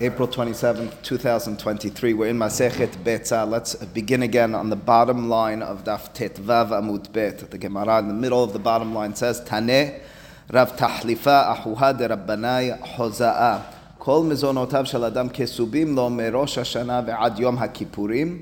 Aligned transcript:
April 0.00 0.28
27th, 0.28 1.02
2023. 1.02 2.12
We're 2.12 2.28
in 2.28 2.38
Masechet 2.38 2.96
Betzah. 3.02 3.48
Let's 3.48 3.74
begin 3.74 4.22
again 4.22 4.54
on 4.54 4.68
the 4.68 4.76
bottom 4.76 5.28
line 5.28 5.62
of 5.62 5.84
Daf 5.84 6.12
Tet 6.12 6.34
Vav 6.34 6.68
Amud 6.68 7.12
Bet. 7.12 7.50
The 7.50 7.56
Gemara 7.56 8.00
in 8.00 8.08
the 8.08 8.14
middle 8.14 8.44
of 8.44 8.52
the 8.52 8.58
bottom 8.58 8.94
line 8.94 9.14
says, 9.14 9.40
Taneh 9.40 10.00
Rav 10.52 10.76
Tahlifa 10.76 11.56
Ahuha 11.56 11.96
de 11.96 12.08
Rabbanai 12.08 12.96
Hoza'a. 12.96 13.76
כל 13.98 14.22
מזונותיו 14.22 14.86
של 14.86 15.04
אדם 15.04 15.28
כסובים 15.28 15.96
לו 15.96 16.10
מראש 16.10 16.58
השנה 16.58 17.00
ועד 17.06 17.38
יום 17.38 17.58
הכיפורים, 17.58 18.38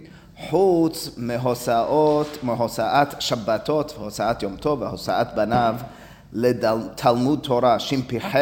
חוץ 0.48 1.10
מהוסעות, 1.16 2.38
מהוסעת 2.42 3.14
שבתות 3.20 3.94
והוסעת 3.98 4.42
יום 4.42 4.56
טוב 4.56 4.82
והוסעת 4.82 5.34
בניו 5.34 5.74
לתלמוד 6.32 7.38
תורה, 7.42 7.78
שמפ"ח, 7.78 8.36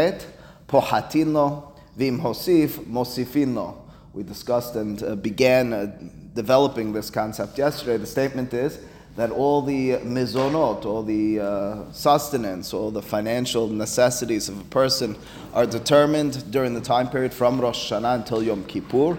פוחתין 0.67 1.33
לו, 1.33 1.63
Vim 1.98 2.20
Hosif 2.20 2.78
Mosifino. 2.86 3.76
We 4.14 4.22
discussed 4.22 4.76
and 4.76 5.02
uh, 5.02 5.16
began 5.16 5.74
uh, 5.74 5.98
developing 6.36 6.94
this 6.94 7.10
concept 7.10 7.58
yesterday. 7.58 7.98
The 7.98 8.06
statement 8.06 8.54
is 8.54 8.80
that 9.16 9.32
all 9.32 9.64
the 9.64 9.94
mizonot, 10.06 10.86
all 10.86 11.02
the 11.02 11.40
uh, 11.40 11.92
sustenance, 11.92 12.72
all 12.72 12.92
the 12.92 13.02
financial 13.02 13.68
necessities 13.68 14.48
of 14.48 14.62
a 14.62 14.64
person 14.66 15.18
are 15.56 15.66
determined 15.66 16.52
during 16.52 16.76
the 16.76 16.82
time 16.82 17.10
period 17.10 17.34
from 17.34 17.60
Rosh 17.60 17.92
Hashanah 17.92 18.18
until 18.18 18.44
Yom 18.44 18.64
Kippur. 18.66 19.18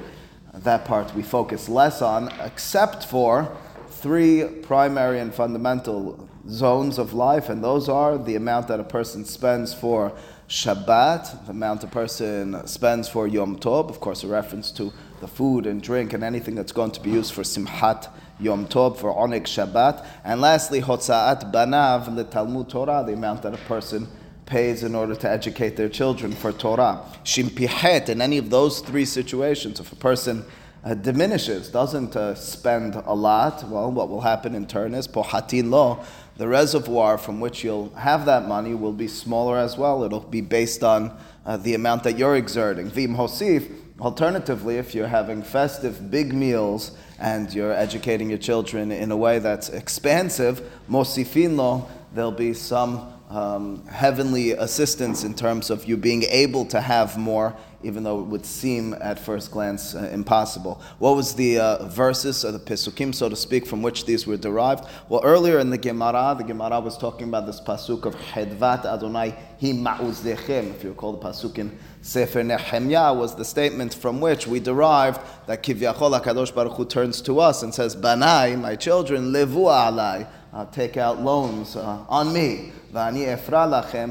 That 0.55 0.85
part 0.85 1.13
we 1.17 1.25
focus 1.25 1.69
less 1.69 2.01
on, 2.01 2.33
except 2.45 3.05
for 3.07 3.57
three 3.89 4.45
primary 4.63 5.19
and 5.19 5.35
fundamental 5.35 6.29
zones 6.49 6.99
of 6.99 7.13
life, 7.13 7.49
and 7.49 7.63
those 7.63 7.89
are 7.89 8.17
the 8.17 8.37
amount 8.37 8.69
that 8.69 8.79
a 8.79 8.85
person 8.85 9.25
spends 9.25 9.75
for 9.75 10.13
Shabbat, 10.49 11.45
the 11.45 11.51
amount 11.51 11.85
a 11.85 11.87
person 11.87 12.67
spends 12.67 13.07
for 13.07 13.29
Yom 13.29 13.59
Tov, 13.59 13.91
of 13.91 14.01
course, 14.01 14.25
a 14.25 14.29
reference 14.29 14.71
to 14.73 14.95
the 15.21 15.29
food 15.29 15.67
and 15.67 15.83
drink 15.83 16.15
and 16.15 16.25
anything 16.25 16.55
that's 16.55 16.73
going 16.73 16.91
to 16.93 17.01
be 17.01 17.11
used 17.11 17.35
for 17.35 17.43
Simchat 17.43 18.09
Yom 18.41 18.67
Tov, 18.67 18.97
for 18.97 19.15
Onik 19.15 19.43
Shabbat. 19.43 20.07
And 20.25 20.41
lastly, 20.41 20.81
Hotzaat 20.81 21.53
Banav, 21.53 22.17
the 22.17 22.25
Talmud 22.25 22.71
Torah, 22.71 23.05
the 23.07 23.13
amount 23.13 23.43
that 23.43 23.53
a 23.53 23.59
person 23.59 24.09
pays 24.47 24.83
in 24.83 24.95
order 24.95 25.15
to 25.15 25.29
educate 25.29 25.77
their 25.77 25.91
children 25.91 26.33
for 26.33 26.51
Torah. 26.51 27.05
Shimpihet, 27.25 28.09
in 28.09 28.23
any 28.23 28.39
of 28.39 28.49
those 28.49 28.81
three 28.81 29.05
situations, 29.05 29.81
if 29.81 29.93
a 29.93 29.97
person 29.97 30.47
uh, 30.83 30.95
diminishes, 30.95 31.69
doesn't 31.69 32.17
uh, 32.17 32.35
spend 32.35 32.95
a 32.95 33.15
lot, 33.15 33.69
well, 33.69 33.91
what 33.93 34.09
will 34.09 34.23
happen 34.23 34.55
in 34.55 34.67
turn 34.67 34.95
is 34.95 35.07
pohatin 35.07 35.71
lo, 35.71 36.03
the 36.39 36.47
reservoir 36.47 37.19
from 37.19 37.41
which 37.41 37.65
you'll 37.65 37.91
have 37.95 38.25
that 38.27 38.47
money 38.47 38.73
will 38.73 38.93
be 38.93 39.09
smaller 39.09 39.59
as 39.59 39.77
well. 39.77 40.05
It'll 40.05 40.21
be 40.21 40.41
based 40.41 40.85
on 40.85 41.17
uh, 41.45 41.57
the 41.57 41.75
amount 41.75 42.05
that 42.05 42.17
you're 42.17 42.37
exerting. 42.37 42.89
Vim 42.89 43.17
hosif, 43.17 43.69
alternatively, 44.01 44.77
if 44.77 44.95
you're 44.95 45.09
having 45.09 45.43
festive 45.43 46.13
big 46.13 46.33
meals 46.33 46.97
and 47.19 47.53
you're 47.53 47.73
educating 47.73 48.29
your 48.29 48.39
children 48.39 48.93
in 48.93 49.11
a 49.11 49.17
way 49.17 49.41
that's 49.41 49.69
expansive, 49.69 50.63
mosifin 50.89 51.57
lo, 51.57 51.89
there'll 52.15 52.31
be 52.31 52.55
some 52.55 53.13
um, 53.29 53.87
heavenly 53.87 54.53
assistance 54.53 55.25
in 55.25 55.35
terms 55.35 55.71
of 55.71 55.85
you 55.85 55.97
being 55.97 56.23
able 56.25 56.65
to 56.67 56.81
have 56.81 57.19
more 57.19 57.55
even 57.83 58.03
though 58.03 58.19
it 58.21 58.25
would 58.25 58.45
seem 58.45 58.95
at 59.01 59.19
first 59.21 59.53
glance 59.53 59.95
uh, 59.95 60.11
impossible. 60.13 60.83
What 60.99 61.15
was 61.15 61.35
the 61.35 61.61
uh, 61.61 61.87
verses 61.87 62.45
or 62.45 62.51
the 62.51 62.59
Pesukim, 62.59 63.15
so 63.15 63.29
to 63.29 63.37
speak, 63.37 63.67
from 63.67 63.83
which 63.83 64.05
these 64.05 64.27
were 64.27 64.37
derived? 64.37 64.85
Well, 65.09 65.21
earlier 65.23 65.61
in 65.61 65.71
the 65.71 65.79
Gemara, 65.79 66.35
the 66.37 66.45
Gemara 66.45 66.81
was 66.81 66.99
talking 66.99 67.29
about 67.29 67.47
this 67.47 67.61
pasuk 67.61 68.05
of 68.05 68.17
Hedvat 68.17 68.85
Adonai 68.85 69.31
Hi 69.31 69.69
Ma'uzdechem. 69.69 70.75
If 70.75 70.83
you 70.83 70.91
recall, 70.91 71.13
the 71.13 71.25
pasuk 71.25 71.59
in 71.59 71.79
Sefer 72.03 72.43
Nehemiah 72.43 73.15
was 73.15 73.37
the 73.37 73.45
statement 73.45 73.95
from 73.95 74.21
which 74.21 74.47
we 74.47 74.59
derived 74.59 75.21
that 75.47 75.63
Kivyachol 75.63 76.21
HaKadosh 76.21 76.55
Baruch 76.55 76.75
Hu 76.75 76.85
turns 76.85 77.23
to 77.23 77.39
us 77.39 77.63
and 77.63 77.73
says, 77.73 77.95
Banai, 77.95 78.57
my 78.57 78.75
children, 78.75 79.33
levu 79.33 79.65
alai, 79.65 80.27
uh, 80.53 80.65
take 80.67 80.97
out 80.97 81.21
loans 81.21 81.77
uh, 81.77 82.05
on 82.09 82.33
me. 82.33 82.73
Vani 82.93 83.27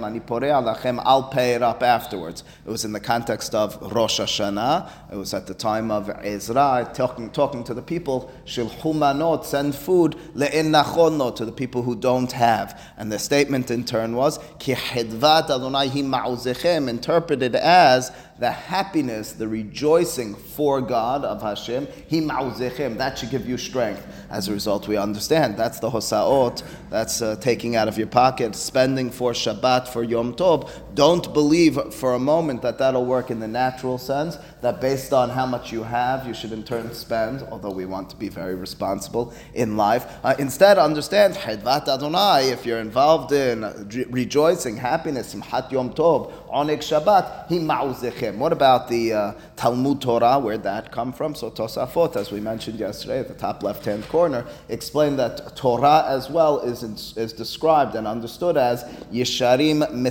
ani 0.04 1.00
I'll 1.04 1.24
pay 1.24 1.54
it 1.54 1.64
up 1.64 1.82
afterwards. 1.82 2.44
It 2.66 2.70
was 2.70 2.86
in 2.86 2.92
the 2.92 3.00
context 3.00 3.56
of 3.56 3.82
Rosh 3.94 4.20
Hashanah. 4.20 4.90
It 5.12 5.16
was 5.16 5.34
at 5.34 5.48
the 5.48 5.56
time 5.56 5.90
of 5.90 6.10
Ezra, 6.24 6.90
talking, 6.94 7.32
talking 7.32 7.64
to 7.64 7.74
the 7.74 7.82
people, 7.82 8.32
shilchu 8.46 8.94
manot, 8.94 9.46
send 9.46 9.74
food, 9.74 10.16
le'in 10.36 10.72
nachono, 10.72 11.36
to 11.36 11.46
the 11.46 11.52
people 11.52 11.82
who 11.82 11.96
don't 11.96 12.32
have. 12.32 12.80
And 12.98 13.12
the 13.12 13.20
statement 13.20 13.72
in 13.72 13.84
turn 13.84 14.16
was, 14.16 14.40
ki 14.60 14.74
hedvat 14.74 15.50
Adonai 15.50 15.90
ma'uzechem, 15.90 16.88
interpreted 16.88 17.56
as 17.56 18.12
the 18.40 18.52
happiness, 18.52 19.32
the 19.32 19.48
rejoicing 19.48 20.36
for 20.36 20.80
God 20.80 21.26
of 21.26 21.42
Hashem, 21.42 21.88
hi 21.88 22.18
ma'uzechem, 22.18 22.98
that 22.98 23.18
should 23.18 23.32
give 23.32 23.48
you 23.48 23.58
strength. 23.58 24.06
As 24.30 24.48
a 24.48 24.54
result, 24.54 24.88
we 24.88 24.98
understand 24.98 25.58
that's 25.58 25.80
the 25.80 25.90
hosaot, 25.90 26.62
that's 26.90 27.22
uh, 27.22 27.36
taking 27.38 27.76
out 27.76 27.88
of 27.88 27.98
your 27.98 28.08
pocket, 28.08 28.56
spending 28.68 29.10
for 29.10 29.32
Shabbat, 29.32 29.88
for 29.88 30.04
Yom 30.04 30.36
Tov. 30.36 30.70
Don't 30.98 31.32
believe 31.32 31.94
for 31.94 32.16
a 32.16 32.20
moment 32.20 32.64
that 32.64 32.80
that'll 32.80 33.06
work 33.06 33.30
in 33.30 33.40
the 33.40 33.48
natural 33.48 34.00
sense, 34.00 34.40
that 34.62 34.82
based 34.82 35.14
on 35.14 35.30
how 35.30 35.46
much 35.46 35.72
you 35.72 35.84
have, 35.84 36.26
you 36.26 36.34
should 36.34 36.52
in 36.52 36.64
turn 36.64 36.92
spend, 36.96 37.44
although 37.52 37.70
we 37.70 37.86
want 37.86 38.10
to 38.10 38.16
be 38.16 38.30
very 38.30 38.56
responsible 38.56 39.32
in 39.54 39.78
life. 39.78 40.08
Uh, 40.24 40.34
instead, 40.40 40.80
understand, 40.80 41.36
Hedvat 41.36 41.88
Adonai, 41.88 42.50
if 42.50 42.66
you're 42.66 42.80
involved 42.80 43.32
in 43.32 43.62
re- 43.62 44.06
rejoicing, 44.10 44.76
happiness, 44.76 45.36
Simchat 45.36 45.72
Yom 45.72 45.94
Tov, 45.94 46.32
Onik 46.48 46.80
Shabbat. 46.80 48.36
What 48.38 48.52
about 48.52 48.88
the 48.88 49.14
uh, 49.14 49.34
Talmud 49.56 50.02
Torah? 50.02 50.40
Where'd 50.40 50.64
that 50.64 50.92
come 50.92 51.14
from? 51.14 51.36
So 51.36 51.52
Tosafot, 51.52 52.16
as 52.16 52.32
we 52.32 52.40
mentioned 52.40 52.80
yesterday, 52.80 53.20
at 53.20 53.28
the 53.28 53.36
top 53.36 53.62
left-hand 53.62 54.08
corner, 54.10 54.48
explained 54.68 55.20
that 55.20 55.56
Torah 55.56 56.06
as 56.08 56.28
well 56.28 56.62
is, 56.62 56.82
in, 56.82 56.94
is 57.22 57.34
described 57.34 57.94
and 57.94 58.08
understood 58.08 58.58
as 58.58 58.84
Yesharim 59.14 60.02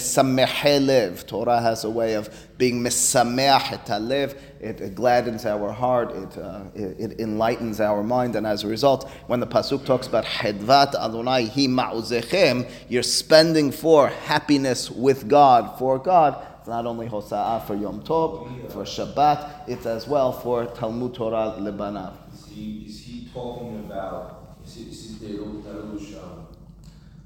Mesamehelev. 0.76 1.26
Torah 1.26 1.60
has 1.60 1.84
a 1.84 1.91
way 1.91 2.14
of 2.14 2.31
being 2.59 2.82
Mesameach 2.82 3.87
Talev. 3.87 4.38
It, 4.60 4.81
it 4.81 4.94
gladdens 4.94 5.44
our 5.44 5.70
heart, 5.70 6.12
it, 6.12 6.38
uh, 6.38 6.64
it, 6.75 7.12
it, 7.12 7.20
enlightens 7.20 7.81
our 7.81 8.03
mind, 8.03 8.37
and 8.37 8.47
as 8.47 8.64
a 8.64 8.66
result, 8.66 9.09
when 9.26 9.41
the 9.41 9.47
Pasuk 9.47 9.84
talks 9.84 10.06
about 10.06 10.25
Hedvat 10.25 10.94
Adonai 10.94 11.47
Hi 11.47 11.66
Ma'uzechem, 11.66 12.69
you're 12.88 13.03
spending 13.03 13.70
for 13.70 14.09
happiness 14.09 14.91
with 14.91 15.28
God, 15.28 15.78
for 15.78 15.98
God, 15.98 16.44
it's 16.59 16.69
not 16.69 16.87
only 16.87 17.06
Hosa'ah 17.06 17.66
for 17.66 17.76
Yom 17.76 18.03
Tov, 18.03 18.72
for 18.72 18.84
Shabbat, 18.84 19.69
it's 19.69 19.87
as 19.87 20.08
well 20.08 20.32
for 20.32 20.64
Talmud 20.66 21.14
Torah 21.14 21.54
Lebanav. 21.58 22.14
Is 22.32 22.47
he, 22.47 22.84
is 22.87 23.00
he 23.04 23.28
talking 23.32 23.78
about, 23.81 24.56
is 24.64 24.78
it, 24.78 24.88
is 24.88 25.22
it 25.22 25.41
um, 25.41 26.47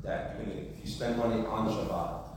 that 0.02 0.36
if 0.40 0.84
you 0.84 0.90
spend 0.90 1.16
money 1.16 1.46
on 1.46 1.68
Shabbat 1.68 2.29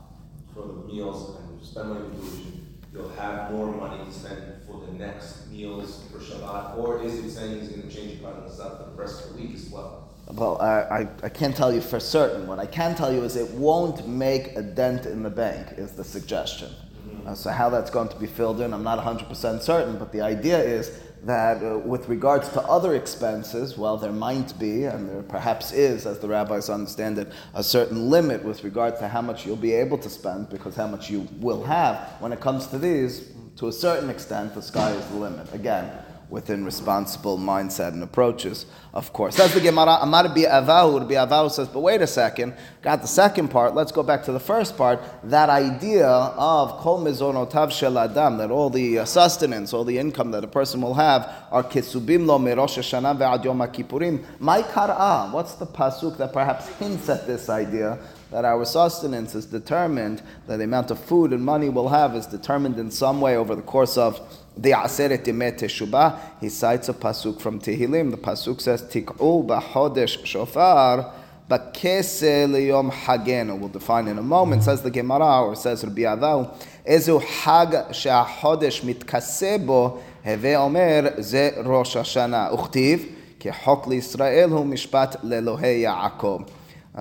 for 0.53 0.68
the 0.68 0.94
meals 0.94 1.38
and 1.38 1.64
spend 1.64 1.90
money 1.90 2.06
for 2.09 2.22
tuition, 2.22 2.75
you'll 2.94 3.09
have 3.09 3.52
more 3.52 3.72
money 3.72 4.03
to 4.03 4.12
spend 4.12 4.62
for 4.68 4.86
the 4.86 4.94
next 4.94 5.47
meals 5.50 6.03
for 6.12 6.19
Shabbat? 6.19 6.78
Or 6.78 7.02
is 7.03 7.14
it 7.16 7.30
saying 7.31 7.59
he's 7.59 7.69
going 7.69 7.88
to 7.88 7.94
change 7.94 8.19
your 8.19 8.30
pattern 8.30 8.50
stuff 8.50 8.78
for 8.78 8.90
the 8.90 8.96
rest 8.96 9.25
of 9.25 9.36
the 9.36 9.42
week 9.42 9.56
as 9.56 9.69
well? 9.69 10.09
Well, 10.31 10.62
I, 10.62 10.66
I, 10.66 11.09
I, 11.24 11.30
can't 11.30 11.56
tell 11.56 11.74
you 11.74 11.81
for 11.81 12.00
certain. 12.00 12.47
What 12.47 12.58
I 12.58 12.66
can 12.66 12.96
tell 12.96 13.13
you 13.13 13.24
is 13.24 13.36
it 13.36 13.50
won't 13.52 14.08
make 14.08 14.56
a 14.56 14.62
dent 14.62 15.06
in 15.06 15.22
the 15.22 15.30
bank, 15.30 15.78
is 15.78 15.92
the 15.92 16.03
suggestion. 16.03 16.69
Mm-hmm. 16.69 17.28
Uh, 17.28 17.36
so, 17.36 17.50
how 17.50 17.69
that's 17.69 17.92
going 17.92 18.08
to 18.08 18.16
be 18.16 18.25
filled 18.25 18.62
in, 18.62 18.74
I'm 18.74 18.84
not 18.84 19.03
100% 19.03 19.62
certain, 19.62 19.97
but 19.97 20.13
the 20.13 20.22
idea 20.22 20.58
is 20.58 20.97
that 21.25 21.63
uh, 21.63 21.78
with 21.78 22.09
regards 22.09 22.50
to 22.50 22.61
other 22.63 22.95
expenses, 22.95 23.78
well, 23.78 23.97
there 23.97 24.11
might 24.11 24.57
be, 24.59 24.84
and 24.85 25.09
there 25.09 25.23
perhaps 25.23 25.72
is, 25.72 26.06
as 26.06 26.19
the 26.19 26.28
rabbis 26.28 26.69
understand 26.69 27.17
it, 27.17 27.31
a 27.53 27.63
certain 27.63 28.09
limit 28.09 28.44
with 28.44 28.63
regard 28.63 28.97
to 29.00 29.07
how 29.07 29.22
much 29.22 29.45
you'll 29.45 29.56
be 29.56 29.73
able 29.73 29.97
to 29.97 30.09
spend, 30.09 30.50
because 30.50 30.75
how 30.75 30.88
much 30.88 31.09
you 31.09 31.28
will 31.39 31.63
have. 31.63 31.97
When 32.19 32.33
it 32.33 32.41
comes 32.41 32.67
to 32.67 32.78
these, 32.78 33.31
to 33.57 33.67
a 33.67 33.72
certain 33.72 34.09
extent, 34.09 34.53
the 34.53 34.62
sky 34.62 34.91
is 34.91 35.06
the 35.07 35.16
limit. 35.16 35.53
Again, 35.53 35.92
within 36.33 36.65
responsible 36.65 37.38
mindset 37.38 37.89
and 37.89 38.01
approaches, 38.01 38.65
of 38.91 39.13
course. 39.13 39.38
That's 39.38 39.53
the 39.53 39.62
Gemara. 39.62 40.00
Amar 40.01 40.30
bi 40.30 40.41
avahu. 40.41 41.07
Bi 41.07 41.47
says, 41.50 41.68
but 41.68 41.81
wait 41.81 42.01
a 42.01 42.07
second. 42.07 42.56
Got 42.81 43.03
the 43.03 43.07
second 43.07 43.50
part. 43.50 43.75
Let's 43.75 43.91
go 43.91 44.01
back 44.01 44.24
to 44.24 44.31
the 44.31 44.39
first 44.39 44.75
part. 44.75 45.00
That 45.25 45.50
idea 45.50 46.07
of 46.07 46.71
kol 46.80 47.03
mizonotav 47.06 47.71
shel 47.71 48.00
adam, 48.00 48.38
that 48.39 48.50
all 48.50 48.71
the 48.71 49.00
uh, 49.00 49.06
sustenance, 49.06 49.74
all 49.74 49.83
the 49.83 50.00
income 50.00 50.31
that 50.31 50.44
a 50.44 50.47
person 50.47 50.81
will 50.81 50.95
have 50.95 51.31
are 51.51 51.63
kesubim 51.63 52.25
lo 52.25 52.39
mirosh 52.39 52.79
Hashanah 52.79 53.15
ve'ad 53.15 53.45
yom 53.45 53.59
kippurim. 53.59 54.24
My 54.39 54.63
kar'a. 54.63 55.31
What's 55.31 55.53
the 55.53 55.68
pasuk 55.68 56.18
that 56.18 56.33
perhaps 56.33 56.68
hints 56.79 57.09
at 57.09 57.27
this 57.27 57.47
idea? 57.47 58.00
that 58.31 58.45
our 58.45 58.65
sustenance 58.65 59.36
is 59.36 59.45
determined, 59.45 60.19
that 60.47 60.57
the 60.57 60.63
amount 60.63 60.89
of 60.89 61.00
food 61.00 61.31
and 61.33 61.45
money 61.45 61.69
we'll 61.69 61.89
have 61.89 62.15
is 62.15 62.25
determined 62.25 62.79
in 62.79 62.89
some 62.89 63.21
way 63.21 63.38
over 63.38 63.53
the 63.53 63.62
course 63.62 63.95
of 63.95 64.19
the 64.55 64.71
Aseret 64.71 65.23
Yemei 65.25 65.57
Teshubah, 65.57 66.19
he 66.39 66.50
cites 66.50 66.89
a 66.89 66.94
pasuk 66.94 67.41
from 67.41 67.59
Tehillim. 67.59 68.11
The 68.11 68.17
pasuk 68.17 68.61
says, 68.61 68.83
Tik'u 68.83 69.45
b'chodesh 69.45 70.25
shofar 70.25 71.11
b'kese 71.50 72.47
liyom 72.47 72.91
hagenu. 72.91 73.59
We'll 73.59 73.69
define 73.69 74.07
in 74.07 74.17
a 74.17 74.23
moment, 74.23 74.63
says 74.63 74.81
the 74.81 74.91
Gemara, 74.91 75.44
or 75.44 75.55
says 75.55 75.83
Rabbi 75.83 76.01
Adal, 76.01 76.55
Ezu 76.88 77.21
hag 77.23 77.94
she'achodesh 77.94 78.81
mitkasebo." 78.81 80.01
heve 80.23 80.55
omer 80.55 81.21
ze 81.21 81.51
Rosh 81.63 81.97
hashana 81.97 82.51
Uchtiv, 82.51 83.11
ki 83.39 83.50
hok 83.50 83.85
li'Yisrael 83.85 84.50
hu 84.50 84.63
mishpat 84.63 85.17
lelohe 85.21 85.81
Yaakov. 85.81 86.50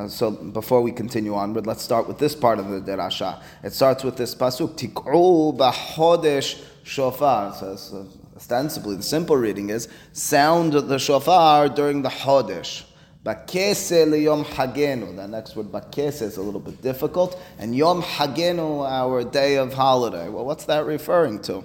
So 0.09 0.31
before 0.31 0.81
we 0.81 0.91
continue 0.91 1.35
onward, 1.35 1.67
let's 1.67 1.83
start 1.83 2.09
with 2.09 2.19
this 2.19 2.35
part 2.35 2.59
of 2.59 2.69
the 2.71 2.81
derasha. 2.81 3.43
It 3.63 3.75
starts 3.75 4.03
with 4.03 4.17
this 4.17 4.35
pasuk, 4.35 4.77
Tik'u 4.77 5.57
b'chodesh 5.57 6.61
shofar. 6.83 7.55
Says, 7.55 7.93
uh, 7.93 8.05
ostensibly, 8.37 8.97
the 8.97 9.03
simple 9.03 9.37
reading 9.37 9.71
is 9.71 9.89
sound 10.13 10.73
the 10.73 10.99
shofar 10.99 11.69
during 11.69 12.03
the 12.03 12.09
chodesh. 12.09 12.85
Bakese 13.25 14.05
liyom 14.05 14.45
hagenu. 14.45 15.15
The 15.15 15.29
next 15.29 15.55
word 15.55 15.67
bakese 15.67 16.23
is 16.23 16.39
a 16.39 16.43
little 16.43 16.61
bit 16.61 16.83
difficult, 16.83 17.41
and 17.59 17.75
yom 17.75 18.03
hagenu, 18.03 18.85
our 18.85 19.23
day 19.23 19.57
of 19.57 19.73
holiday. 19.75 20.29
Well, 20.29 20.45
what's 20.45 20.65
that 20.65 20.87
referring 20.87 21.41
to? 21.43 21.65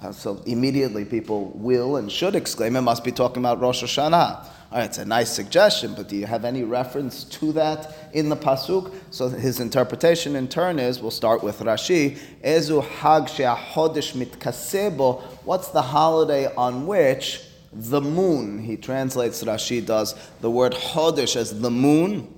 Uh, 0.00 0.12
so 0.12 0.40
immediately 0.46 1.04
people 1.04 1.50
will 1.56 1.96
and 1.96 2.10
should 2.10 2.36
exclaim, 2.36 2.76
it 2.76 2.82
must 2.82 3.02
be 3.02 3.10
talking 3.10 3.42
about 3.42 3.60
Rosh 3.60 3.82
Hashanah. 3.82 4.44
All 4.70 4.78
right, 4.78 4.84
it's 4.84 4.98
a 4.98 5.04
nice 5.04 5.30
suggestion, 5.30 5.94
but 5.94 6.08
do 6.08 6.16
you 6.16 6.26
have 6.26 6.44
any 6.44 6.62
reference 6.62 7.24
to 7.24 7.52
that 7.52 7.96
in 8.12 8.28
the 8.28 8.36
pasuk? 8.36 8.94
So 9.10 9.28
his 9.28 9.60
interpretation 9.60 10.36
in 10.36 10.46
turn 10.46 10.78
is, 10.78 11.00
we'll 11.00 11.10
start 11.10 11.42
with 11.42 11.60
Rashi, 11.60 12.18
Ezu 12.44 12.84
hag 12.84 13.28
she'achodesh 13.28 14.12
mitkasebo, 14.12 15.22
what's 15.44 15.68
the 15.68 15.82
holiday 15.82 16.54
on 16.54 16.86
which 16.86 17.42
the 17.72 18.00
moon, 18.00 18.58
he 18.58 18.76
translates, 18.76 19.42
Rashi 19.42 19.84
does, 19.84 20.14
the 20.42 20.50
word 20.50 20.74
chodesh 20.74 21.34
as 21.34 21.60
the 21.60 21.70
moon, 21.70 22.32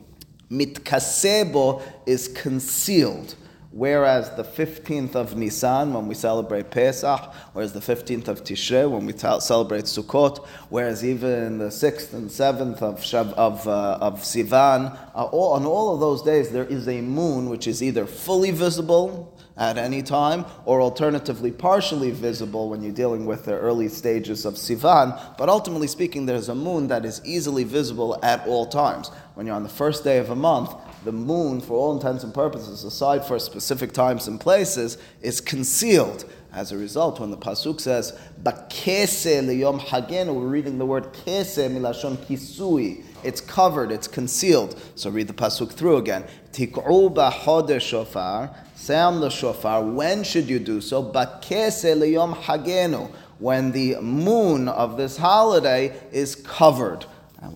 mitkasebo 0.51 1.83
is 2.07 2.29
concealed. 2.29 3.35
Whereas 3.73 4.31
the 4.35 4.43
15th 4.43 5.15
of 5.15 5.37
Nisan, 5.37 5.95
when 5.95 6.09
we 6.09 6.17
celebrate 6.17 6.73
Pesach, 6.73 7.33
whereas 7.53 7.73
the 7.73 7.79
15th 7.79 8.27
of 8.27 8.43
Tishrei, 8.43 8.91
when 8.91 9.07
we 9.07 9.13
celebrate 9.17 9.85
Sukkot, 9.85 10.45
whereas 10.71 11.05
even 11.05 11.59
the 11.59 11.67
6th 11.67 12.13
and 12.13 12.29
7th 12.29 12.83
of, 12.83 12.99
Shav, 12.99 13.33
of, 13.35 13.69
uh, 13.69 13.99
of 14.01 14.23
Sivan, 14.23 14.99
uh, 15.15 15.25
all, 15.27 15.53
on 15.53 15.65
all 15.67 15.95
of 15.95 16.01
those 16.01 16.21
days 16.23 16.51
there 16.51 16.65
is 16.65 16.89
a 16.89 17.01
moon 17.01 17.49
which 17.49 17.69
is 17.69 17.81
either 17.81 18.07
fully 18.07 18.51
visible 18.51 19.39
at 19.57 19.79
any 19.79 20.03
time, 20.03 20.47
or 20.65 20.81
alternatively 20.81 21.53
partially 21.53 22.11
visible 22.11 22.71
when 22.71 22.83
you're 22.83 22.93
dealing 22.93 23.27
with 23.27 23.45
the 23.45 23.53
early 23.53 23.89
stages 23.89 24.47
of 24.47 24.55
Sivan. 24.55 25.17
But 25.37 25.49
ultimately 25.49 25.87
speaking, 25.87 26.27
there's 26.27 26.49
a 26.49 26.55
moon 26.55 26.89
that 26.89 27.05
is 27.05 27.21
easily 27.25 27.65
visible 27.65 28.19
at 28.25 28.45
all 28.49 28.67
times. 28.67 29.11
When 29.35 29.47
you're 29.47 29.55
on 29.55 29.63
the 29.63 29.69
first 29.69 30.03
day 30.03 30.19
of 30.19 30.31
a 30.31 30.35
month, 30.35 30.75
the 31.05 31.12
moon, 31.12 31.61
for 31.61 31.75
all 31.75 31.94
intents 31.94 32.25
and 32.25 32.35
purposes, 32.35 32.85
aside 32.85 33.25
for 33.25 33.38
specific 33.38 33.93
times 33.93 34.29
and 34.29 34.41
places, 34.41 34.99
is 35.23 35.41
concealed. 35.41 36.25
As 36.52 36.73
a 36.73 36.76
result, 36.76 37.20
when 37.20 37.31
the 37.31 37.37
pasuk 37.37 37.81
says 37.81 38.12
"bakese 38.43 39.41
liyom 39.41 39.79
hagen," 39.79 40.35
we're 40.35 40.49
reading 40.49 40.79
the 40.79 40.87
word 40.87 41.12
"kese" 41.12 41.70
milashon 41.70 42.17
kisui. 42.17 43.05
It's 43.23 43.41
covered, 43.41 43.93
it's 43.93 44.08
concealed. 44.08 44.76
So 44.97 45.11
read 45.11 45.29
the 45.29 45.32
pasuk 45.32 45.70
through 45.70 45.99
again. 45.99 46.25
Tik'u 46.52 47.14
b'chodesh 47.14 47.82
shofar. 47.82 48.50
Sound 48.75 49.23
the 49.23 49.31
shofar. 49.31 49.85
When 49.85 50.25
should 50.25 50.49
you 50.49 50.58
do 50.58 50.81
so? 50.81 51.02
"Bakese 51.05 51.94
liyom 51.97 52.35
hagenu. 52.35 53.11
When 53.38 53.70
the 53.70 53.97
moon 54.00 54.69
of 54.69 54.97
this 54.97 55.19
holiday 55.19 55.93
is 56.11 56.35
covered. 56.35 57.06
I 57.43 57.49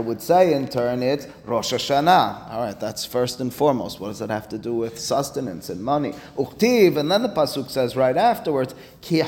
would 0.00 0.22
say 0.22 0.54
in 0.54 0.68
turn 0.68 1.02
it's 1.02 1.26
Rosh 1.44 1.74
Hashanah. 1.74 2.50
All 2.50 2.60
right, 2.60 2.80
that's 2.80 3.04
first 3.04 3.40
and 3.40 3.52
foremost. 3.52 4.00
What 4.00 4.08
does 4.08 4.20
that 4.20 4.30
have 4.30 4.48
to 4.48 4.58
do 4.58 4.74
with 4.74 4.98
sustenance 4.98 5.68
and 5.68 5.82
money? 5.82 6.14
Uktiv, 6.38 6.96
and 6.96 7.10
then 7.10 7.22
the 7.22 7.28
Pasuk 7.28 7.68
says 7.68 7.96
right 7.96 8.16
afterwards, 8.16 8.74
Ki 9.02 9.20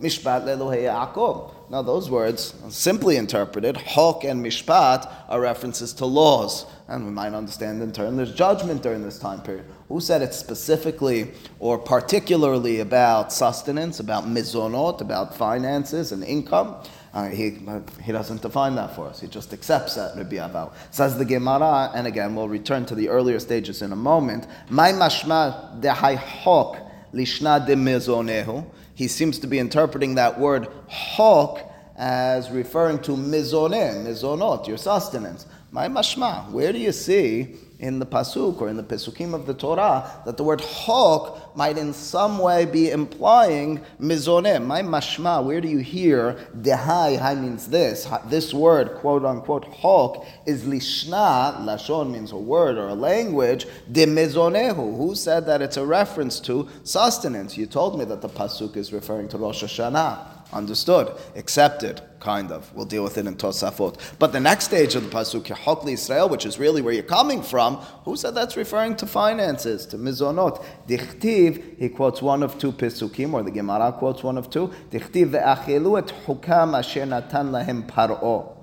Mishpat 0.00 0.44
Lelohei 0.44 0.82
Yaakov. 0.82 1.54
Now, 1.70 1.82
those 1.82 2.10
words, 2.10 2.54
simply 2.70 3.16
interpreted, 3.16 3.76
Hok 3.76 4.24
and 4.24 4.44
Mishpat 4.44 5.08
are 5.28 5.40
references 5.40 5.92
to 5.94 6.06
laws. 6.06 6.66
And 6.88 7.04
we 7.04 7.12
might 7.12 7.34
understand 7.34 7.82
in 7.82 7.92
turn 7.92 8.16
there's 8.16 8.32
judgment 8.32 8.82
during 8.82 9.02
this 9.02 9.18
time 9.18 9.42
period. 9.42 9.66
Who 9.88 10.00
said 10.00 10.20
it 10.20 10.34
specifically 10.34 11.30
or 11.58 11.78
particularly 11.78 12.80
about 12.80 13.32
sustenance, 13.32 14.00
about 14.00 14.24
mizonot, 14.24 15.00
about 15.00 15.34
finances 15.34 16.12
and 16.12 16.22
income? 16.22 16.76
Uh, 17.14 17.28
he, 17.28 17.58
he 18.02 18.12
doesn't 18.12 18.42
define 18.42 18.74
that 18.74 18.94
for 18.94 19.06
us. 19.06 19.20
He 19.20 19.28
just 19.28 19.54
accepts 19.54 19.94
that, 19.94 20.14
Rabbi 20.14 20.36
Aval. 20.36 20.72
Says 20.90 21.16
the 21.16 21.24
Gemara, 21.24 21.90
and 21.94 22.06
again, 22.06 22.34
we'll 22.34 22.50
return 22.50 22.84
to 22.84 22.94
the 22.94 23.08
earlier 23.08 23.40
stages 23.40 23.80
in 23.80 23.92
a 23.92 23.96
moment. 23.96 24.46
My 24.68 24.92
mashma 24.92 25.82
hok 26.18 26.76
lishna 27.14 27.66
de 27.66 27.74
mizonehu. 27.74 28.66
He 28.94 29.08
seems 29.08 29.38
to 29.38 29.46
be 29.46 29.58
interpreting 29.58 30.16
that 30.16 30.38
word 30.38 30.68
hok 30.88 31.60
as 31.96 32.50
referring 32.50 32.98
to 33.00 33.12
mizoneh, 33.12 34.04
mizonot, 34.04 34.68
your 34.68 34.76
sustenance. 34.76 35.46
My 35.70 35.88
mashma, 35.88 36.50
where 36.50 36.72
do 36.74 36.78
you 36.78 36.92
see 36.92 37.56
in 37.78 38.00
the 38.00 38.06
pasuk 38.06 38.60
or 38.60 38.68
in 38.68 38.76
the 38.76 38.82
pesukim 38.82 39.34
of 39.34 39.46
the 39.46 39.54
Torah 39.54 40.10
that 40.26 40.36
the 40.36 40.42
word 40.42 40.60
hok 40.60 41.56
might 41.56 41.78
in 41.78 41.92
some 41.92 42.38
way 42.38 42.64
be 42.64 42.90
implying 42.90 43.80
mizonem. 44.00 44.66
My 44.66 44.82
mashma, 44.82 45.44
where 45.44 45.60
do 45.60 45.68
you 45.68 45.78
hear 45.78 46.34
dehai? 46.56 47.18
Hai 47.18 47.34
means 47.36 47.68
this. 47.68 48.08
This 48.26 48.52
word, 48.52 48.94
quote 48.96 49.24
unquote, 49.24 49.64
hok 49.64 50.26
is 50.46 50.64
lishna. 50.64 51.58
Lashon 51.60 52.10
means 52.10 52.32
a 52.32 52.36
word 52.36 52.76
or 52.78 52.88
a 52.88 52.94
language. 52.94 53.66
De 53.90 54.06
mizonehu. 54.06 54.96
Who 54.96 55.14
said 55.14 55.46
that 55.46 55.62
it's 55.62 55.76
a 55.76 55.86
reference 55.86 56.40
to 56.40 56.68
sustenance? 56.82 57.56
You 57.56 57.66
told 57.66 57.98
me 57.98 58.04
that 58.06 58.22
the 58.22 58.28
pasuk 58.28 58.76
is 58.76 58.92
referring 58.92 59.28
to 59.28 59.38
Rosh 59.38 59.62
Hashanah. 59.62 60.37
Understood, 60.50 61.14
accepted, 61.36 62.00
kind 62.20 62.50
of. 62.50 62.72
We'll 62.74 62.86
deal 62.86 63.04
with 63.04 63.18
it 63.18 63.26
in 63.26 63.36
Tosafot. 63.36 63.98
But 64.18 64.32
the 64.32 64.40
next 64.40 64.64
stage 64.64 64.94
of 64.94 65.04
the 65.04 65.10
pasuk, 65.10 65.42
Yehokli 65.42 65.92
Israel, 65.92 66.30
which 66.30 66.46
is 66.46 66.58
really 66.58 66.80
where 66.80 66.94
you're 66.94 67.02
coming 67.02 67.42
from, 67.42 67.76
who 68.04 68.16
said 68.16 68.34
that's 68.34 68.56
referring 68.56 68.96
to 68.96 69.06
finances, 69.06 69.84
to 69.86 69.98
mizonot? 69.98 70.64
Dichtiv, 70.86 71.78
he 71.78 71.90
quotes 71.90 72.22
one 72.22 72.42
of 72.42 72.58
two 72.58 72.72
pasukim, 72.72 73.34
or 73.34 73.42
the 73.42 73.50
Gemara 73.50 73.92
quotes 73.92 74.22
one 74.22 74.38
of 74.38 74.48
two. 74.48 74.68
Dichtiv 74.90 75.32
ve'achelu 75.32 75.98
et 75.98 76.14
hukam 76.24 76.78
asher 76.78 77.04
natan 77.04 77.50
lahem 77.50 77.86
paro. 77.86 78.56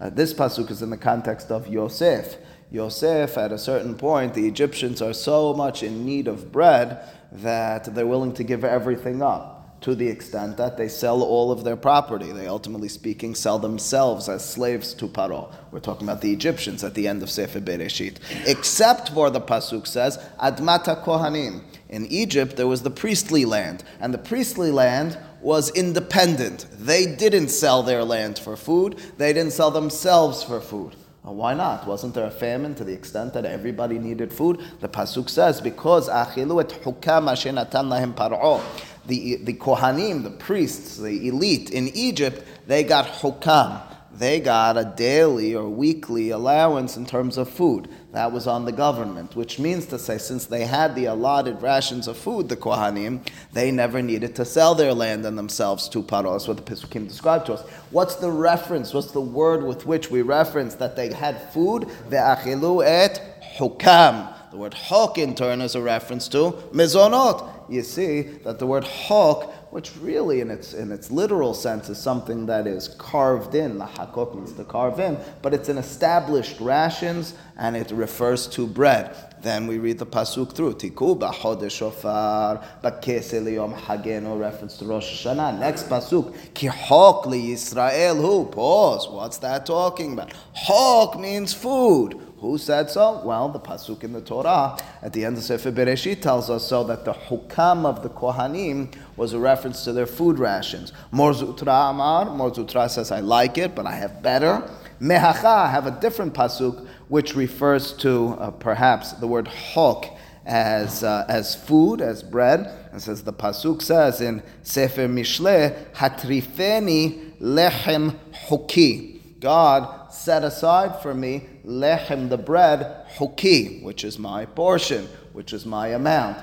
Uh, 0.00 0.08
this 0.08 0.32
pasuk 0.32 0.70
is 0.70 0.80
in 0.80 0.88
the 0.88 0.96
context 0.96 1.50
of 1.50 1.68
Yosef. 1.68 2.36
Yosef, 2.70 3.36
at 3.36 3.52
a 3.52 3.58
certain 3.58 3.94
point, 3.94 4.32
the 4.32 4.48
Egyptians 4.48 5.02
are 5.02 5.12
so 5.12 5.52
much 5.52 5.82
in 5.82 6.06
need 6.06 6.28
of 6.28 6.50
bread 6.50 6.98
that 7.30 7.94
they're 7.94 8.06
willing 8.06 8.32
to 8.32 8.42
give 8.42 8.64
everything 8.64 9.20
up 9.20 9.55
to 9.80 9.94
the 9.94 10.08
extent 10.08 10.56
that 10.56 10.76
they 10.76 10.88
sell 10.88 11.22
all 11.22 11.50
of 11.52 11.64
their 11.64 11.76
property. 11.76 12.32
They 12.32 12.46
ultimately 12.46 12.88
speaking 12.88 13.34
sell 13.34 13.58
themselves 13.58 14.28
as 14.28 14.44
slaves 14.44 14.94
to 14.94 15.06
Paro. 15.06 15.52
We're 15.70 15.80
talking 15.80 16.08
about 16.08 16.20
the 16.20 16.32
Egyptians 16.32 16.82
at 16.82 16.94
the 16.94 17.06
end 17.06 17.22
of 17.22 17.30
Sefer 17.30 17.60
Bereshit. 17.60 18.18
Except 18.46 19.10
for 19.10 19.30
the 19.30 19.40
Pasuk 19.40 19.86
says, 19.86 20.18
Admata 20.40 21.04
Kohanim. 21.04 21.62
In 21.88 22.06
Egypt, 22.06 22.56
there 22.56 22.66
was 22.66 22.82
the 22.82 22.90
priestly 22.90 23.44
land, 23.44 23.84
and 24.00 24.12
the 24.12 24.18
priestly 24.18 24.72
land 24.72 25.18
was 25.40 25.70
independent. 25.70 26.66
They 26.72 27.06
didn't 27.06 27.48
sell 27.48 27.82
their 27.82 28.02
land 28.02 28.38
for 28.38 28.56
food, 28.56 28.98
they 29.18 29.32
didn't 29.32 29.52
sell 29.52 29.70
themselves 29.70 30.42
for 30.42 30.60
food. 30.60 30.96
Why 31.32 31.54
not? 31.54 31.86
Wasn't 31.88 32.14
there 32.14 32.26
a 32.26 32.30
famine 32.30 32.76
to 32.76 32.84
the 32.84 32.92
extent 32.92 33.34
that 33.34 33.44
everybody 33.44 33.98
needed 33.98 34.32
food? 34.32 34.62
The 34.80 34.88
pasuk 34.88 35.28
says, 35.28 35.60
"Because 35.60 36.08
achilu 36.08 36.62
et 36.62 36.68
lahem 36.70 38.14
paro." 38.14 38.62
the, 39.06 39.36
the 39.36 39.54
Kohanim, 39.54 40.22
the 40.22 40.30
priests, 40.30 40.96
the 40.96 41.28
elite 41.28 41.70
in 41.70 41.88
Egypt, 41.88 42.42
they 42.66 42.82
got 42.82 43.06
hukam. 43.06 43.80
They 44.18 44.40
got 44.40 44.78
a 44.78 44.84
daily 44.96 45.54
or 45.54 45.68
weekly 45.68 46.30
allowance 46.30 46.96
in 46.96 47.04
terms 47.04 47.36
of 47.36 47.50
food. 47.50 47.88
That 48.12 48.32
was 48.32 48.46
on 48.46 48.64
the 48.64 48.72
government, 48.72 49.36
which 49.36 49.58
means 49.58 49.84
to 49.86 49.98
say, 49.98 50.16
since 50.16 50.46
they 50.46 50.64
had 50.64 50.94
the 50.94 51.04
allotted 51.04 51.60
rations 51.60 52.08
of 52.08 52.16
food, 52.16 52.48
the 52.48 52.56
Kohanim, 52.56 53.26
they 53.52 53.70
never 53.70 54.00
needed 54.00 54.34
to 54.36 54.46
sell 54.46 54.74
their 54.74 54.94
land 54.94 55.26
and 55.26 55.36
themselves 55.36 55.86
to 55.90 56.02
Paro. 56.02 56.32
That's 56.32 56.48
what 56.48 56.56
the 56.56 56.62
Pesukim 56.62 57.08
described 57.08 57.46
to 57.46 57.54
us. 57.54 57.68
What's 57.90 58.14
the 58.16 58.30
reference? 58.30 58.94
What's 58.94 59.10
the 59.10 59.20
word 59.20 59.62
with 59.62 59.84
which 59.84 60.10
we 60.10 60.22
reference 60.22 60.76
that 60.76 60.96
they 60.96 61.12
had 61.12 61.52
food? 61.52 61.82
Ve'achilu 62.08 62.86
et 62.86 63.42
hukam. 63.58 64.32
The 64.50 64.56
word 64.56 64.72
hok 64.72 65.18
in 65.18 65.34
turn 65.34 65.60
is 65.60 65.74
a 65.74 65.82
reference 65.82 66.28
to 66.28 66.52
mizonot 66.72 67.56
you 67.68 67.82
see 67.82 68.22
that 68.44 68.58
the 68.58 68.66
word 68.66 68.84
hok, 68.84 69.65
which 69.76 69.94
really 70.00 70.40
in 70.40 70.50
its, 70.50 70.72
in 70.72 70.90
its 70.90 71.10
literal 71.10 71.52
sense 71.52 71.90
is 71.90 71.98
something 71.98 72.46
that 72.46 72.66
is 72.66 72.88
carved 72.96 73.54
in, 73.54 73.76
lahakok 73.76 74.34
means 74.34 74.54
to 74.54 74.64
carve 74.64 74.98
in, 74.98 75.18
but 75.42 75.52
it's 75.52 75.68
an 75.68 75.76
established 75.76 76.58
rations 76.60 77.34
and 77.58 77.76
it 77.76 77.90
refers 77.90 78.46
to 78.46 78.66
bread. 78.66 79.14
Then 79.42 79.66
we 79.66 79.76
read 79.76 79.98
the 79.98 80.06
pasuk 80.06 80.54
through. 80.54 80.76
Tiku 80.76 81.18
b'chodesh 81.18 81.72
shofar 81.72 82.64
b'kesel 82.82 83.44
liyom 83.44 83.78
hagenu, 83.78 84.40
reference 84.40 84.78
to 84.78 84.86
Rosh 84.86 85.26
Hashanah. 85.26 85.58
Next 85.58 85.90
pasuk, 85.90 86.34
ki 86.54 86.68
hok 86.68 87.26
Yisrael 87.26 88.16
who? 88.18 88.46
Pause. 88.46 89.08
What's 89.10 89.36
that 89.38 89.66
talking 89.66 90.14
about? 90.14 90.32
Hok 90.54 91.20
means 91.20 91.52
food. 91.52 92.25
Who 92.40 92.58
said 92.58 92.90
so? 92.90 93.22
Well, 93.24 93.48
the 93.48 93.58
pasuk 93.58 94.04
in 94.04 94.12
the 94.12 94.20
Torah 94.20 94.76
at 95.00 95.14
the 95.14 95.24
end 95.24 95.38
of 95.38 95.42
Sefer 95.42 95.72
Bereshit 95.72 96.20
tells 96.20 96.50
us 96.50 96.68
so 96.68 96.84
that 96.84 97.06
the 97.06 97.14
hukam 97.14 97.86
of 97.86 98.02
the 98.02 98.10
Kohanim 98.10 98.94
was 99.16 99.32
a 99.32 99.38
reference 99.38 99.84
to 99.84 99.92
their 99.94 100.06
food 100.06 100.38
rations. 100.38 100.92
Mar 101.10 101.32
Zutra 101.32 101.90
Amar, 101.90 102.26
Mar 102.26 102.50
Zutra 102.50 102.90
says, 102.90 103.10
I 103.10 103.20
like 103.20 103.56
it, 103.56 103.74
but 103.74 103.86
I 103.86 103.92
have 103.92 104.22
better. 104.22 104.68
Mehacha, 105.00 105.70
have 105.70 105.86
a 105.86 105.90
different 105.92 106.34
pasuk 106.34 106.86
which 107.08 107.34
refers 107.34 107.94
to 107.94 108.36
uh, 108.38 108.50
perhaps 108.50 109.12
the 109.12 109.26
word 109.26 109.48
hok 109.48 110.06
as, 110.44 111.02
uh, 111.02 111.24
as 111.28 111.54
food, 111.54 112.02
as 112.02 112.22
bread. 112.22 112.70
And 112.92 113.00
says 113.00 113.22
the 113.22 113.32
pasuk 113.32 113.80
says 113.80 114.20
in 114.20 114.42
Sefer 114.62 115.08
Mishle, 115.08 115.90
Hatrifeni 115.92 117.32
lechem 117.40 118.14
huki. 118.46 119.40
God 119.40 120.12
set 120.12 120.44
aside 120.44 121.02
for 121.02 121.14
me 121.14 121.46
lechem, 121.66 122.28
the 122.28 122.38
bread, 122.38 123.06
huki, 123.16 123.82
which 123.82 124.04
is 124.04 124.18
my 124.18 124.46
portion, 124.46 125.08
which 125.32 125.52
is 125.52 125.66
my 125.66 125.88
amount. 125.88 126.38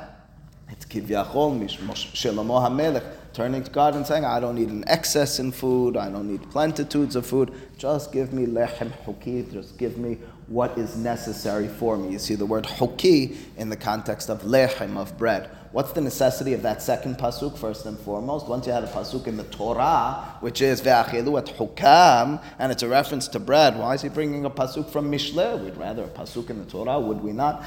It's 0.70 0.86
kivyachol 0.86 1.64
Shlomo 1.64 2.68
HaMelech, 2.68 3.06
turning 3.32 3.64
to 3.64 3.72
God 3.72 3.96
and 3.96 4.06
saying, 4.06 4.26
I 4.26 4.40
don't 4.40 4.56
need 4.56 4.70
an 4.70 4.84
excess 4.88 5.40
in 5.40 5.52
food, 5.52 5.96
I 5.96 6.10
don't 6.10 6.30
need 6.30 6.50
plentitudes 6.52 7.16
of 7.16 7.26
food, 7.26 7.54
just 7.78 8.12
give 8.12 8.34
me 8.34 8.46
lechem 8.46 8.92
huki, 9.06 9.52
just 9.52 9.78
give 9.78 9.98
me 9.98 10.18
what 10.54 10.78
is 10.78 10.96
necessary 10.96 11.68
for 11.68 11.98
me. 11.98 12.12
You 12.12 12.20
see 12.20 12.36
the 12.36 12.46
word 12.46 12.66
huki 12.66 13.36
in 13.58 13.70
the 13.70 13.76
context 13.76 14.30
of 14.30 14.44
lechem, 14.44 14.98
of 14.98 15.18
bread. 15.18 15.50
What's 15.72 15.94
the 15.94 16.02
necessity 16.02 16.54
of 16.54 16.62
that 16.62 16.84
second 16.84 17.18
pasuk, 17.18 17.58
first 17.58 17.88
and 17.88 17.98
foremost? 17.98 18.48
Once 18.48 18.68
you 18.68 18.72
had 18.72 18.84
a 18.84 18.88
pasuk 18.88 19.26
in 19.26 19.38
the 19.38 19.46
Torah, 19.46 20.38
which 20.42 20.62
is 20.62 20.80
ve'achilu 20.82 21.40
et 21.40 21.58
hukam, 21.58 22.40
and 22.60 22.72
it's 22.72 22.84
a 22.84 22.88
reference 22.88 23.28
to 23.30 23.40
bread, 23.40 23.80
why 23.80 23.96
is 23.96 24.04
he 24.04 24.10
bringing 24.10 24.46
a 24.46 24.52
pasuk 24.52 24.92
from 24.92 25.12
Mishle? 25.12 25.64
We'd 25.64 25.76
rather 25.76 26.04
a 26.04 26.10
pasuk 26.10 26.52
in 26.52 26.60
the 26.60 26.66
Torah, 26.66 27.00
would 27.00 27.22
we 27.22 27.34
not? 27.34 27.64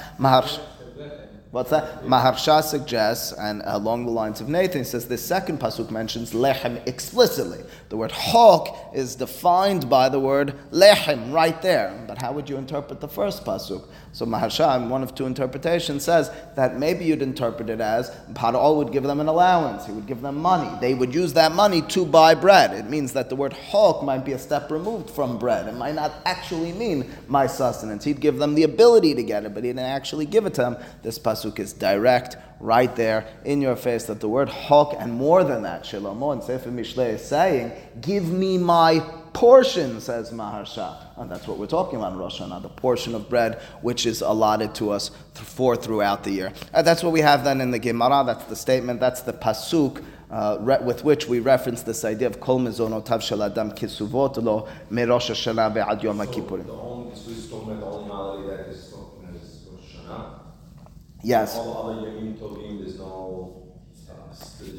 What's 1.53 1.71
that? 1.71 2.03
Maharsha 2.03 2.63
suggests, 2.63 3.33
and 3.33 3.63
along 3.65 4.05
the 4.05 4.11
lines 4.11 4.41
of 4.41 4.49
Nathan, 4.49 4.85
says 4.85 5.07
the 5.07 5.17
second 5.17 5.61
pasuk 5.61 5.91
mentions 5.93 6.33
lechem 6.33 6.87
explicitly. 6.89 7.61
The 7.89 7.97
word 7.97 8.11
hok 8.11 8.91
is 8.93 9.15
defined 9.15 9.89
by 9.89 10.09
the 10.09 10.19
word 10.19 10.55
lechem 10.73 11.33
right 11.33 11.61
there. 11.63 12.05
But 12.09 12.21
how 12.21 12.33
would 12.33 12.51
you 12.51 12.57
interpret 12.57 13.01
the 13.01 13.09
first 13.09 13.45
pasuk? 13.45 13.87
So 14.13 14.27
Maharsha, 14.27 14.77
in 14.77 14.89
one 14.89 15.03
of 15.05 15.15
two 15.15 15.27
interpretations, 15.27 16.03
says 16.03 16.33
that 16.57 16.79
maybe 16.79 17.05
you'd 17.05 17.23
interpret 17.23 17.71
it 17.71 17.81
as 17.81 18.11
Paro 18.33 18.77
would 18.79 18.91
give 18.91 19.05
them 19.05 19.21
an 19.21 19.29
allowance, 19.29 19.87
he 19.87 19.93
would 19.93 20.07
give 20.07 20.23
them 20.23 20.37
money. 20.37 20.77
They 20.81 20.95
would 20.95 21.15
use 21.15 21.33
that 21.35 21.53
money 21.53 21.83
to 21.83 22.05
buy 22.05 22.35
bread. 22.35 22.73
It 22.73 22.89
means 22.91 23.13
that 23.13 23.29
the 23.29 23.37
word 23.37 23.53
hok 23.53 24.03
might 24.03 24.25
be 24.25 24.33
a 24.33 24.39
step 24.39 24.71
removed 24.71 25.11
from 25.11 25.39
bread. 25.39 25.69
It 25.69 25.75
might 25.75 25.95
not 25.95 26.13
actually 26.25 26.73
mean 26.73 27.11
my 27.29 27.47
sustenance. 27.47 28.05
He'd 28.05 28.21
give 28.21 28.39
them 28.39 28.55
the 28.55 28.65
ability 28.65 29.15
to 29.15 29.23
get 29.23 29.45
it, 29.45 29.55
but 29.55 29.63
he 29.63 29.71
didn't 29.71 29.85
actually 29.85 30.27
give 30.27 30.47
it 30.47 30.55
to 30.55 30.63
them. 30.63 30.77
This 31.03 31.19
pasuk 31.19 31.36
is 31.45 31.73
direct, 31.73 32.37
right 32.61 32.95
there 32.97 33.27
in 33.45 33.61
your 33.61 33.77
face, 33.77 34.05
that 34.07 34.21
the 34.21 34.29
word 34.29 34.49
hok, 34.49 34.95
and 34.99 35.13
more 35.13 35.45
than 35.45 35.63
that, 35.63 35.85
Shlomo 35.85 36.33
and 36.33 36.43
Sefer 36.43 36.71
Mishle 36.71 37.11
is 37.11 37.25
saying, 37.25 37.73
Give 38.01 38.31
me 38.31 38.59
my 38.59 39.01
portion, 39.37 40.01
says 40.01 40.33
Maharsha. 40.33 40.97
And 41.19 41.31
that's 41.31 41.47
what 41.47 41.59
we're 41.59 41.67
talking 41.67 41.99
about 41.99 42.13
in 42.13 42.19
Rosh 42.19 42.41
Hashanah, 42.41 42.63
the 42.63 42.71
portion 42.71 43.15
of 43.15 43.29
bread 43.29 43.61
which 43.83 44.07
is 44.07 44.23
allotted 44.23 44.75
to 44.77 44.91
us 44.91 45.11
for 45.35 45.77
throughout 45.77 46.25
the 46.25 46.31
year. 46.31 46.53
And 46.73 46.87
that's 46.87 47.03
what 47.03 47.13
we 47.13 47.21
have 47.21 47.45
then 47.45 47.61
in 47.61 47.71
the 47.71 47.79
Gemara, 47.79 48.25
that's 48.25 48.45
the 48.45 48.57
statement, 48.57 48.99
that's 48.99 49.21
the 49.21 49.35
pasuk. 49.35 50.03
Uh, 50.29 50.57
re- 50.61 50.79
with 50.83 51.05
which 51.05 51.29
we 51.29 51.39
reference 51.39 51.83
this 51.83 52.05
idea 52.05 52.27
of 52.27 52.41
kol 52.41 52.59
mezonotav 52.59 53.23
shel 53.23 53.45
adam 53.45 53.71
kisuvot 53.71 54.43
lo 54.43 54.67
merosh 54.91 55.31
Hashanah 55.31 55.73
ve'ad 55.73 56.03
Yom 56.03 56.19
Kippurim. 56.19 56.67
The 56.67 56.73
only, 56.73 57.15
so 57.15 57.31
he's 57.31 57.49
talking 57.49 57.73
about 57.75 57.81
the 57.81 57.87
only 57.87 58.09
holiday 58.09 58.57
that 58.57 58.67
is 58.71 58.91
talking 58.91 59.29
is 59.37 59.69
Rosh 59.71 60.05
Hashanah. 60.05 60.41
Yes. 61.27 61.57
All 61.57 61.89
the 61.89 62.03
other 62.03 62.11
Yomim 62.13 62.39
Tovim, 62.39 62.79
there's 62.79 63.01
no 63.01 63.75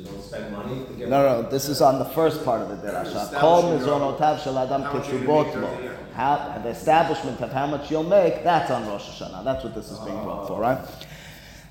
don't 0.05 0.23
spend 0.23 0.53
money. 0.53 0.85
No, 0.97 1.07
no, 1.07 1.49
this 1.49 1.67
is 1.67 1.81
on 1.81 1.99
the 1.99 2.05
first 2.05 2.45
part 2.45 2.61
of 2.61 2.69
the 2.69 2.87
derasha. 2.87 3.37
Kol 3.37 3.63
mizonotav 3.63 4.41
shel 4.41 4.57
adam 4.57 4.83
lo. 4.83 5.93
How 6.13 6.57
the 6.63 6.69
establishment 6.69 7.41
of 7.41 7.51
how 7.51 7.67
much 7.67 7.91
you'll 7.91 8.03
make, 8.03 8.45
that's 8.45 8.71
on 8.71 8.87
Rosh 8.87 9.21
Hashanah. 9.21 9.43
That's 9.43 9.65
what 9.65 9.75
this 9.75 9.91
is 9.91 9.99
being 9.99 10.23
brought 10.23 10.47
for, 10.47 10.61
right? 10.61 10.79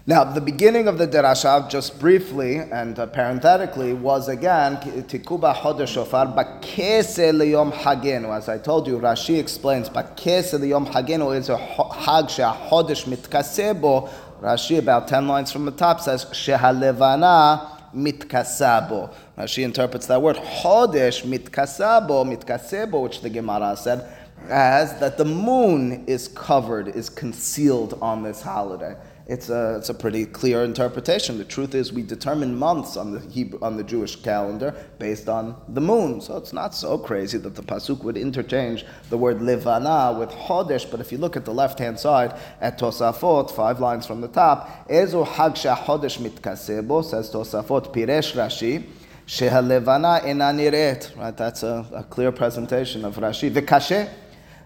Now, 0.09 0.23
the 0.23 0.40
beginning 0.40 0.87
of 0.87 0.99
the 0.99 1.09
derasha, 1.09 1.68
just 1.68 1.99
briefly 1.99 2.59
and 2.59 2.97
uh, 2.97 3.06
parenthetically, 3.06 3.92
was 3.92 4.28
again 4.28 4.76
tikuba 4.76 5.52
chodesh 5.52 5.88
shofar 5.88 6.26
bakese 6.26 7.33
liyom 7.33 7.73
hagenu. 7.73 8.37
As 8.37 8.49
I 8.49 8.59
told 8.59 8.87
you, 8.87 9.00
Rashi 9.00 9.40
explains 9.40 9.88
bakese 9.88 10.54
liyom 10.61 10.87
hagenu 10.87 11.37
is 11.37 11.49
a 11.49 11.56
hag 11.56 12.30
she'achodesh 12.30 13.06
mitkasebo. 13.06 14.09
Rashi, 14.47 14.79
about 14.79 15.09
ten 15.09 15.26
lines 15.26 15.50
from 15.50 15.65
the 15.65 15.73
top, 15.73 16.00
says 16.00 16.26
shehalevana 16.26 17.69
mitkasabo. 17.93 19.12
Rashi 19.37 19.65
interprets 19.65 20.07
that 20.07 20.23
word 20.23 20.37
chodesh 20.37 21.25
mitkasabo 21.25 22.25
mitkasebo, 22.25 23.03
which 23.03 23.23
the 23.23 23.29
Gemara 23.29 23.76
said 23.76 24.09
as 24.49 25.00
that 25.00 25.19
the 25.19 25.25
moon 25.25 26.05
is 26.07 26.29
covered, 26.29 26.87
is 26.87 27.11
concealed 27.11 27.99
on 28.00 28.23
this 28.23 28.41
holiday. 28.41 28.95
It's 29.28 29.49
a, 29.50 29.76
it's 29.78 29.88
a 29.88 29.95
pretty 29.95 30.25
clear 30.25 30.62
interpretation. 30.62 31.37
The 31.37 31.45
truth 31.45 31.75
is, 31.75 31.92
we 31.92 32.02
determine 32.02 32.56
months 32.56 32.97
on 32.97 33.11
the 33.11 33.18
Hebrew, 33.18 33.59
on 33.61 33.76
the 33.76 33.83
Jewish 33.83 34.14
calendar 34.14 34.73
based 35.00 35.28
on 35.28 35.56
the 35.68 35.80
moon. 35.80 36.21
So 36.21 36.37
it's 36.37 36.52
not 36.52 36.76
so 36.76 36.97
crazy 36.97 37.37
that 37.38 37.56
the 37.56 37.62
pasuk 37.62 38.04
would 38.04 38.16
interchange 38.16 38.85
the 39.11 39.18
word 39.18 39.42
levana 39.42 40.16
with 40.16 40.30
chodesh. 40.30 40.88
But 40.88 41.00
if 41.00 41.11
you 41.11 41.18
look 41.18 41.37
at 41.37 41.45
the 41.45 41.52
left 41.52 41.80
hand 41.80 41.99
side 41.99 42.38
at 42.61 42.78
Tosafot, 42.78 43.50
five 43.50 43.80
lines 43.80 44.06
from 44.06 44.21
the 44.21 44.28
top, 44.28 44.88
ezo 44.88 45.26
hagsha 45.26 45.76
chodesh 45.76 46.18
mitkasebo 46.18 47.04
says 47.04 47.28
Tosafot 47.28 47.92
piresh 47.92 48.33
Rashi. 48.35 48.85
Shehalevana 49.26 50.21
enaniret. 50.21 51.16
Right, 51.16 51.37
that's 51.37 51.64
a, 51.64 51.85
a 51.92 52.04
clear 52.04 52.30
presentation 52.30 53.04
of 53.04 53.16
Rashi. 53.16 53.50
V'kashe 53.50 54.09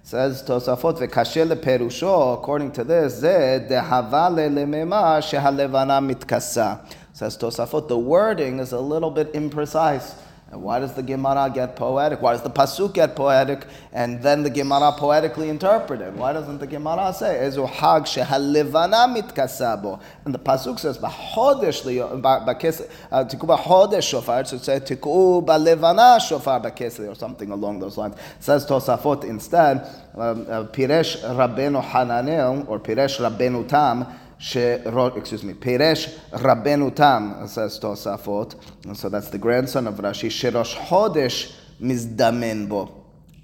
Says 0.02 0.42
Tosafot 0.42 0.98
v'kashe 0.98 1.46
leperusho. 1.46 2.34
According 2.34 2.72
to 2.72 2.84
this, 2.84 3.20
ze 3.20 3.28
dehava 3.68 4.30
lemema 4.30 5.20
shehalevana 5.20 6.00
mitkasa. 6.00 6.80
Says 7.12 7.36
Tosafot, 7.36 7.88
the 7.88 7.98
wording 7.98 8.58
is 8.60 8.72
a 8.72 8.80
little 8.80 9.10
bit 9.10 9.32
imprecise. 9.34 10.14
Why 10.50 10.80
does 10.80 10.94
the 10.94 11.02
Gemara 11.02 11.50
get 11.54 11.76
poetic? 11.76 12.20
Why 12.20 12.32
does 12.32 12.42
the 12.42 12.50
Pasuk 12.50 12.94
get 12.94 13.14
poetic? 13.14 13.66
And 13.92 14.20
then 14.20 14.42
the 14.42 14.50
Gemara 14.50 14.92
poetically 14.92 15.48
interpreted. 15.48 16.16
Why 16.16 16.32
doesn't 16.32 16.58
the 16.58 16.66
Gemara 16.66 17.14
say, 17.14 17.38
Ezu 17.42 17.68
hag 17.68 18.02
shehalivana 18.02 19.14
mitkasabo? 19.16 20.00
And 20.24 20.34
the 20.34 20.40
Pasuk 20.40 20.80
says, 20.80 20.98
B'chodesh 20.98 21.80
uh, 22.10 23.24
tiku 23.24 23.46
b'chodesh 23.46 24.02
shofar, 24.02 24.44
so 24.44 24.58
say 24.58 24.80
tiku 24.80 25.44
b'levana 25.44 26.20
shofar 26.20 26.60
b'kesli, 26.60 27.08
or 27.10 27.14
something 27.14 27.50
along 27.50 27.80
those 27.80 27.96
lines. 27.96 28.14
It 28.14 28.44
says 28.44 28.66
Tosafot 28.66 29.24
instead, 29.24 29.86
um, 30.14 30.46
uh, 30.48 30.64
Piresh 30.64 31.20
Rabbeinu 31.22 31.82
Hananel, 31.82 32.68
or 32.68 32.78
Piresh 32.80 33.18
Rabbeinu 33.18 33.68
Tam, 33.68 34.06
excuse 34.40 35.44
me, 35.44 35.52
Peresh 35.52 36.16
Rabbeinu 36.30 36.94
Tam, 36.94 37.46
says 37.46 37.78
Tosafot, 37.78 38.54
and 38.86 38.96
so 38.96 39.08
that's 39.08 39.28
the 39.28 39.38
grandson 39.38 39.86
of 39.86 39.96
Rashi, 39.96 40.28
Sherosh 40.28 40.74
Chodesh 40.74 41.52
Mizdamen 41.80 42.68
Bo. 42.68 42.96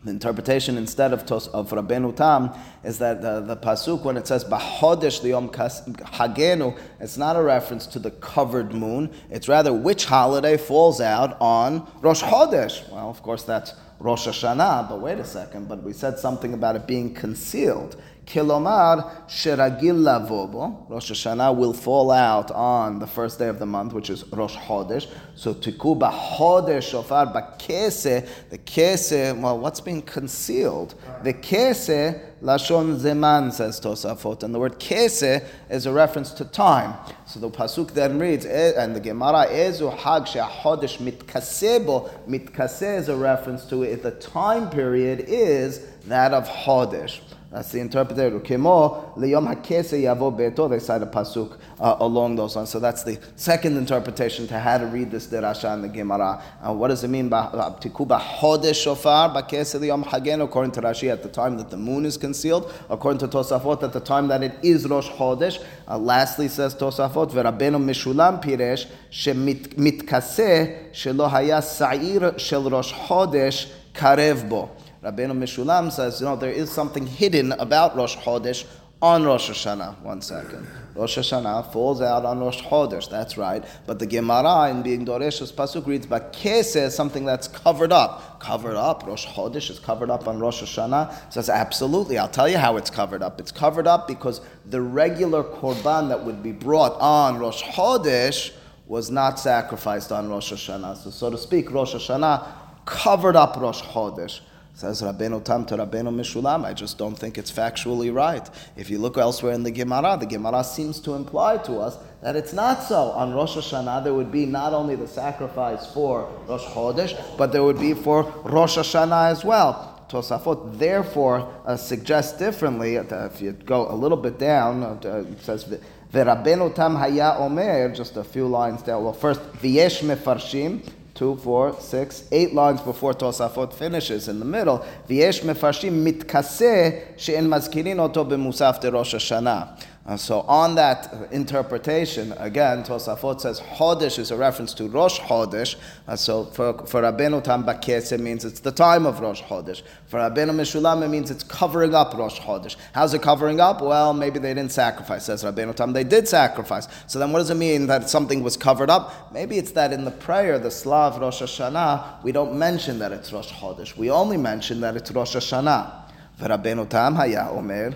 The 0.05 0.13
interpretation 0.13 0.79
instead 0.79 1.13
of 1.13 1.27
tos, 1.27 1.49
of 1.49 1.71
Rabbeinu 1.71 2.15
Tam 2.15 2.51
is 2.85 2.99
that 2.99 3.21
the, 3.21 3.41
the 3.41 3.57
pasuk 3.57 4.05
when 4.05 4.17
it 4.17 4.27
says 4.27 4.45
Bahodesh 4.45 5.23
Yom 5.25 5.49
Hagenu, 5.49 6.79
it's 7.01 7.17
not 7.17 7.35
a 7.35 7.43
reference 7.43 7.87
to 7.89 7.99
the 7.99 8.13
covered 8.13 8.73
moon. 8.73 9.13
It's 9.31 9.49
rather 9.49 9.73
which 9.73 10.05
holiday 10.05 10.57
falls 10.57 11.01
out 11.01 11.37
on 11.41 11.91
Rosh 12.01 12.23
Chodesh. 12.23 12.89
Well, 12.89 13.11
of 13.11 13.21
course 13.23 13.43
that's 13.43 13.75
Rosh 13.99 14.29
Hashanah, 14.29 14.89
but 14.89 15.01
wait 15.01 15.19
a 15.19 15.25
second. 15.25 15.69
But 15.69 15.83
we 15.83 15.93
said 15.93 16.21
something 16.21 16.55
about 16.55 16.77
it 16.77 16.87
being 16.87 17.13
concealed. 17.13 18.01
Kilomar 18.27 19.29
sheragil 19.29 19.99
lavobo. 20.03 20.91
Rosh 20.91 21.13
Hashanah 21.13 21.57
will 21.57 21.73
fall 21.73 22.11
out 22.11 22.51
on 22.51 22.99
the 22.99 23.07
first 23.07 23.39
day 23.39 23.47
of 23.47 23.61
the 23.61 23.67
month, 23.67 23.93
which 23.93 24.11
is 24.11 24.27
Rosh 24.33 24.57
Chodesh. 24.57 25.09
So 25.37 25.55
tiku 25.55 25.97
Chodesh 25.97 26.91
shofar 26.91 27.27
bakese. 27.27 28.29
The 28.51 28.59
kese, 28.59 29.41
well, 29.41 29.59
what's 29.61 29.81
being 29.81 30.03
concealed? 30.03 30.97
The 31.23 31.35
kese 31.35 32.21
lashon 32.43 32.99
zeman 32.99 33.53
says 33.53 33.81
Tosafot, 33.81 34.43
and 34.43 34.53
the 34.53 34.59
word 34.59 34.81
kese 34.81 35.45
is 35.71 35.87
a 35.87 35.93
reference 35.93 36.33
to 36.33 36.45
time. 36.45 36.95
So 37.27 37.39
the 37.39 37.49
pasuk 37.49 37.93
then 37.93 38.19
reads, 38.19 38.45
eh, 38.45 38.73
and 38.77 38.97
the 38.97 39.01
Gemara 39.01 39.47
ezu 39.47 39.97
hag 39.97 40.27
she'achodesh 40.27 40.99
mitkasebo. 40.99 42.11
Mitkase 42.27 42.99
is 42.99 43.09
a 43.09 43.17
reference 43.17 43.65
to 43.67 43.85
it. 43.85 44.03
The 44.03 44.11
time 44.11 44.69
period 44.69 45.27
is 45.29 45.87
that 46.07 46.35
of 46.35 46.49
Chodesh. 46.49 47.21
That's 47.51 47.71
the 47.71 47.79
interpreter. 47.79 48.31
Kemo 48.41 49.17
liyom 49.17 49.47
hakese 49.47 50.03
yavo 50.03 50.37
beto. 50.37 50.69
They 50.69 50.81
cite 50.81 51.03
a 51.03 51.07
pasuk 51.07 51.57
uh, 51.79 51.97
along 52.01 52.37
those 52.37 52.57
lines. 52.57 52.71
So 52.71 52.81
that's 52.81 53.05
the 53.05 53.19
second 53.37 53.77
interpretation 53.77 54.49
to 54.49 54.59
how 54.59 54.79
to 54.79 54.87
read 54.87 55.13
this 55.13 55.29
derasha 55.29 55.73
in 55.75 55.83
the 55.83 55.89
Gemara. 55.89 56.43
Uh, 56.61 56.73
what 56.75 56.89
does 56.89 57.05
it 57.05 57.09
mean 57.09 57.29
by 57.29 57.47
tikuba 57.81 58.21
hodesh 58.21 58.83
shofar 58.83 59.31
bakese 59.31 59.79
liyom 59.79 60.05
hagen? 60.05 60.41
According 60.41 60.73
to 60.73 60.81
Rashi, 60.81 61.11
at 61.11 61.23
the 61.23 61.29
time 61.29 61.57
that 61.57 61.71
the 61.71 61.77
moon 61.77 62.05
is 62.05 62.17
concealed. 62.17 62.73
According 62.91 63.21
to 63.21 63.29
Tosafot, 63.29 63.83
at 63.83 63.93
the 63.93 64.01
time 64.01 64.27
that 64.29 64.43
it 64.43 64.57
is 64.63 64.87
Rosh 64.89 65.09
Chodesh. 65.11 65.65
Uh, 65.87 65.99
lastly, 65.99 66.49
says 66.49 66.75
Tosafot, 66.75 67.31
verabenu 67.31 67.81
mishulam 67.83 68.43
piresh 68.43 68.87
shemitkase 69.11 70.91
shelo 70.93 71.31
haya 71.31 71.63
sa'ir 71.63 72.39
shel 72.39 72.69
Rosh 72.69 72.93
Chodesh 72.93 73.71
karev 73.95 74.49
bo. 74.49 74.71
Rabbeinu 75.07 75.39
Mishulam 75.39 75.93
says, 75.93 76.21
you 76.21 76.27
know, 76.27 76.35
there 76.35 76.51
is 76.51 76.69
something 76.69 77.07
hidden 77.07 77.53
about 77.53 77.95
Rosh 77.95 78.17
Chodesh 78.17 78.67
on 79.01 79.23
Rosh 79.23 79.49
Hashanah. 79.49 80.01
One 80.01 80.21
second. 80.21 80.67
Rosh 80.97 81.17
Hashanah 81.17 81.73
falls 81.73 82.01
out 82.01 82.25
on 82.25 82.41
Rosh 82.41 82.61
Chodesh, 82.61 83.09
that's 83.09 83.39
right. 83.39 83.65
But 83.87 84.01
the 84.01 84.07
Gemara 84.07 84.69
in 84.71 84.83
being 84.83 85.07
Doresh's 85.07 85.53
Pasuk 85.53 85.87
reads, 85.87 86.07
but 86.07 86.33
Kese 86.33 86.87
is 86.87 86.95
something 86.97 87.25
that's 87.25 87.47
covered 87.47 87.93
up. 87.93 88.41
Covered 88.41 88.75
up. 88.75 89.07
Rosh 89.07 89.27
Chodesh 89.27 89.71
is 89.71 89.79
covered 89.79 90.11
up 90.11 90.27
on 90.27 90.41
Rosh 90.41 90.61
Hashanah. 90.61 91.33
Says, 91.33 91.49
absolutely. 91.49 92.19
I'll 92.19 92.27
tell 92.27 92.49
you 92.49 92.59
how 92.59 92.77
it's 92.77 92.91
covered 92.91 93.23
up. 93.23 93.39
It's 93.39 93.53
covered 93.53 93.87
up 93.87 94.09
because 94.09 94.41
the 94.65 94.81
regular 94.81 95.45
Korban 95.45 96.09
that 96.09 96.25
would 96.25 96.43
be 96.43 96.51
brought 96.51 97.01
on 97.01 97.39
Rosh 97.39 97.63
Chodesh 97.63 98.53
was 98.89 99.09
not 99.09 99.39
sacrificed 99.39 100.11
on 100.11 100.29
Rosh 100.29 100.53
Hashanah. 100.53 100.97
So, 100.97 101.11
so 101.11 101.31
to 101.31 101.39
speak, 101.39 101.71
Rosh 101.71 101.95
Hashanah 101.95 102.45
covered 102.87 103.37
up 103.37 103.57
Rosh 103.57 103.83
Chodesh. 103.83 104.41
Says 104.77 105.01
Rabbeinu 105.01 105.43
Tam 105.43 105.65
to 105.65 105.77
Rabbeinu 105.79 106.15
Mishulam. 106.15 106.67
I 106.67 106.75
just 106.75 106.99
don't 106.99 107.15
think 107.15 107.39
it's 107.39 107.51
factually 107.51 108.15
right. 108.15 108.47
If 108.77 108.91
you 108.91 108.99
look 108.99 109.17
elsewhere 109.17 109.55
in 109.55 109.63
the 109.63 109.71
Gemara, 109.71 110.19
the 110.21 110.27
Gemara 110.27 110.63
seems 110.63 111.01
to 111.01 111.15
imply 111.15 111.57
to 111.57 111.79
us 111.79 111.97
that 112.21 112.37
it's 112.37 112.53
not 112.53 112.83
so. 112.83 113.11
On 113.13 113.33
Rosh 113.33 113.57
Hashanah, 113.57 114.05
there 114.05 114.13
would 114.13 114.31
be 114.31 114.45
not 114.45 114.75
only 114.75 114.95
the 114.95 115.09
sacrifice 115.09 115.91
for 115.95 116.31
Rosh 116.47 116.63
Chodesh, 116.65 117.39
but 117.39 117.53
there 117.53 117.65
would 117.65 117.81
be 117.81 117.95
for 117.95 118.25
Rosh 118.45 118.77
Hashanah 118.77 119.31
as 119.31 119.47
well. 119.47 120.07
Tosafot 120.11 120.79
therefore 120.79 121.51
uh, 121.65 121.75
suggests 121.79 122.39
differently. 122.39 122.99
Uh, 122.99 123.25
if 123.25 123.41
you 123.41 123.53
go 123.53 123.91
a 123.91 123.97
little 123.97 124.19
bit 124.19 124.39
down, 124.39 124.83
uh, 124.83 125.25
it 125.27 125.41
says. 125.41 125.65
Verabenu 126.13 126.73
tam 126.75 126.97
haya 126.97 127.37
omer, 127.39 127.93
just 127.95 128.17
a 128.17 128.23
few 128.23 128.47
lines 128.47 128.83
down. 128.83 129.03
Well, 129.03 129.13
first, 129.13 129.41
v'yesh 129.55 130.03
mefarshim, 130.03 130.87
two, 131.17 131.37
four, 131.37 131.75
six, 131.81 132.29
eight 132.31 132.55
lines 132.55 132.81
before 132.83 133.13
Tosafot 133.13 133.73
finishes 133.73 134.29
in 134.29 134.39
the 134.39 134.45
middle. 134.45 134.79
V'yesh 135.09 135.41
mefarshim 135.43 136.05
mitkaseh 136.05 137.19
she'en 137.19 137.49
mazkirin 137.49 137.99
oto 137.99 138.25
b'musaf 138.25 138.81
de 138.81 138.91
Rosh 138.93 139.15
Hashanah. 139.15 139.83
Uh, 140.06 140.18
so 140.18 140.42
on 140.42 140.74
that 140.74 141.14
interpretation, 141.32 142.34
again, 142.40 142.84
Tosafot 142.84 143.40
says 143.40 143.60
Chodesh 143.60 144.18
is 144.18 144.32
a 144.32 144.36
reference 144.36 144.74
to 144.74 144.88
Rosh 144.88 145.20
Chodesh. 145.20 145.76
Uh, 146.08 146.16
so 146.16 146.46
for, 146.46 146.74
for 146.88 147.04
Rabbeinu 147.04 147.44
Tam 147.44 147.64
Bakes, 147.64 148.12
it 148.12 148.20
means 148.20 148.44
it's 148.44 148.62
the 148.62 148.72
time 148.72 149.06
of 149.06 149.20
Rosh 149.20 149.44
Chodesh. 149.44 149.84
For 150.08 150.18
Rabbeinu 150.18 150.56
Mishulam, 150.56 151.04
it 151.04 151.10
means 151.10 151.30
it's 151.30 151.44
covering 151.44 151.94
up 151.94 152.16
Rosh 152.16 152.40
Chodesh. 152.40 152.78
How's 152.94 153.14
it 153.14 153.22
covering 153.22 153.60
up? 153.60 153.82
Well, 153.82 154.14
maybe 154.14 154.40
they 154.40 154.56
didn't 154.56 154.72
sacrifice. 154.72 155.26
Says 155.26 155.44
Rabbeinu 155.44 155.76
Tam, 155.76 155.94
they 155.94 156.04
did 156.04 156.28
sacrifice. 156.28 156.88
So 157.06 157.20
then 157.20 157.32
what 157.32 157.40
does 157.40 157.52
it 157.52 157.56
mean 157.56 157.86
that 157.86 158.10
something 158.10 158.42
was 158.42 158.58
covered 158.58 158.90
up? 158.90 159.32
Maybe 159.32 159.60
it's 159.60 159.72
that 159.72 159.94
in 159.94 160.04
the 160.04 160.12
prayer, 160.12 160.58
the 160.58 160.72
Slav 160.72 161.20
Rosh 161.22 161.44
Hashanah, 161.44 162.24
we 162.24 162.32
don't 162.32 162.58
mention 162.58 162.98
that 163.00 163.12
it's 163.12 163.32
Rosh 163.32 163.52
Chodesh. 163.52 163.96
We 163.96 164.10
only 164.10 164.38
mention 164.38 164.82
that 164.82 164.96
it's 164.96 165.12
Rosh 165.12 165.36
Hashanah. 165.36 166.02
ורבנו 166.42 166.86
תם 166.86 167.14
היה 167.18 167.48
אומר, 167.48 167.90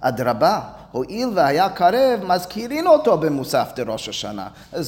אדרבה, 0.00 0.60
this 0.93 1.11
is 1.11 1.35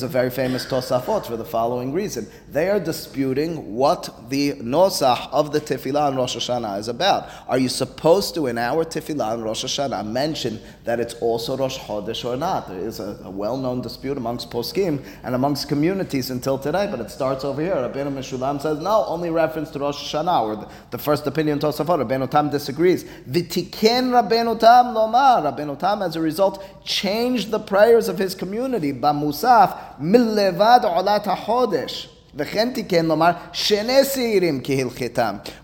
a 0.03 0.07
very 0.07 0.29
famous 0.29 0.65
Tosafot 0.65 1.25
for 1.25 1.35
the 1.35 1.43
following 1.43 1.91
reason. 1.91 2.25
They 2.49 2.69
are 2.69 2.79
disputing 2.79 3.75
what 3.75 4.09
the 4.29 4.53
nosa 4.53 5.27
of 5.33 5.51
the 5.51 5.59
tefillah 5.59 6.07
on 6.07 6.15
Rosh 6.15 6.37
Hashanah 6.37 6.79
is 6.79 6.87
about. 6.87 7.29
Are 7.49 7.57
you 7.57 7.67
supposed 7.67 8.33
to, 8.35 8.47
in 8.47 8.57
our 8.57 8.85
tefillah 8.85 9.33
on 9.33 9.43
Rosh 9.43 9.65
Hashanah, 9.65 10.07
mention 10.07 10.61
that 10.85 11.01
it's 11.01 11.15
also 11.15 11.57
Rosh 11.57 11.77
Chodesh 11.77 12.23
or 12.23 12.37
not? 12.37 12.69
There 12.69 12.79
is 12.79 13.01
a, 13.01 13.19
a 13.25 13.29
well-known 13.29 13.81
dispute 13.81 14.15
amongst 14.15 14.49
poskim 14.51 15.03
and 15.23 15.35
amongst 15.35 15.67
communities 15.67 16.29
until 16.29 16.57
today, 16.57 16.87
but 16.89 17.01
it 17.01 17.11
starts 17.11 17.43
over 17.43 17.61
here. 17.61 17.75
Rabbeinu 17.75 18.13
Meshulam 18.13 18.61
says, 18.61 18.79
no, 18.79 19.03
only 19.05 19.31
reference 19.31 19.69
to 19.71 19.79
Rosh 19.79 20.13
Hashanah, 20.13 20.43
or 20.43 20.55
the, 20.55 20.69
the 20.91 20.97
first 20.97 21.27
opinion 21.27 21.59
Tosafot. 21.59 22.07
Rabbeinu 22.07 22.31
Tam 22.31 22.49
disagrees. 22.49 23.03
V'tiken 23.29 24.11
Rabbeinu 24.11 24.57
Tam 24.57 24.95
lomar. 24.95 25.43
Rabbeinu 25.43 25.77
Tam 25.77 25.88
as 26.01 26.15
a 26.15 26.21
result, 26.21 26.63
changed 26.85 27.51
the 27.51 27.59
prayers 27.59 28.07
of 28.07 28.17
his 28.17 28.35
community. 28.35 28.93
Bamusaf, 28.93 29.99
millevad 29.99 30.83
olat 30.83 31.25
hachodesh. 31.25 32.07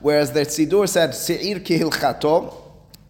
Whereas 0.01 0.31
the 0.31 0.39
Sidur 0.41 0.89
said, 0.89 1.11
Se'ir 1.11 1.59
kihilchato, 1.63 2.55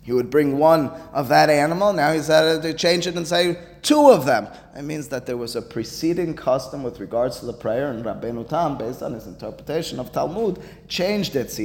he 0.01 0.11
would 0.11 0.29
bring 0.29 0.57
one 0.57 0.89
of 1.13 1.29
that 1.29 1.49
animal. 1.49 1.93
Now 1.93 2.11
he's 2.11 2.27
had 2.27 2.61
to 2.61 2.73
change 2.73 3.07
it 3.07 3.15
and 3.15 3.25
say 3.25 3.57
two 3.85 4.09
of 4.09 4.25
them. 4.25 4.47
It 4.75 4.81
means 4.81 5.07
that 5.07 5.25
there 5.25 5.37
was 5.37 5.55
a 5.55 5.61
preceding 5.61 6.33
custom 6.33 6.83
with 6.83 6.99
regards 6.99 7.39
to 7.39 7.45
the 7.45 7.53
prayer, 7.53 7.91
and 7.91 8.03
Rabbeinu 8.03 8.49
Tam, 8.49 8.77
based 8.77 9.01
on 9.01 9.13
his 9.13 9.25
interpretation 9.25 10.01
of 10.01 10.11
Talmud, 10.11 10.61
changed 10.89 11.37
it. 11.37 11.57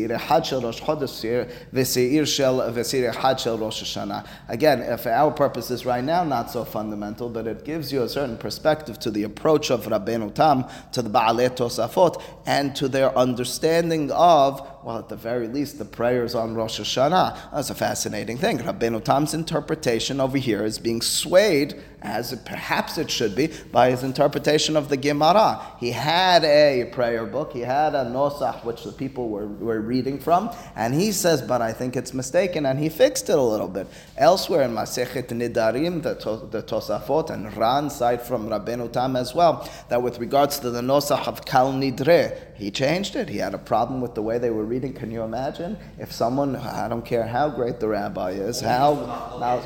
Again, 4.48 4.98
for 4.98 5.10
our 5.10 5.30
purposes 5.32 5.84
right 5.86 6.04
now, 6.04 6.22
not 6.22 6.50
so 6.52 6.64
fundamental, 6.64 7.28
but 7.28 7.48
it 7.48 7.64
gives 7.64 7.92
you 7.92 8.02
a 8.02 8.08
certain 8.08 8.36
perspective 8.36 9.00
to 9.00 9.10
the 9.10 9.24
approach 9.24 9.70
of 9.70 9.86
Rabbeinu 9.86 10.32
Tam, 10.32 10.66
to 10.92 11.02
the 11.02 11.10
Baalei 11.10 11.48
Tosafot, 11.50 12.22
and 12.46 12.76
to 12.76 12.86
their 12.86 13.16
understanding 13.18 14.12
of, 14.12 14.60
well, 14.84 14.98
at 14.98 15.08
the 15.08 15.16
very 15.16 15.48
least, 15.48 15.78
the 15.78 15.84
prayers 15.84 16.36
on 16.36 16.54
Rosh 16.54 16.78
Hashanah. 16.78 17.50
That's 17.52 17.70
a 17.70 17.74
fascinating 17.74 18.38
thing. 18.38 18.58
Rabbeinu 18.58 19.02
Tam's 19.02 19.34
interpretation 19.34 20.20
over 20.20 20.38
here 20.38 20.64
is 20.64 20.78
being 20.78 21.00
swayed 21.00 21.74
as 22.10 22.34
perhaps 22.44 22.98
it 22.98 23.10
should 23.10 23.34
be, 23.34 23.48
by 23.72 23.90
his 23.90 24.02
interpretation 24.02 24.76
of 24.76 24.88
the 24.88 24.96
Gemara. 24.96 25.60
He 25.78 25.92
had 25.92 26.44
a 26.44 26.90
prayer 26.92 27.24
book, 27.24 27.52
he 27.52 27.60
had 27.60 27.94
a 27.94 28.04
nosach 28.04 28.64
which 28.64 28.84
the 28.84 28.92
people 28.92 29.28
were, 29.28 29.46
were 29.46 29.80
reading 29.80 30.18
from, 30.18 30.50
and 30.74 30.94
he 30.94 31.12
says, 31.12 31.40
but 31.40 31.62
I 31.62 31.72
think 31.72 31.96
it's 31.96 32.12
mistaken, 32.12 32.66
and 32.66 32.78
he 32.78 32.88
fixed 32.88 33.28
it 33.30 33.38
a 33.38 33.42
little 33.42 33.68
bit. 33.68 33.86
Elsewhere 34.16 34.62
in 34.62 34.72
Masechet 34.72 35.28
Nidarim, 35.28 36.02
the, 36.02 36.14
to, 36.16 36.48
the 36.50 36.62
Tosafot 36.62 37.30
and 37.30 37.56
Ran 37.56 37.88
cite 37.88 38.22
from 38.22 38.48
Rabbeinu 38.48 38.92
Tam 38.92 39.16
as 39.16 39.34
well, 39.34 39.68
that 39.88 40.02
with 40.02 40.18
regards 40.18 40.58
to 40.60 40.70
the 40.70 40.80
nosach 40.80 41.26
of 41.28 41.44
Kal 41.44 41.72
Nidre, 41.72 42.36
he 42.54 42.70
changed 42.70 43.16
it. 43.16 43.28
He 43.28 43.38
had 43.38 43.54
a 43.54 43.58
problem 43.58 44.00
with 44.00 44.14
the 44.14 44.22
way 44.22 44.38
they 44.38 44.50
were 44.50 44.64
reading. 44.64 44.92
Can 44.92 45.10
you 45.10 45.22
imagine? 45.22 45.78
If 45.98 46.12
someone, 46.12 46.56
I 46.56 46.88
don't 46.88 47.04
care 47.04 47.26
how 47.26 47.48
great 47.48 47.80
the 47.80 47.88
rabbi 47.88 48.32
is, 48.32 48.60
how. 48.60 48.94
Now, 49.40 49.62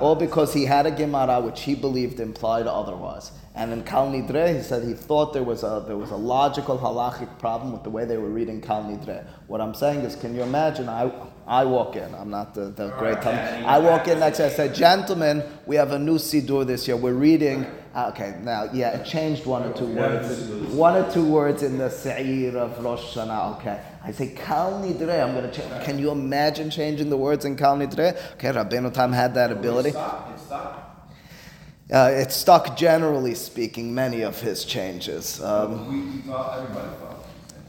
all 0.00 0.14
because 0.14 0.52
he 0.54 0.64
had 0.64 0.86
a 0.86 0.90
Gemara 0.90 1.40
which 1.40 1.62
he 1.62 1.74
believed 1.74 2.20
implied 2.20 2.66
otherwise. 2.66 3.32
And 3.56 3.72
in 3.72 3.84
Kal 3.84 4.08
Nidre, 4.08 4.56
he 4.56 4.62
said 4.62 4.82
he 4.82 4.94
thought 4.94 5.32
there 5.32 5.44
was 5.44 5.62
a 5.62 5.84
there 5.86 5.96
was 5.96 6.10
a 6.10 6.16
logical 6.16 6.76
halachic 6.76 7.38
problem 7.38 7.72
with 7.72 7.84
the 7.84 7.90
way 7.90 8.04
they 8.04 8.16
were 8.16 8.28
reading 8.28 8.60
Kal 8.60 8.82
Nidre. 8.82 9.24
What 9.46 9.60
I'm 9.60 9.74
saying 9.74 10.00
is, 10.00 10.16
can 10.16 10.34
you 10.34 10.42
imagine? 10.42 10.88
I 10.88 11.12
I 11.46 11.64
walk 11.64 11.94
in. 11.94 12.12
I'm 12.14 12.30
not 12.30 12.54
the, 12.54 12.66
the 12.70 12.88
great 12.98 13.22
time. 13.22 13.64
I 13.64 13.78
walk 13.78 14.08
in 14.08 14.18
next. 14.18 14.40
I 14.40 14.48
said, 14.48 14.74
gentlemen, 14.74 15.44
we 15.66 15.76
have 15.76 15.92
a 15.92 15.98
new 15.98 16.16
siddur 16.16 16.66
this 16.66 16.88
year. 16.88 16.96
We're 16.96 17.12
reading. 17.12 17.66
Uh, 17.94 18.10
okay, 18.12 18.38
now 18.42 18.70
yeah, 18.72 18.98
it 18.98 19.06
changed 19.06 19.46
one 19.46 19.62
or 19.62 19.72
two 19.72 19.86
words. 19.86 20.40
One 20.74 20.96
or 20.96 21.08
two 21.12 21.24
words 21.24 21.62
in 21.62 21.78
the 21.78 21.90
Seir 21.90 22.56
of 22.56 22.82
Rosh 22.82 23.16
Hashanah. 23.16 23.60
Okay. 23.60 23.80
I 24.04 24.12
say 24.12 24.28
Kal 24.28 24.82
Nidre. 24.82 25.24
I'm 25.24 25.34
going 25.34 25.50
to 25.50 25.52
change. 25.52 25.84
Can 25.84 25.98
you 25.98 26.10
imagine 26.10 26.68
changing 26.68 27.08
the 27.08 27.16
words 27.16 27.46
in 27.46 27.56
Kal 27.56 27.76
Nidre? 27.78 28.16
Okay, 28.34 28.48
Rabbeinu 28.48 28.92
Tam 28.92 29.12
had 29.12 29.34
that 29.34 29.50
ability. 29.50 29.88
It's 29.88 30.42
stuck. 30.42 30.84
Uh, 31.90 32.10
it 32.12 32.30
stuck, 32.30 32.76
generally 32.76 33.34
speaking, 33.34 33.94
many 33.94 34.22
of 34.22 34.40
his 34.40 34.64
changes. 34.64 35.42
Um, 35.42 36.22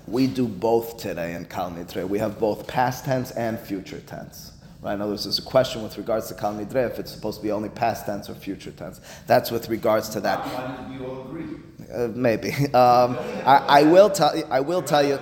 we 0.08 0.28
do 0.28 0.48
both 0.48 0.98
today 0.98 1.36
in 1.36 1.45
Kal 1.45 1.71
Nidre. 1.71 2.08
We 2.08 2.19
have 2.19 2.38
both 2.38 2.67
past 2.67 3.06
tense 3.06 3.32
and 3.32 3.58
future 3.58 4.02
tense. 4.02 4.52
Right? 4.82 5.00
Now, 5.00 5.08
there's 5.08 5.39
a 5.39 5.41
question 5.41 5.84
with 5.84 5.98
regards 5.98 6.28
to 6.28 6.34
Kal 6.34 6.54
Nidre 6.54 6.91
if 6.91 7.00
it's 7.00 7.12
supposed 7.12 7.39
to 7.39 7.43
be 7.43 7.52
only 7.52 7.69
past 7.69 8.06
tense 8.06 8.30
or 8.30 8.36
future 8.36 8.71
tense. 8.71 9.00
That's 9.26 9.52
with 9.52 9.69
regards 9.69 10.10
to 10.10 10.19
that. 10.21 10.39
Why 10.39 10.89
did 10.89 11.00
we 11.00 11.06
all 11.06 11.21
agree? 11.21 11.45
Uh, 11.93 12.08
maybe. 12.13 12.52
Um, 12.76 13.17
I, 13.45 13.63
I, 13.67 13.84
will 13.84 14.10
tell. 14.10 14.34
I 14.52 14.60
will 14.60 14.82
tell 14.82 15.06
you. 15.06 15.17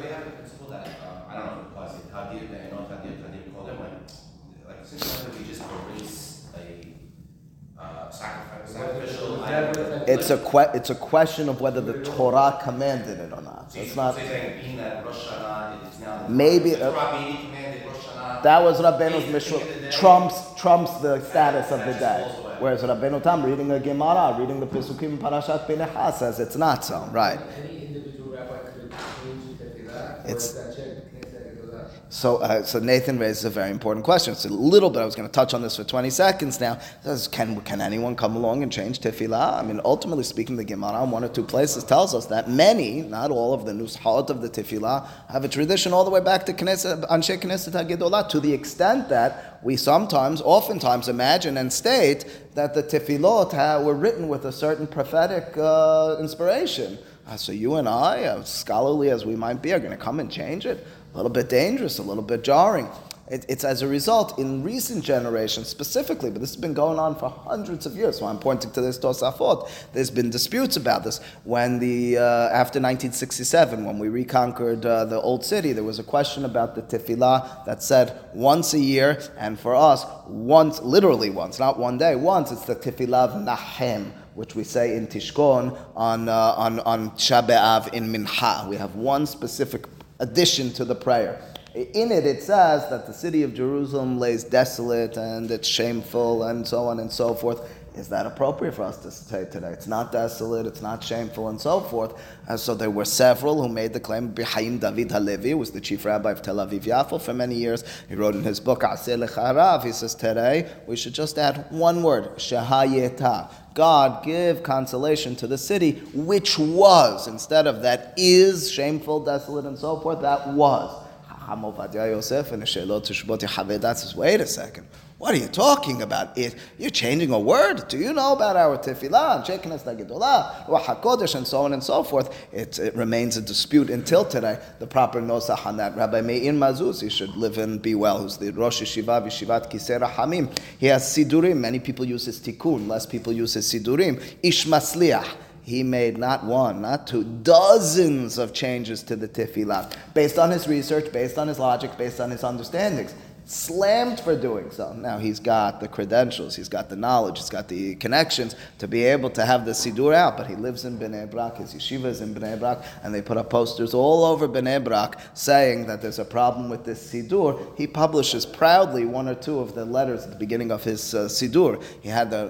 It's 10.24 10.32
a 10.32 10.38
que- 10.38 10.72
it's 10.74 10.90
a 10.90 10.96
question 10.96 11.50
of 11.50 11.60
whether 11.62 11.82
the 11.82 12.02
Torah 12.04 12.58
commanded 12.64 13.20
it 13.20 13.32
or 13.34 13.42
not. 13.42 13.72
So 13.72 13.80
it's 13.82 13.96
not. 13.96 14.16
So 14.16 14.22
saying 14.22 14.62
being 14.62 14.78
that 14.78 15.06
Rosh 15.06 15.28
Hashanah 15.28 15.92
is 15.94 16.00
now 16.00 16.26
maybe. 16.30 16.76
Uh, 16.76 16.92
Torah 16.92 17.20
maybe 17.22 17.38
commanded 17.46 17.86
Rosh 17.86 17.96
Hashanah 18.06 18.44
That 18.44 18.64
was 18.64 18.82
Rabbeinu's 18.82 19.32
Mishra. 19.32 19.60
Trumps, 19.92 20.36
trumps 20.58 20.92
the 21.02 21.20
status 21.22 21.72
of 21.72 21.80
the 21.86 21.94
day. 21.94 22.24
Whereas 22.60 22.82
Rabbeinu 22.84 23.22
Tam 23.22 23.44
reading 23.44 23.72
a 23.72 23.80
Gemara, 23.80 24.38
reading 24.40 24.60
the 24.60 24.68
Pesukim 24.68 25.04
in 25.04 25.18
Parashat 25.18 25.66
Pinechas 25.68 26.14
says 26.20 26.40
it's 26.40 26.56
not 26.56 26.86
so, 26.86 27.08
right? 27.12 27.40
Any 27.62 27.88
individual 27.88 28.32
rabbi 28.32 28.58
could 28.60 28.92
change 28.92 29.60
tefillah, 29.60 30.24
or 30.24 30.30
It's- 30.30 30.46
is 30.46 30.54
that 30.54 30.76
checked? 30.76 31.14
Knesset 31.14 31.58
Gedolah? 31.58 31.88
So, 32.14 32.38
uh, 32.38 32.62
so 32.62 32.78
Nathan 32.78 33.18
raises 33.18 33.44
a 33.44 33.50
very 33.50 33.72
important 33.72 34.06
question. 34.06 34.34
It's 34.34 34.46
a 34.46 34.50
little 34.50 34.92
bit. 34.92 35.02
I 35.02 35.06
was 35.06 35.16
going 35.16 35.28
to 35.28 35.34
touch 35.34 35.56
on 35.56 35.64
this 35.64 35.78
for 35.78 35.84
20 35.84 36.12
seconds 36.12 36.60
now. 36.60 36.78
Says, 37.02 37.28
can 37.28 37.60
can 37.62 37.82
anyone 37.82 38.16
come 38.16 38.36
along 38.36 38.62
and 38.62 38.72
change 38.72 39.00
tefillah? 39.00 39.58
I 39.58 39.64
mean, 39.64 39.82
ultimately 39.84 40.24
speaking, 40.24 40.56
the 40.56 40.64
Gemara 40.64 41.06
in 41.06 41.10
one 41.10 41.24
or 41.24 41.28
two 41.28 41.44
places 41.44 41.84
tells 41.84 42.14
us 42.14 42.28
that 42.28 42.48
many, 42.48 43.02
not 43.02 43.32
all 43.32 43.52
of 43.56 43.66
the 43.66 43.72
nushot 43.72 44.30
of 44.30 44.44
the 44.44 44.50
tefillah, 44.50 45.08
have 45.32 45.44
a 45.44 45.48
tradition 45.48 45.92
all 45.92 46.06
the 46.06 46.12
way 46.12 46.20
back 46.20 46.46
to 46.46 46.54
Anshe 46.54 47.40
Knesset 47.40 47.72
HaGedolah, 47.72 48.30
to 48.30 48.40
the 48.40 48.54
extent 48.54 49.10
that 49.10 49.60
we 49.64 49.76
sometimes, 49.76 50.40
oftentimes, 50.40 51.10
imagine 51.10 51.58
and 51.58 51.74
state 51.74 52.26
that 52.54 52.76
the 52.76 52.84
tefillot 52.84 53.84
were 53.84 53.96
written 53.96 54.28
with 54.28 54.46
a 54.46 54.52
certain 54.52 54.86
prophetic 54.86 55.58
uh, 55.58 56.18
inspiration. 56.20 57.00
Uh, 57.26 57.38
so 57.38 57.52
you 57.52 57.76
and 57.76 57.90
I, 57.90 58.20
as 58.20 58.50
scholarly 58.50 59.10
as 59.10 59.26
we 59.26 59.36
might 59.36 59.64
be, 59.64 59.74
are 59.74 59.80
going 59.80 59.92
to 59.92 59.98
come 59.98 60.20
and 60.20 60.30
change 60.30 60.68
it? 60.68 60.86
A 61.14 61.16
little 61.16 61.32
bit 61.32 61.48
dangerous, 61.48 62.00
a 62.00 62.04
little 62.04 62.24
bit 62.24 62.44
jarring. 62.44 62.90
It, 63.30 63.46
it's 63.48 63.64
as 63.64 63.82
a 63.82 63.88
result, 63.88 64.38
in 64.38 64.64
recent 64.64 65.04
generations 65.04 65.68
specifically, 65.68 66.30
but 66.30 66.42
this 66.42 66.50
has 66.50 66.60
been 66.60 66.74
going 66.74 67.00
on 67.00 67.16
for 67.16 67.30
hundreds 67.30 67.86
of 67.86 67.96
years. 67.96 68.18
So 68.20 68.26
I'm 68.26 68.40
pointing 68.40 68.72
to 68.72 68.82
this 68.82 68.98
Tosafot. 69.00 69.70
There's 69.94 70.10
been 70.10 70.30
disputes 70.30 70.76
about 70.76 71.04
this. 71.04 71.20
When 71.44 71.80
the 71.80 72.18
uh, 72.18 72.22
after 72.50 72.80
1967, 72.80 73.86
when 73.86 73.98
we 73.98 74.10
reconquered 74.10 74.86
uh, 74.86 75.06
the 75.06 75.22
old 75.22 75.46
city, 75.46 75.72
there 75.72 75.84
was 75.84 76.00
a 76.00 76.04
question 76.04 76.46
about 76.46 76.76
the 76.76 76.82
tefillah 76.82 77.64
that 77.66 77.82
said 77.82 78.20
once 78.34 78.74
a 78.74 78.80
year, 78.80 79.22
and 79.38 79.60
for 79.60 79.76
us, 79.76 80.06
once, 80.28 80.82
literally 80.82 81.30
once, 81.30 81.60
not 81.60 81.80
one 81.80 81.98
day, 81.98 82.16
once. 82.16 82.52
It's 82.52 82.66
the 82.66 82.76
tefillah 82.76 83.30
of 83.30 83.42
Nahem 83.42 84.14
which 84.36 84.56
we 84.56 84.64
say 84.64 84.96
in 84.96 85.06
Tishkon 85.06 85.78
on, 85.96 86.28
uh, 86.28 86.56
on, 86.58 86.80
on 86.80 87.12
Shabbat 87.12 87.94
in 87.94 88.12
Mincha. 88.12 88.68
We 88.68 88.78
have 88.78 88.96
one 88.96 89.28
specific 89.28 89.93
addition 90.20 90.72
to 90.74 90.86
the 90.86 90.96
prayer. 90.96 91.42
In 91.76 92.12
it, 92.12 92.26
it 92.26 92.44
says 92.44 92.88
that 92.90 93.08
the 93.08 93.14
city 93.14 93.42
of 93.42 93.54
Jerusalem 93.54 94.20
lays 94.20 94.44
desolate 94.44 95.18
and 95.18 95.50
it's 95.50 95.68
shameful 95.68 96.44
and 96.44 96.68
so 96.68 96.86
on 96.86 97.00
and 97.00 97.12
so 97.12 97.34
forth. 97.34 97.68
Is 97.96 98.10
that 98.10 98.26
appropriate 98.26 98.74
for 98.74 98.82
us 98.82 98.98
to 99.00 99.12
say 99.12 99.46
today? 99.46 99.70
It's 99.70 99.86
not 99.86 100.12
desolate, 100.12 100.66
it's 100.66 100.82
not 100.82 101.04
shameful, 101.04 101.50
and 101.50 101.62
so 101.62 101.80
forth. 101.80 102.20
And 102.48 102.60
so 102.60 102.74
there 102.74 102.90
were 102.90 103.06
several 103.06 103.62
who 103.62 103.70
made 103.70 103.94
the 103.94 104.00
claim. 104.00 104.34
Bihaim 104.34 104.80
David 104.80 105.12
Halevi 105.12 105.54
was 105.54 105.72
the 105.72 105.80
chief 105.80 106.04
rabbi 106.04 106.32
of 106.32 106.42
Tel 106.42 106.56
Aviv 106.56 106.82
Yafo 106.82 107.22
for 107.22 107.34
many 107.34 107.56
years. 107.56 107.84
He 108.10 108.16
wrote 108.16 108.34
in 108.34 108.44
his 108.44 108.60
book 108.60 108.82
Aseh 108.82 109.24
Lecharav. 109.24 109.84
He 109.84 109.92
says 109.92 110.16
today 110.16 110.72
we 110.88 110.96
should 110.96 111.14
just 111.14 111.38
add 111.38 111.68
one 111.70 112.02
word: 112.02 112.36
Shehayeta. 112.38 113.52
God 113.76 114.24
give 114.24 114.64
consolation 114.64 115.36
to 115.38 115.48
the 115.48 115.58
city, 115.58 115.94
which 116.14 116.58
was 116.58 117.28
instead 117.28 117.68
of 117.68 117.84
that 117.84 118.14
is 118.18 118.72
shameful, 118.72 119.24
desolate, 119.24 119.66
and 119.66 119.78
so 119.78 120.00
forth. 120.00 120.22
That 120.22 120.48
was. 120.50 121.00
Chacham 121.28 121.62
Ovadia 121.62 122.10
Yosef 122.10 122.52
and 122.52 122.62
the 122.62 122.66
Shelot 122.66 123.04
Tishbot 123.06 123.40
Yechaveh 123.40 123.80
Da'at 123.80 123.98
says, 123.98 124.16
wait 124.16 124.42
a 124.42 124.48
second. 124.48 124.88
What 125.18 125.34
are 125.34 125.38
you 125.38 125.48
talking 125.48 126.02
about? 126.02 126.38
It, 126.38 126.56
you're 126.78 126.90
changing 126.90 127.32
a 127.32 127.40
word. 127.40 127.88
Do 127.88 127.98
you 127.98 128.12
know 128.14 128.34
about 128.34 128.58
our 128.58 128.78
tefillah, 128.78 129.38
and 129.38 129.46
Shekinah 129.46 129.78
Gedolah, 129.78 130.68
Ruach 130.68 131.02
HaKodesh, 131.02 131.36
and 131.36 131.48
so 131.48 131.62
on 131.62 131.72
and 131.74 131.84
so 131.84 132.04
forth? 132.04 132.36
It, 132.52 132.78
it 132.80 132.96
remains 132.96 133.38
a 133.38 133.42
dispute 133.42 133.90
until 133.90 134.26
today. 134.26 134.60
The 134.80 134.88
proper 134.88 135.22
nosach 135.22 135.66
on 135.66 135.78
that. 135.78 135.96
Rabbi 135.96 136.22
Meir 136.22 136.52
Mazuz, 136.52 137.02
he 137.02 137.10
should 137.10 137.36
live 137.38 137.58
and 137.58 137.82
be 137.82 137.96
well, 137.96 138.22
who's 138.22 138.38
the 138.38 138.52
Rosh 138.52 138.82
Yeshiva, 138.82 139.26
Yeshivat 139.26 139.72
Kisse 139.72 139.98
Rahamim. 140.00 140.58
He 140.78 140.88
has 140.88 141.04
Sidurim. 141.06 141.58
Many 141.58 141.80
people 141.80 142.06
use 142.06 142.26
his 142.26 142.40
Tikkun. 142.40 142.88
Less 142.88 143.06
people 143.06 143.32
use 143.32 143.54
his 143.54 143.72
Sidurim. 143.72 144.22
Ish 144.42 144.66
Masliach 144.66 145.28
he 145.64 145.82
made 145.82 146.18
not 146.18 146.44
one, 146.44 146.82
not 146.82 147.08
two, 147.08 147.24
dozens 147.24 148.38
of 148.38 148.54
changes 148.54 149.02
to 149.04 149.16
the 149.16 149.30
tefillah 149.30 149.96
based 150.14 150.38
on 150.38 150.52
his 150.52 150.68
research, 150.68 151.12
based 151.14 151.38
on 151.38 151.48
his 151.48 151.58
logic, 151.58 151.98
based 151.98 152.20
on 152.20 152.30
his 152.30 152.44
understandings. 152.44 153.16
Slammed 153.46 154.22
for 154.22 154.40
doing 154.40 154.72
so. 154.72 154.94
Now 154.94 155.18
he's 155.18 155.42
got 155.42 155.82
the 155.82 155.88
credentials, 155.90 156.56
he's 156.56 156.70
got 156.70 156.90
the 156.90 156.96
knowledge, 156.96 157.40
he's 157.40 157.50
got 157.50 157.68
the 157.68 157.96
connections 157.96 158.56
to 158.80 158.88
be 158.88 159.04
able 159.04 159.30
to 159.32 159.46
have 159.46 159.66
the 159.66 159.72
Sidur 159.72 160.16
out, 160.16 160.38
but 160.38 160.48
he 160.48 160.56
lives 160.56 160.86
in 160.86 160.98
Bnei 160.98 161.30
Brak, 161.30 161.58
his 161.58 161.74
yeshiva 161.74 162.06
is 162.06 162.22
in 162.22 162.34
Bnei 162.34 162.58
Brak, 162.58 162.86
and 163.04 163.14
they 163.14 163.22
put 163.22 163.36
up 163.36 163.50
posters 163.50 163.94
all 163.94 164.24
over 164.24 164.48
Bnei 164.48 164.82
Brak 164.82 165.20
saying 165.34 165.88
that 165.88 166.02
there's 166.02 166.20
a 166.20 166.26
problem 166.26 166.70
with 166.70 166.86
this 166.86 167.12
Sidur. 167.12 167.78
He 167.78 167.86
publishes 167.86 168.46
proudly 168.46 169.04
one 169.04 169.28
or 169.28 169.36
two 169.36 169.60
of 169.60 169.76
the 169.76 169.84
letters 169.84 170.24
at 170.24 170.30
the 170.30 170.38
beginning 170.38 170.72
of 170.72 170.82
his 170.82 171.14
uh, 171.14 171.26
Sidur. 171.26 171.84
He 172.02 172.08
had 172.08 172.32
the, 172.32 172.48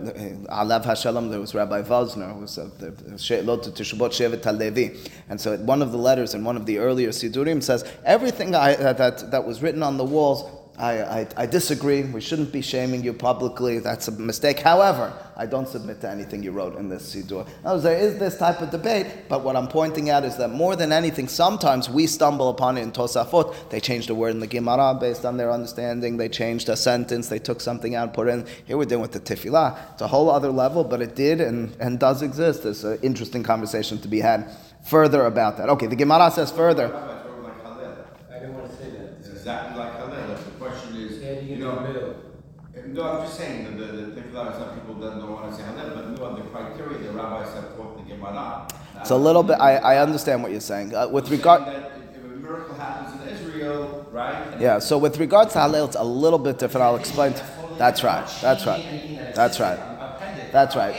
Alav 0.50 0.86
Hashalom, 0.86 1.32
there 1.32 1.40
was 1.40 1.56
Rabbi 1.56 1.82
Vosner, 1.82 2.32
who 2.36 2.42
was 2.42 2.60
uh, 2.60 2.70
the 2.78 3.18
She'elot 3.18 3.64
Teshuvot 3.64 4.12
Shevet 4.12 4.42
HaLevi. 4.44 5.10
And 5.28 5.42
so 5.42 5.58
one 5.58 5.82
of 5.82 5.92
the 5.92 5.98
letters 5.98 6.36
in 6.36 6.44
one 6.44 6.56
of 6.56 6.68
the 6.68 6.78
earlier 6.78 7.10
Sidurim 7.10 7.64
says, 7.64 7.84
everything 8.06 8.54
I, 8.54 8.76
that, 8.76 9.32
that 9.32 9.44
was 9.44 9.64
written 9.64 9.82
on 9.82 9.98
the 9.98 10.06
walls 10.06 10.60
I, 10.78 11.02
I, 11.02 11.28
I, 11.38 11.46
disagree. 11.46 12.02
We 12.02 12.20
shouldn't 12.20 12.52
be 12.52 12.62
shaming 12.62 13.04
you 13.04 13.14
publicly. 13.14 13.78
That's 13.78 14.08
a 14.08 14.12
mistake. 14.12 14.60
However, 14.60 15.14
I 15.36 15.46
don't 15.46 15.68
submit 15.68 16.02
to 16.02 16.10
anything 16.10 16.42
you 16.42 16.52
wrote 16.52 16.78
in 16.78 16.90
this 16.90 17.14
Siddur. 17.14 17.48
Now, 17.64 17.78
there 17.78 17.98
is 17.98 18.18
this 18.18 18.38
type 18.38 18.62
of 18.62 18.72
debate, 18.72 19.30
but 19.30 19.44
what 19.44 19.56
I'm 19.56 19.68
pointing 19.68 20.10
out 20.10 20.24
is 20.24 20.38
that 20.38 20.50
more 20.50 20.76
than 20.76 20.92
anything, 20.92 21.28
sometimes 21.28 21.90
we 21.90 22.08
stumble 22.08 22.50
upon 22.50 22.78
it 22.78 22.82
in 22.82 22.92
Tosafot. 22.92 23.70
They 23.70 23.80
changed 23.80 24.10
a 24.10 24.16
word 24.16 24.30
in 24.30 24.40
the 24.40 24.48
Gemara 24.48 24.98
based 25.00 25.26
on 25.26 25.38
their 25.38 25.52
understanding. 25.52 26.18
They 26.18 26.30
changed 26.30 26.70
a 26.70 26.76
sentence. 26.76 27.30
They 27.30 27.40
took 27.40 27.62
something 27.62 27.94
out, 27.94 28.04
and 28.04 28.14
put 28.14 28.28
in. 28.28 28.46
Here 28.66 28.78
we're 28.78 28.86
dealing 28.86 29.04
with 29.04 29.12
the 29.12 29.20
Tefillah. 29.20 29.94
It's 29.94 30.02
a 30.02 30.08
whole 30.08 30.30
other 30.30 30.50
level, 30.50 30.84
but 30.84 31.02
it 31.02 31.16
did 31.16 31.42
and, 31.42 31.76
and 31.80 32.00
does 32.00 32.22
exist. 32.22 32.64
There's 32.64 32.84
an 32.84 33.00
interesting 33.02 33.44
conversation 33.44 34.00
to 34.00 34.08
be 34.08 34.20
had 34.20 34.50
further 34.86 35.26
about 35.26 35.58
that. 35.58 35.70
Okay, 35.70 35.88
the 35.88 35.96
Gemara 35.96 36.32
says 36.32 36.52
further. 36.52 36.88
I 36.88 38.40
don't 38.40 38.54
want 38.54 38.70
to 38.70 38.78
say 38.78 38.90
that. 38.92 39.18
It's 39.20 39.30
exactly 39.30 39.80
like 39.80 39.94
Hallel. 39.94 40.44
The 40.44 40.52
question 40.52 40.96
is, 40.96 41.20
Yeah, 41.20 41.32
you 41.34 41.42
you 41.42 41.48
get 41.48 41.54
in 41.56 41.60
know, 41.62 41.76
the 41.76 41.94
middle. 41.94 42.16
No, 42.94 43.04
I'm 43.04 43.26
just 43.26 43.38
saying 43.38 43.64
that 43.66 43.78
the, 43.78 43.86
the 43.86 44.22
Tefillah, 44.22 44.58
some 44.58 44.80
people 44.80 44.96
don't, 44.96 45.20
don't 45.20 45.32
want 45.32 45.52
to 45.52 45.58
say 45.58 45.64
Hallel, 45.64 45.96
but 45.96 46.10
no, 46.10 46.36
the 46.36 46.50
criteria 46.50 47.00
the 47.00 47.12
rabbi 47.12 47.44
set 47.46 47.76
forth 47.76 48.00
in 48.00 48.08
the 48.08 48.16
Gemara. 48.16 48.68
It's 49.00 49.10
a 49.10 49.16
little 49.18 49.44
bit, 49.44 49.58
I, 49.60 49.78
I 49.78 49.98
understand 49.98 50.44
what 50.44 50.52
you're 50.52 50.62
saying. 50.62 50.94
Uh, 50.96 51.08
with 51.08 51.30
regard. 51.30 51.64
If, 51.68 52.16
if 52.16 52.24
a 52.24 52.28
miracle 52.28 52.76
happens 52.76 53.22
in 53.22 53.28
Israel, 53.30 54.08
right? 54.12 54.60
Yeah, 54.60 54.80
so 54.80 54.98
with 54.98 55.18
regards 55.18 55.54
to 55.54 55.60
Hallel, 55.60 55.88
it's 55.88 55.96
a 55.96 56.04
little 56.04 56.40
bit 56.40 56.60
different. 56.60 56.86
I'll 56.86 56.96
explain. 56.96 57.34
To, 57.34 57.44
that's 57.78 58.04
right. 58.04 58.28
That's 58.42 58.66
right. 58.66 59.34
That's 59.36 59.60
right. 59.60 59.80
That's 60.52 60.76
right. 60.76 60.96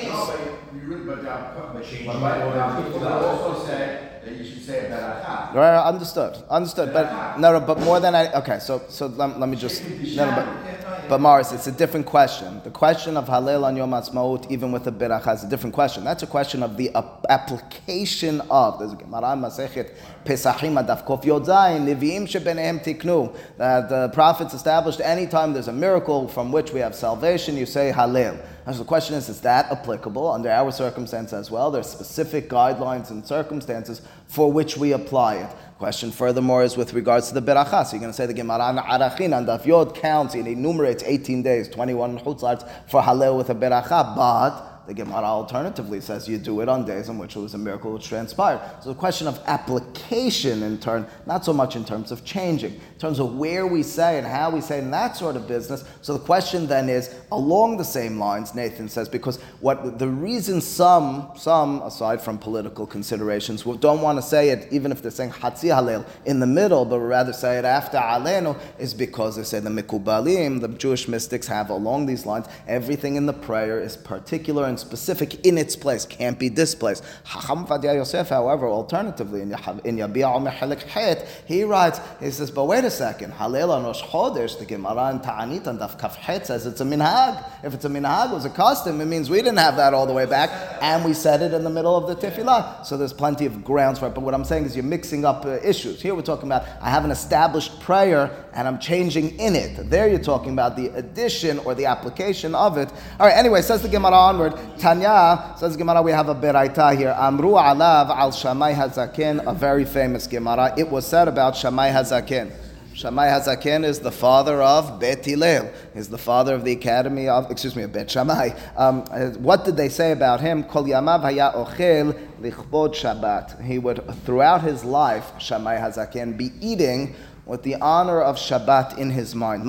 Right, 5.54 5.87
understood. 5.87 6.37
Understood. 6.50 6.92
But 6.92 7.38
no, 7.38 7.52
no, 7.52 7.61
but 7.61 7.78
more 7.80 8.00
than 8.00 8.14
I. 8.14 8.33
Okay, 8.33 8.59
so 8.59 8.83
so 8.88 9.07
let, 9.07 9.38
let 9.38 9.48
me 9.48 9.57
just. 9.57 9.85
No, 9.88 10.28
no, 10.28 10.35
but, 10.35 10.84
but 11.09 11.21
Morris, 11.21 11.53
it's 11.53 11.67
a 11.67 11.73
different 11.73 12.07
question. 12.07 12.61
The 12.64 12.71
question 12.71 13.17
of 13.17 13.27
Halel 13.27 13.64
on 13.64 13.77
Yom 13.77 13.90
Ha'atzmaut, 13.90 14.51
even 14.51 14.73
with 14.73 14.85
the 14.85 14.93
beracha, 14.93 15.35
is 15.35 15.45
a 15.45 15.49
different 15.49 15.75
question. 15.75 16.05
That's 16.05 16.23
a 16.23 16.27
question 16.27 16.62
of 16.62 16.77
the 16.77 16.95
ap- 16.95 17.27
application 17.29 18.40
of. 18.51 18.79
There's 18.79 18.93
a 18.93 18.97
Gemara 18.97 19.37
Masechet 19.37 19.93
Pesachim 20.25 20.83
Adaf 20.83 21.07
Kof 21.07 21.25
Yod 21.25 21.45
Zayin 21.45 21.85
Nevi'im 21.87 22.23
shebenehem 22.23 22.83
tiknu. 22.83 23.37
That 23.59 23.88
the 23.88 24.09
prophets 24.14 24.55
established 24.55 25.01
anytime 25.01 25.53
there's 25.53 25.69
a 25.69 25.73
miracle 25.73 26.29
from 26.29 26.53
which 26.53 26.73
we 26.73 26.81
have 26.81 26.95
salvation, 26.95 27.57
you 27.57 27.67
say 27.67 27.93
Hallel. 27.95 28.45
And 28.66 28.74
so 28.74 28.83
the 28.83 28.88
question 28.88 29.14
is, 29.14 29.29
is 29.29 29.40
that 29.42 29.70
applicable 29.70 30.31
under 30.31 30.50
our 30.50 30.72
circumstance 30.72 31.35
as 31.35 31.50
well? 31.50 31.70
There's 31.70 31.87
specific 31.87 32.48
guidelines 32.48 33.11
and 33.11 33.27
circumstances 33.27 34.00
for 34.27 34.50
which 34.50 34.79
we 34.79 34.92
apply 34.92 35.37
it. 35.37 35.50
Question 35.79 36.11
furthermore 36.11 36.62
is 36.62 36.77
with 36.77 36.94
regards 36.94 37.29
to 37.29 37.35
the 37.35 37.42
beracha. 37.42 37.85
So 37.85 37.92
you're 37.92 38.00
going 38.00 38.12
to 38.12 38.16
say 38.16 38.24
the 38.24 38.33
Gemara 38.33 38.61
on 38.61 38.79
Arachin 38.79 39.37
and 39.37 39.46
Daf 39.46 39.66
Yod 39.66 39.94
counts, 39.94 40.35
it 40.35 40.46
enumerates 40.46 41.03
18 41.03 41.42
days, 41.42 41.68
21 41.68 42.20
chutz 42.20 42.40
la'aretz 42.40 42.66
for 42.88 43.03
Hallel 43.03 43.37
with 43.37 43.50
a 43.50 43.55
beracha, 43.55 44.16
but 44.16 44.74
the 44.87 44.94
Gemara 44.94 45.24
alternatively 45.24 46.00
says 46.00 46.29
you 46.29 46.38
do 46.38 46.61
it 46.61 46.68
on 46.68 46.85
days 46.85 47.09
in 47.09 47.16
which 47.16 47.37
it 47.37 47.40
was 47.40 47.55
a 47.55 47.59
miracle 47.59 47.92
which 47.92 48.07
transpired. 48.07 48.61
So 48.83 48.90
the 48.90 48.98
question 48.98 49.27
of 49.27 49.40
application 49.46 50.62
in 50.62 50.79
turn, 50.79 51.07
not 51.27 51.44
so 51.44 51.53
much 51.53 51.74
in 51.74 51.85
terms 51.85 52.12
of 52.12 52.24
changing, 52.24 52.74
in 52.74 52.93
terms 53.05 53.21
of 53.21 53.37
where 53.37 53.67
we 53.67 53.83
say 53.83 54.17
and 54.17 54.27
how 54.27 54.49
we 54.49 54.62
say 54.62 54.79
and 54.79 54.90
that 54.90 55.14
sort 55.14 55.37
of 55.37 55.47
business. 55.47 55.85
So 56.01 56.14
the 56.14 56.25
question 56.25 56.67
then 56.67 56.88
is 56.88 57.14
along 57.33 57.77
the 57.77 57.85
same 57.85 58.19
lines, 58.19 58.55
Nathan 58.55 58.88
says, 58.88 59.11
because 59.11 59.38
what 59.61 59.99
the 59.99 60.09
reason 60.09 60.62
some, 60.62 61.31
some, 61.37 61.83
aside 61.83 62.23
from 62.23 62.38
political 62.38 62.87
considerations, 62.87 63.62
don't 63.62 64.01
want 64.01 64.17
to 64.17 64.23
say 64.23 64.49
it 64.49 64.73
even 64.73 64.90
if 64.90 65.03
they're 65.03 65.11
saying 65.11 65.33
Hatzi 65.33 65.69
Halel 65.69 66.07
in 66.25 66.40
the 66.40 66.47
middle, 66.47 66.87
but 66.87 66.99
rather 66.99 67.35
say 67.35 67.59
it 67.59 67.67
after 67.67 67.99
Alenu, 67.99 68.59
is 68.79 68.95
because 68.95 69.37
they 69.37 69.43
say 69.43 69.61
the 69.61 69.69
Mikubalim, 69.69 70.62
the 70.62 70.69
Jewish 70.69 71.07
mystics 71.07 71.47
have 71.47 71.69
along 71.69 72.07
these 72.07 72.25
lines, 72.25 72.47
everything 72.67 73.17
in 73.17 73.27
the 73.27 73.35
prayer 73.35 73.81
is 73.81 73.99
particular 73.99 74.64
and 74.64 74.81
specific 74.81 75.45
in 75.45 75.59
its 75.59 75.77
place, 75.77 76.07
can't 76.07 76.38
be 76.38 76.49
displaced. 76.49 77.05
Chacham 77.27 77.67
Vadia 77.67 77.97
Yosef, 77.97 78.31
however, 78.31 78.67
alternatively, 78.67 79.43
in 79.43 79.51
Yabia 79.51 80.59
Chelik 80.59 80.83
Het, 80.85 81.29
he 81.47 81.64
writes, 81.64 82.01
he 82.19 82.31
says, 82.31 82.51
but 82.51 82.64
wait 82.64 82.85
a 82.85 82.93
second, 82.96 83.33
Halel 83.33 83.70
on 83.70 83.85
Rosh 83.85 84.02
Chodesh, 84.02 84.59
the 84.59 84.64
Gemara 84.64 85.07
and 85.07 85.22
Ta'anit 85.22 85.66
and 85.66 85.78
Daf 85.78 85.98
Kaf 85.98 86.16
Het 86.16 86.46
says 86.46 86.66
it's 86.66 86.80
a 86.80 86.85
minhag. 86.85 87.44
If 87.62 87.74
it's 87.74 87.85
a 87.85 87.88
minhag, 87.88 88.30
it 88.30 88.35
was 88.35 88.44
a 88.44 88.50
custom, 88.50 89.00
it 89.00 89.07
means 89.07 89.28
we 89.28 89.38
didn't 89.38 89.59
have 89.59 89.76
that 89.76 89.94
all 89.94 90.07
the 90.07 90.12
way 90.12 90.26
back, 90.26 90.78
and 90.80 91.04
we 91.04 91.14
said 91.14 91.42
it 91.42 91.52
in 91.52 91.64
the 91.64 91.70
middle 91.70 91.96
of 91.96 92.07
the 92.07 92.14
tefillah. 92.14 92.87
So 92.87 92.96
there's 92.96 93.12
plenty 93.12 93.46
of 93.46 93.64
grounds 93.64 93.98
for 93.98 94.07
it. 94.07 94.14
But 94.14 94.22
what 94.22 94.35
I'm 94.35 94.44
saying 94.44 94.64
is 94.64 94.76
you're 94.76 94.85
mixing 94.85 95.24
up 95.24 95.44
uh, 95.44 95.59
issues. 95.62 96.00
Here 96.00 96.14
we're 96.14 96.22
talking 96.22 96.48
about 96.48 96.64
I 96.80 96.90
have 96.90 97.04
an 97.04 97.11
established 97.11 97.80
prayer 97.80 98.30
and 98.52 98.68
I'm 98.68 98.78
changing 98.78 99.38
in 99.38 99.57
it. 99.57 99.90
There 99.90 100.09
you're 100.09 100.18
talking 100.18 100.52
about 100.52 100.76
the 100.76 100.88
addition 100.88 101.59
or 101.61 101.74
the 101.74 101.87
application 101.87 102.54
of 102.54 102.78
it. 102.78 102.88
All 103.18 103.26
right, 103.26 103.37
anyway, 103.37 103.62
says 103.62 103.83
the 103.83 103.88
Gemara 103.88 104.14
onward. 104.14 104.54
Tanya, 104.78 105.54
says 105.59 105.72
the 105.72 105.78
Gemara, 105.78 106.02
we 106.02 106.12
have 106.12 106.28
a 106.28 106.35
beraita 106.35 106.96
here. 106.96 107.14
Amru 107.18 107.52
alav 107.52 108.11
al 108.11 108.33
Shammai 108.33 108.72
Hazakin, 108.74 109.44
a 109.46 109.54
very 109.54 109.85
famous 109.85 110.26
Gemara. 110.26 110.74
It 110.76 110.88
was 110.88 111.07
said 111.07 111.28
about 111.28 111.57
Shammai 111.57 111.90
Hazakin. 111.90 112.52
Shammai 112.94 113.26
Hazaken 113.26 113.85
is 113.85 113.98
the 113.98 114.12
father 114.12 114.62
of 114.62 115.00
Bet 115.00 115.24
Hillel. 115.24 115.68
He's 115.94 116.09
the 116.09 116.16
father 116.16 116.54
of 116.54 116.64
the 116.64 116.70
academy 116.70 117.26
of, 117.26 117.50
excuse 117.50 117.74
me, 117.74 117.83
of 117.83 117.92
Bet 117.92 118.09
Shammai. 118.09 118.50
Um, 118.76 119.04
uh, 119.11 119.30
what 119.30 119.64
did 119.64 119.76
they 119.76 119.88
say 119.88 120.12
about 120.12 120.40
him? 120.40 120.62
Kol 120.62 120.85
yamav 120.85 121.22
haya 121.22 121.50
ochel 121.57 122.16
lichbod 122.40 122.94
Shabbat. 122.94 123.64
He 123.64 123.80
would, 123.80 124.04
throughout 124.24 124.62
his 124.62 124.85
life, 124.85 125.33
Shammai 125.40 125.76
Hazaken, 125.76 126.37
be 126.37 126.52
eating 126.61 127.16
with 127.46 127.64
the 127.64 127.74
honor 127.76 128.20
of 128.20 128.37
Shabbat 128.37 128.96
in 128.96 129.11
his 129.11 129.35
mind. 129.35 129.68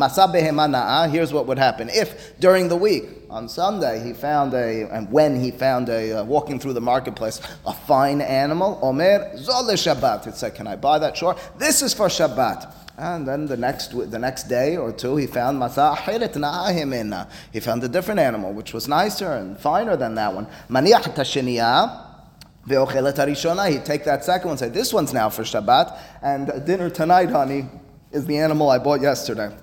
Here's 1.11 1.33
what 1.33 1.47
would 1.47 1.57
happen. 1.57 1.89
If 1.89 2.39
during 2.39 2.69
the 2.69 2.77
week, 2.77 3.05
on 3.31 3.49
Sunday, 3.49 4.05
he 4.05 4.13
found 4.13 4.53
a, 4.53 4.87
and 4.91 5.11
when 5.11 5.41
he 5.41 5.49
found 5.49 5.89
a, 5.89 6.19
uh, 6.19 6.23
walking 6.23 6.59
through 6.59 6.73
the 6.73 6.79
marketplace, 6.79 7.41
a 7.65 7.73
fine 7.73 8.21
animal, 8.21 8.77
Omer, 8.83 9.35
Zol 9.35 9.67
Shabbat. 9.71 10.27
It 10.27 10.35
said, 10.35 10.53
Can 10.53 10.67
I 10.67 10.75
buy 10.75 10.99
that? 10.99 11.17
Sure. 11.17 11.35
This 11.57 11.81
is 11.81 11.91
for 11.91 12.05
Shabbat. 12.05 12.84
And 12.97 13.27
then 13.27 13.45
the 13.45 13.57
next 13.57 13.89
the 13.89 14.19
next 14.19 14.43
day 14.43 14.77
or 14.77 14.91
two, 14.93 15.17
he 15.17 15.27
found 15.27 15.61
masa 15.61 15.95
na'ahimina. 15.97 17.29
He 17.51 17.59
found 17.59 17.83
a 17.83 17.89
different 17.89 18.19
animal, 18.21 18.53
which 18.53 18.73
was 18.73 18.87
nicer 18.87 19.33
and 19.33 19.59
finer 19.59 19.97
than 19.97 20.15
that 20.15 20.33
one. 20.33 20.47
Maniach 20.69 21.13
tashiniya. 21.15 22.03
He'd 22.67 23.85
take 23.85 24.05
that 24.05 24.25
second 24.25 24.47
one, 24.47 24.57
say, 24.57 24.69
This 24.69 24.91
one's 24.91 25.13
now 25.13 25.29
for 25.29 25.43
Shabbat, 25.43 25.99
and 26.23 26.65
dinner 26.65 26.89
tonight, 26.89 27.29
honey, 27.29 27.67
is 28.11 28.25
the 28.25 28.37
animal 28.39 28.71
I 28.71 28.79
bought 28.79 29.01
yesterday. 29.01 29.55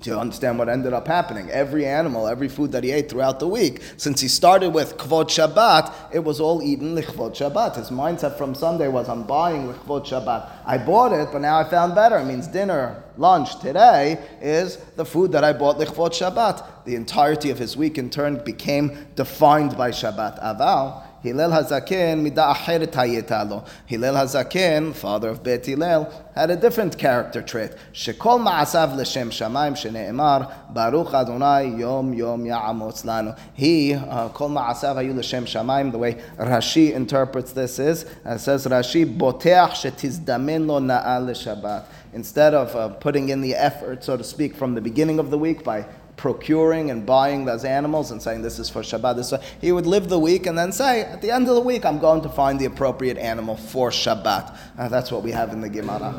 Do 0.00 0.10
you 0.10 0.18
understand 0.18 0.60
what 0.60 0.68
ended 0.68 0.92
up 0.92 1.08
happening? 1.08 1.50
Every 1.50 1.84
animal, 1.84 2.28
every 2.28 2.48
food 2.48 2.70
that 2.70 2.84
he 2.84 2.92
ate 2.92 3.10
throughout 3.10 3.40
the 3.40 3.48
week, 3.48 3.82
since 3.96 4.20
he 4.20 4.28
started 4.28 4.70
with 4.70 4.96
Kvod 4.96 5.26
Shabbat, 5.26 5.92
it 6.14 6.20
was 6.20 6.38
all 6.38 6.62
eaten 6.62 6.94
Lichvod 6.94 7.34
Shabbat. 7.34 7.74
His 7.74 7.90
mindset 7.90 8.38
from 8.38 8.54
Sunday 8.54 8.86
was, 8.86 9.08
I'm 9.08 9.24
buying 9.24 9.66
Lichvod 9.66 10.06
Shabbat. 10.06 10.50
I 10.64 10.78
bought 10.78 11.12
it, 11.12 11.30
but 11.32 11.40
now 11.40 11.58
I 11.58 11.64
found 11.68 11.96
better. 11.96 12.16
It 12.18 12.26
means 12.26 12.46
dinner, 12.46 13.02
lunch 13.16 13.58
today 13.58 14.24
is 14.40 14.76
the 14.94 15.04
food 15.04 15.32
that 15.32 15.42
I 15.42 15.52
bought 15.52 15.78
Lichvod 15.78 16.12
Shabbat. 16.12 16.84
The 16.84 16.94
entirety 16.94 17.50
of 17.50 17.58
his 17.58 17.76
week, 17.76 17.98
in 17.98 18.08
turn, 18.08 18.42
became 18.44 19.08
defined 19.16 19.76
by 19.76 19.90
Shabbat. 19.90 20.40
Aval, 20.40 21.02
Hillel 21.22 21.50
Hazaken 21.50 22.22
mida 22.22 22.42
acheret 22.54 22.92
hayetalo. 22.92 23.66
Hillel 23.86 24.14
Hazaken, 24.14 24.94
father 24.94 25.30
of 25.30 25.42
Bet 25.42 25.66
Hillel, 25.66 26.12
had 26.34 26.50
a 26.50 26.56
different 26.56 26.96
character 26.96 27.42
trait. 27.42 27.72
Shekol 27.92 28.40
ma'asav 28.40 28.96
l'shem 28.96 29.30
shamayim 29.30 29.76
shene'emar 29.76 30.72
Baruch 30.72 31.12
Adonai 31.12 31.76
yom 31.76 32.14
yom 32.14 32.44
ya'amotz 32.44 33.04
lanu. 33.04 33.36
He, 33.54 33.94
uh, 33.94 34.28
kol 34.28 34.50
ma'asav 34.50 34.94
hayu 34.94 35.16
l'shem 35.16 35.44
shamayim, 35.44 35.90
the 35.90 35.98
way 35.98 36.14
Rashi 36.38 36.92
interprets 36.92 37.52
this 37.52 37.78
is, 37.78 38.04
uh, 38.24 38.38
says 38.38 38.66
Rashi, 38.66 39.04
boteach 39.04 39.70
shetizdamen 39.70 40.66
lo 40.66 40.80
na'al 40.80 41.26
l'shabbat. 41.26 41.84
Instead 42.12 42.54
of 42.54 42.74
uh, 42.74 42.88
putting 42.88 43.28
in 43.28 43.40
the 43.40 43.54
effort, 43.54 44.02
so 44.02 44.16
to 44.16 44.24
speak, 44.24 44.54
from 44.54 44.74
the 44.74 44.80
beginning 44.80 45.18
of 45.18 45.30
the 45.30 45.38
week 45.38 45.62
by 45.62 45.84
procuring 46.18 46.90
and 46.90 47.06
buying 47.06 47.46
those 47.46 47.64
animals 47.64 48.10
and 48.10 48.20
saying 48.20 48.42
this 48.42 48.58
is 48.58 48.68
for 48.68 48.82
Shabbat. 48.82 49.16
This 49.16 49.32
he 49.60 49.72
would 49.72 49.86
live 49.86 50.08
the 50.10 50.18
week 50.18 50.46
and 50.46 50.58
then 50.58 50.72
say 50.72 51.02
at 51.02 51.22
the 51.22 51.30
end 51.30 51.48
of 51.48 51.54
the 51.54 51.60
week 51.62 51.86
I'm 51.86 51.98
going 51.98 52.20
to 52.22 52.28
find 52.28 52.60
the 52.60 52.66
appropriate 52.66 53.16
animal 53.16 53.56
for 53.56 53.90
Shabbat. 53.90 54.58
Uh, 54.76 54.88
that's 54.88 55.10
what 55.10 55.22
we 55.22 55.30
have 55.30 55.52
in 55.52 55.62
the 55.62 55.70
Gemara. 55.70 56.10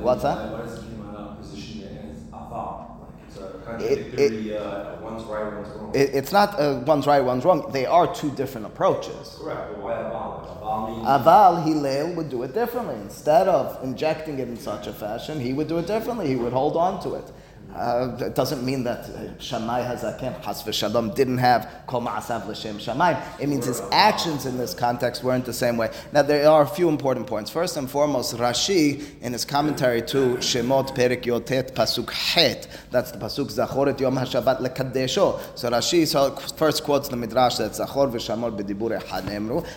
What's 0.00 0.22
that? 0.22 0.52
Why 0.52 0.60
does 0.60 0.76
the 0.76 0.90
Gemara 0.90 1.36
position 1.40 1.82
it 1.82 2.10
as 2.12 2.22
aval? 2.24 3.00
Like 3.00 3.10
it's 3.26 3.36
a 3.38 3.60
contradictory. 3.64 4.56
uh, 4.56 5.00
one's 5.00 5.24
right, 5.24 5.52
one's 5.52 5.68
wrong. 5.68 5.92
It, 5.94 6.10
it's 6.14 6.32
not 6.32 6.60
uh, 6.60 6.82
one's 6.86 7.06
right, 7.06 7.20
one's 7.20 7.44
wrong. 7.44 7.70
They 7.72 7.86
are 7.86 8.14
two 8.14 8.30
different 8.30 8.66
approaches. 8.66 9.36
Correct, 9.40 9.72
but 9.72 9.82
why 9.82 9.92
aval? 9.94 10.50
Aval 10.70 11.64
Hillel 11.64 12.14
would 12.14 12.28
do 12.30 12.42
it 12.42 12.54
differently. 12.54 12.94
Instead 12.96 13.48
of 13.48 13.82
injecting 13.82 14.38
it 14.38 14.48
in 14.48 14.56
such 14.56 14.86
a 14.86 14.92
fashion, 14.92 15.40
he 15.40 15.52
would 15.52 15.66
do 15.68 15.78
it 15.78 15.86
differently. 15.86 16.28
He 16.28 16.36
would 16.36 16.52
hold 16.52 16.76
on 16.76 17.02
to 17.02 17.14
it. 17.14 17.32
Uh, 17.74 18.16
it 18.20 18.34
doesn't 18.34 18.64
mean 18.64 18.84
that 18.84 19.08
Shammai 19.38 19.82
Hazaken, 19.82 20.42
Chas 20.42 20.62
v'Shalom, 20.62 21.14
didn't 21.14 21.38
have 21.38 21.82
Kol 21.86 22.02
Ma'asav 22.02 22.46
L'Shem 22.46 22.78
Shammai. 22.78 23.20
It 23.38 23.48
means 23.48 23.66
his 23.66 23.80
actions 23.92 24.46
in 24.46 24.58
this 24.58 24.74
context 24.74 25.24
weren't 25.24 25.44
the 25.44 25.52
same 25.52 25.76
way. 25.76 25.90
Now, 26.12 26.22
there 26.22 26.48
are 26.48 26.62
a 26.62 26.68
few 26.68 26.88
important 26.88 27.26
points. 27.26 27.50
First 27.50 27.76
and 27.76 27.90
foremost, 27.90 28.36
Rashi, 28.36 29.20
in 29.20 29.32
his 29.32 29.44
commentary 29.44 30.02
to 30.02 30.36
Shemot 30.36 30.94
Perik 30.94 31.22
Yotet 31.22 31.72
Pasuk 31.72 32.10
Het, 32.10 32.66
that's 32.90 33.12
the 33.12 33.18
Pasuk 33.18 33.50
Zachoret 33.50 33.98
Yom 34.00 34.16
HaShabbat 34.16 34.60
Lekadesho. 34.60 35.40
So 35.56 35.70
Rashi 35.70 36.56
first 36.56 36.84
quotes 36.84 37.08
the 37.08 37.16
Midrash 37.16 37.56
that 37.56 37.72
Zachor 37.72 38.10
v'Shamor 38.10 38.56
b'dibur 38.56 39.00
echad 39.00 39.30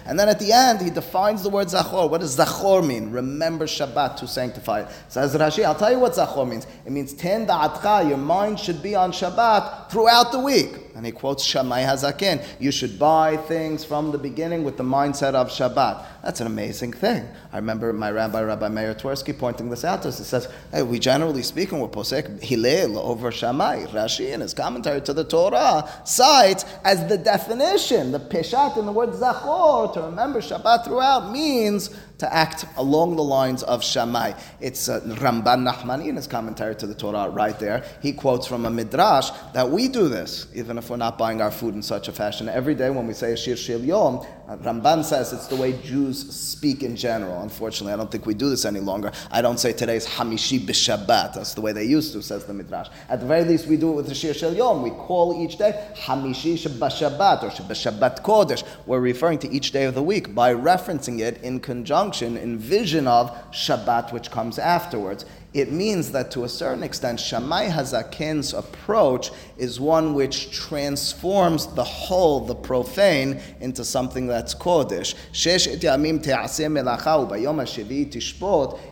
and 0.05 0.19
then 0.19 0.29
at 0.29 0.39
the 0.39 0.51
end 0.51 0.81
he 0.81 0.89
defines 0.89 1.43
the 1.43 1.49
word 1.49 1.67
Zachor. 1.67 2.09
What 2.09 2.21
does 2.21 2.37
Zachor 2.37 2.85
mean? 2.85 3.11
Remember 3.11 3.65
Shabbat 3.65 4.17
to 4.17 4.27
sanctify 4.27 4.81
it. 4.81 4.87
Says 5.07 5.35
Rashi, 5.35 5.63
I'll 5.63 5.75
tell 5.75 5.91
you 5.91 5.99
what 5.99 6.13
Zachor 6.13 6.49
means. 6.49 6.65
It 6.85 6.91
means 6.91 7.13
ten 7.13 7.45
da'at 7.45 7.81
your 7.83 8.17
mind 8.17 8.59
should 8.59 8.81
be 8.81 8.95
on 8.95 9.11
Shabbat 9.11 9.89
throughout 9.89 10.31
the 10.31 10.39
week. 10.39 10.92
And 10.95 11.05
he 11.05 11.11
quotes 11.11 11.43
Shammai 11.43 11.83
Hazakin. 11.83 12.43
You 12.59 12.71
should 12.71 12.99
buy 12.99 13.37
things 13.37 13.83
from 13.83 14.11
the 14.11 14.17
beginning 14.17 14.63
with 14.63 14.77
the 14.77 14.83
mindset 14.83 15.33
of 15.33 15.49
Shabbat. 15.49 16.05
That's 16.23 16.39
an 16.39 16.47
amazing 16.47 16.93
thing. 16.93 17.27
I 17.51 17.57
remember 17.57 17.91
my 17.93 18.11
rabbi, 18.11 18.41
Rabbi 18.43 18.67
Meir 18.67 18.93
Twersky, 18.93 19.37
pointing 19.37 19.69
this 19.69 19.83
out 19.83 20.03
to 20.03 20.09
us. 20.09 20.19
He 20.19 20.23
says, 20.23 20.47
hey, 20.71 20.83
we 20.83 20.99
generally 20.99 21.41
speaking, 21.41 21.79
we're 21.79 21.87
posek 21.87 22.41
Hillel 22.41 22.99
over 22.99 23.31
Shammai. 23.31 23.85
Rashi, 23.87 24.31
in 24.33 24.41
his 24.41 24.53
commentary 24.53 25.01
to 25.01 25.13
the 25.13 25.23
Torah, 25.23 25.89
cites 26.05 26.65
as 26.83 27.07
the 27.07 27.17
definition, 27.17 28.11
the 28.11 28.19
pishat 28.19 28.77
in 28.77 28.85
the 28.85 28.91
word 28.91 29.09
zachor, 29.09 29.93
to 29.93 30.01
remember 30.01 30.41
Shabbat 30.41 30.85
throughout, 30.85 31.31
means 31.31 31.89
to 32.19 32.33
act 32.33 32.65
along 32.77 33.15
the 33.17 33.23
lines 33.23 33.63
of 33.63 33.83
Shammai. 33.83 34.33
It's 34.61 34.87
uh, 34.87 35.01
Ramban 35.01 35.67
Nachmani 35.67 36.07
in 36.07 36.15
his 36.15 36.27
commentary 36.27 36.75
to 36.75 36.87
the 36.87 36.95
Torah 36.95 37.29
right 37.29 37.59
there. 37.59 37.83
He 38.01 38.13
quotes 38.13 38.47
from 38.47 38.65
a 38.65 38.69
midrash 38.69 39.29
that 39.53 39.69
we 39.69 39.89
do 39.89 40.07
this, 40.07 40.47
even 40.53 40.77
if 40.77 40.82
we're 40.89 40.97
not 40.97 41.17
buying 41.17 41.41
our 41.41 41.51
food 41.51 41.75
in 41.75 41.81
such 41.81 42.07
a 42.07 42.11
fashion. 42.11 42.49
Every 42.49 42.75
day 42.75 42.89
when 42.89 43.07
we 43.07 43.13
say 43.13 43.35
Shir 43.35 43.53
Shil 43.53 43.85
Yom, 43.85 44.25
Ramban 44.47 45.03
says 45.03 45.33
it's 45.33 45.47
the 45.47 45.55
way 45.55 45.73
Jews 45.83 46.29
speak 46.33 46.83
in 46.83 46.95
general. 46.95 47.41
Unfortunately, 47.41 47.93
I 47.93 47.95
don't 47.95 48.11
think 48.11 48.25
we 48.25 48.33
do 48.33 48.49
this 48.49 48.65
any 48.65 48.79
longer. 48.79 49.11
I 49.31 49.41
don't 49.41 49.59
say 49.59 49.73
today's 49.73 50.05
Hamishi 50.05 50.59
b'Shabbat. 50.59 51.33
That's 51.33 51.53
the 51.53 51.61
way 51.61 51.71
they 51.71 51.85
used 51.85 52.13
to, 52.13 52.21
says 52.21 52.45
the 52.45 52.53
midrash. 52.53 52.89
At 53.09 53.19
the 53.19 53.25
very 53.25 53.43
least, 53.43 53.67
we 53.67 53.77
do 53.77 53.91
it 53.91 53.95
with 53.95 54.07
the 54.07 54.15
Shir 54.15 54.33
Shil 54.33 54.55
Yom. 54.55 54.81
We 54.81 54.91
call 54.91 55.43
each 55.43 55.57
day 55.57 55.87
Hamishi 55.95 56.57
b'Shabbat 56.57 57.43
or 57.43 57.49
b'Shabbat 57.49 58.21
Kodesh. 58.21 58.63
We're 58.85 58.99
referring 58.99 59.39
to 59.39 59.49
each 59.49 59.71
day 59.71 59.85
of 59.85 59.95
the 59.95 60.03
week 60.03 60.35
by 60.35 60.53
referencing 60.53 61.19
it 61.19 61.41
in 61.41 61.59
conjunction, 61.59 62.37
in 62.37 62.57
vision 62.57 63.07
of 63.07 63.31
Shabbat, 63.51 64.11
which 64.11 64.31
comes 64.31 64.59
afterwards 64.59 65.25
it 65.53 65.71
means 65.71 66.11
that 66.13 66.31
to 66.31 66.45
a 66.45 66.49
certain 66.49 66.81
extent, 66.81 67.19
Shammai 67.19 67.69
Hazaken's 67.69 68.53
approach 68.53 69.31
is 69.57 69.79
one 69.79 70.15
which 70.15 70.51
transforms 70.51 71.67
the 71.67 71.83
whole, 71.83 72.39
the 72.39 72.55
profane, 72.55 73.39
into 73.59 73.85
something 73.85 74.25
that's 74.25 74.55
Kodesh. 74.55 75.13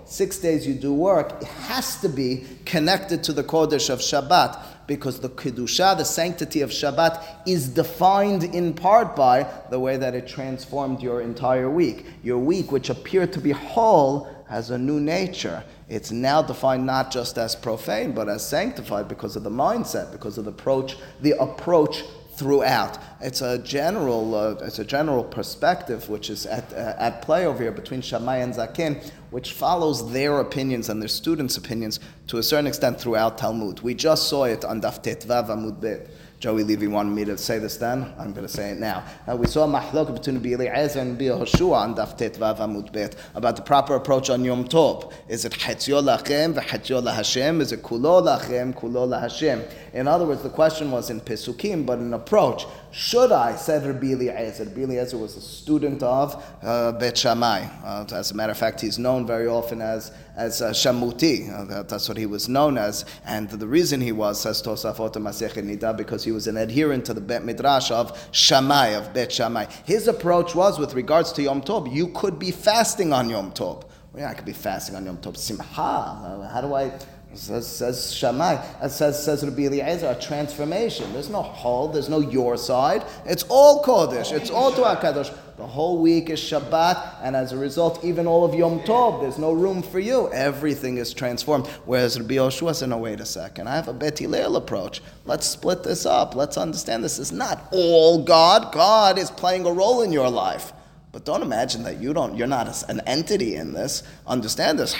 Six 0.05 0.37
days 0.37 0.67
you 0.67 0.73
do 0.75 0.93
work, 0.93 1.41
it 1.41 1.47
has 1.47 1.99
to 2.01 2.09
be 2.09 2.45
connected 2.65 3.23
to 3.23 3.33
the 3.33 3.43
Kodesh 3.43 3.89
of 3.89 3.99
Shabbat 3.99 4.63
because 4.95 5.21
the 5.21 5.29
Kedusha, 5.29 5.97
the 5.97 6.03
sanctity 6.03 6.59
of 6.59 6.69
Shabbat, 6.69 7.47
is 7.47 7.69
defined 7.69 8.43
in 8.43 8.73
part 8.73 9.15
by 9.15 9.49
the 9.69 9.79
way 9.79 9.95
that 9.95 10.13
it 10.13 10.27
transformed 10.27 11.01
your 11.01 11.21
entire 11.21 11.69
week. 11.69 12.05
Your 12.23 12.37
week, 12.37 12.73
which 12.73 12.89
appeared 12.89 13.31
to 13.31 13.39
be 13.39 13.51
whole, 13.51 14.27
has 14.49 14.69
a 14.69 14.77
new 14.77 14.99
nature. 14.99 15.63
It's 15.87 16.11
now 16.11 16.41
defined 16.41 16.85
not 16.85 17.09
just 17.09 17.37
as 17.37 17.55
profane, 17.55 18.11
but 18.11 18.27
as 18.27 18.45
sanctified 18.45 19.07
because 19.07 19.37
of 19.37 19.43
the 19.43 19.49
mindset, 19.49 20.11
because 20.11 20.37
of 20.37 20.43
the 20.43 20.51
approach, 20.51 20.97
the 21.21 21.41
approach 21.41 22.03
throughout. 22.41 22.97
It's 23.21 23.41
a 23.41 23.59
general, 23.59 24.33
uh, 24.33 24.65
it's 24.65 24.79
a 24.79 24.83
general 24.83 25.23
perspective 25.23 26.09
which 26.09 26.31
is 26.31 26.47
at, 26.47 26.73
uh, 26.73 26.95
at 26.97 27.21
play 27.21 27.45
over 27.45 27.61
here 27.61 27.71
between 27.71 28.01
Shammai 28.01 28.37
and 28.37 28.51
Zakin, 28.51 28.99
which 29.29 29.53
follows 29.53 30.11
their 30.11 30.39
opinions 30.39 30.89
and 30.89 30.99
their 30.99 31.07
students' 31.07 31.55
opinions 31.55 31.99
to 32.27 32.39
a 32.39 32.43
certain 32.43 32.65
extent 32.65 32.99
throughout 32.99 33.37
Talmud. 33.37 33.81
We 33.81 33.93
just 33.93 34.27
saw 34.27 34.45
it 34.45 34.65
on 34.65 34.81
Daf 34.81 35.03
Tetvav 35.03 35.49
Amud 35.49 35.79
Bet. 35.79 36.09
Joey 36.41 36.63
Levy 36.63 36.87
wanted 36.87 37.11
me 37.11 37.23
to 37.25 37.37
say 37.37 37.59
this 37.59 37.77
then. 37.77 38.11
I'm 38.17 38.33
going 38.33 38.47
to 38.47 38.51
say 38.51 38.71
it 38.71 38.79
now. 38.79 39.03
Uh, 39.27 39.35
we 39.35 39.45
saw 39.45 39.67
mahlok 39.67 40.11
between 40.11 40.37
Eliezer 40.37 40.99
and 40.99 41.15
Hoshua 41.15 41.75
on 41.75 41.93
Daf 41.93 42.17
Tet 42.17 42.33
Vav 42.33 42.57
Amud 42.57 43.15
about 43.35 43.55
the 43.57 43.61
proper 43.61 43.93
approach 43.93 44.31
on 44.31 44.43
Yom 44.43 44.67
Tov. 44.67 45.13
Is 45.27 45.45
it 45.45 45.51
Hetzio 45.51 46.01
Lachem 46.01 46.55
v'Hetzio 46.55 47.05
Hashem? 47.13 47.61
Is 47.61 47.71
it 47.71 47.83
Kulo 47.83 48.23
Lachem, 48.25 48.73
Kulo 48.73 49.21
Hashem? 49.21 49.61
In 49.93 50.07
other 50.07 50.25
words, 50.25 50.41
the 50.41 50.49
question 50.49 50.89
was 50.89 51.11
in 51.11 51.21
Pesukim, 51.21 51.85
but 51.85 51.99
in 51.99 52.11
approach. 52.11 52.65
Should 52.89 53.31
I, 53.31 53.55
said 53.55 53.85
Rabbi 53.85 54.07
Eliezer. 54.07 54.65
Rabbi 54.65 54.81
Eliezer 54.81 55.19
was 55.19 55.37
a 55.37 55.41
student 55.41 56.01
of 56.01 56.43
uh, 56.63 56.91
Bet 56.93 57.19
Shammai. 57.19 57.67
Uh, 57.83 58.05
as 58.11 58.31
a 58.31 58.33
matter 58.33 58.51
of 58.51 58.57
fact, 58.57 58.81
he's 58.81 58.97
known 58.97 59.27
very 59.27 59.47
often 59.47 59.79
as, 59.79 60.11
as 60.35 60.61
uh, 60.61 60.71
Shamuti. 60.71 61.51
Uh, 61.51 61.65
that, 61.65 61.89
that's 61.89 62.07
what 62.07 62.17
he 62.17 62.25
was 62.25 62.47
known 62.47 62.77
as. 62.77 63.05
And 63.25 63.49
the 63.49 63.67
reason 63.67 64.01
he 64.01 64.11
was, 64.11 64.41
says 64.41 64.61
Tosafot 64.61 65.13
Masechet 65.13 65.63
Nida, 65.63 65.95
because 65.95 66.23
he 66.23 66.31
was 66.31 66.47
an 66.47 66.57
adherent 66.57 67.05
to 67.05 67.13
the 67.13 67.21
Bet 67.21 67.43
Midrash 67.43 67.91
of 67.91 68.27
Shammai, 68.31 68.89
of 68.89 69.13
Bet 69.13 69.31
Shammai. 69.31 69.65
His 69.85 70.07
approach 70.07 70.55
was, 70.55 70.79
with 70.79 70.93
regards 70.93 71.31
to 71.33 71.41
Yom 71.41 71.61
Tov, 71.61 71.93
you 71.93 72.07
could 72.09 72.39
be 72.39 72.51
fasting 72.51 73.13
on 73.13 73.29
Yom 73.29 73.51
Tov. 73.51 73.83
Well, 74.13 74.23
yeah, 74.23 74.29
I 74.29 74.33
could 74.33 74.45
be 74.45 74.53
fasting 74.53 74.95
on 74.95 75.05
Yom 75.05 75.17
Tov. 75.17 75.37
Simcha. 75.37 75.63
Uh, 75.63 76.47
how 76.49 76.61
do 76.61 76.73
I 76.73 76.91
Says, 77.33 77.65
says 77.65 78.13
Shammai, 78.13 78.55
uh, 78.81 78.89
says, 78.89 79.23
says 79.23 79.41
Rabbi 79.45 79.61
Eliezer, 79.61 80.07
a 80.09 80.19
transformation. 80.19 81.13
There's 81.13 81.29
no 81.29 81.41
hall, 81.41 81.87
there's 81.87 82.09
no 82.09 82.19
your 82.19 82.57
side. 82.57 83.05
It's 83.25 83.43
all 83.43 83.81
Kodesh, 83.83 84.33
it's 84.33 84.49
all 84.49 84.73
to 84.73 84.81
HaKadosh. 84.81 85.33
The 85.61 85.67
whole 85.67 85.99
week 85.99 86.31
is 86.31 86.39
Shabbat, 86.39 87.17
and 87.21 87.35
as 87.35 87.51
a 87.51 87.57
result, 87.57 88.03
even 88.03 88.25
all 88.25 88.43
of 88.43 88.55
Yom 88.55 88.79
Tov, 88.79 89.21
there's 89.21 89.37
no 89.37 89.51
room 89.51 89.83
for 89.83 89.99
you. 89.99 90.27
Everything 90.33 90.97
is 90.97 91.13
transformed. 91.13 91.67
Whereas 91.85 92.19
Rabbi 92.19 92.33
Yoshua 92.33 92.73
said, 92.73 92.89
no, 92.89 92.97
wait 92.97 93.19
a 93.19 93.27
second, 93.27 93.67
I 93.67 93.75
have 93.75 93.87
a 93.87 93.93
Bet 93.93 94.17
Hillel 94.17 94.55
approach. 94.55 95.03
Let's 95.23 95.45
split 95.45 95.83
this 95.83 96.03
up. 96.07 96.33
Let's 96.33 96.57
understand 96.57 97.03
this 97.03 97.19
is 97.19 97.31
not 97.31 97.67
all 97.71 98.23
God. 98.23 98.73
God 98.73 99.19
is 99.19 99.29
playing 99.29 99.67
a 99.67 99.71
role 99.71 100.01
in 100.01 100.11
your 100.11 100.31
life. 100.31 100.73
But 101.11 101.25
don't 101.25 101.43
imagine 101.43 101.83
that 101.83 102.01
you 102.01 102.11
don't, 102.11 102.35
you're 102.35 102.47
not 102.47 102.83
an 102.89 103.01
entity 103.01 103.53
in 103.53 103.71
this. 103.71 104.01
Understand 104.25 104.79
this. 104.79 104.95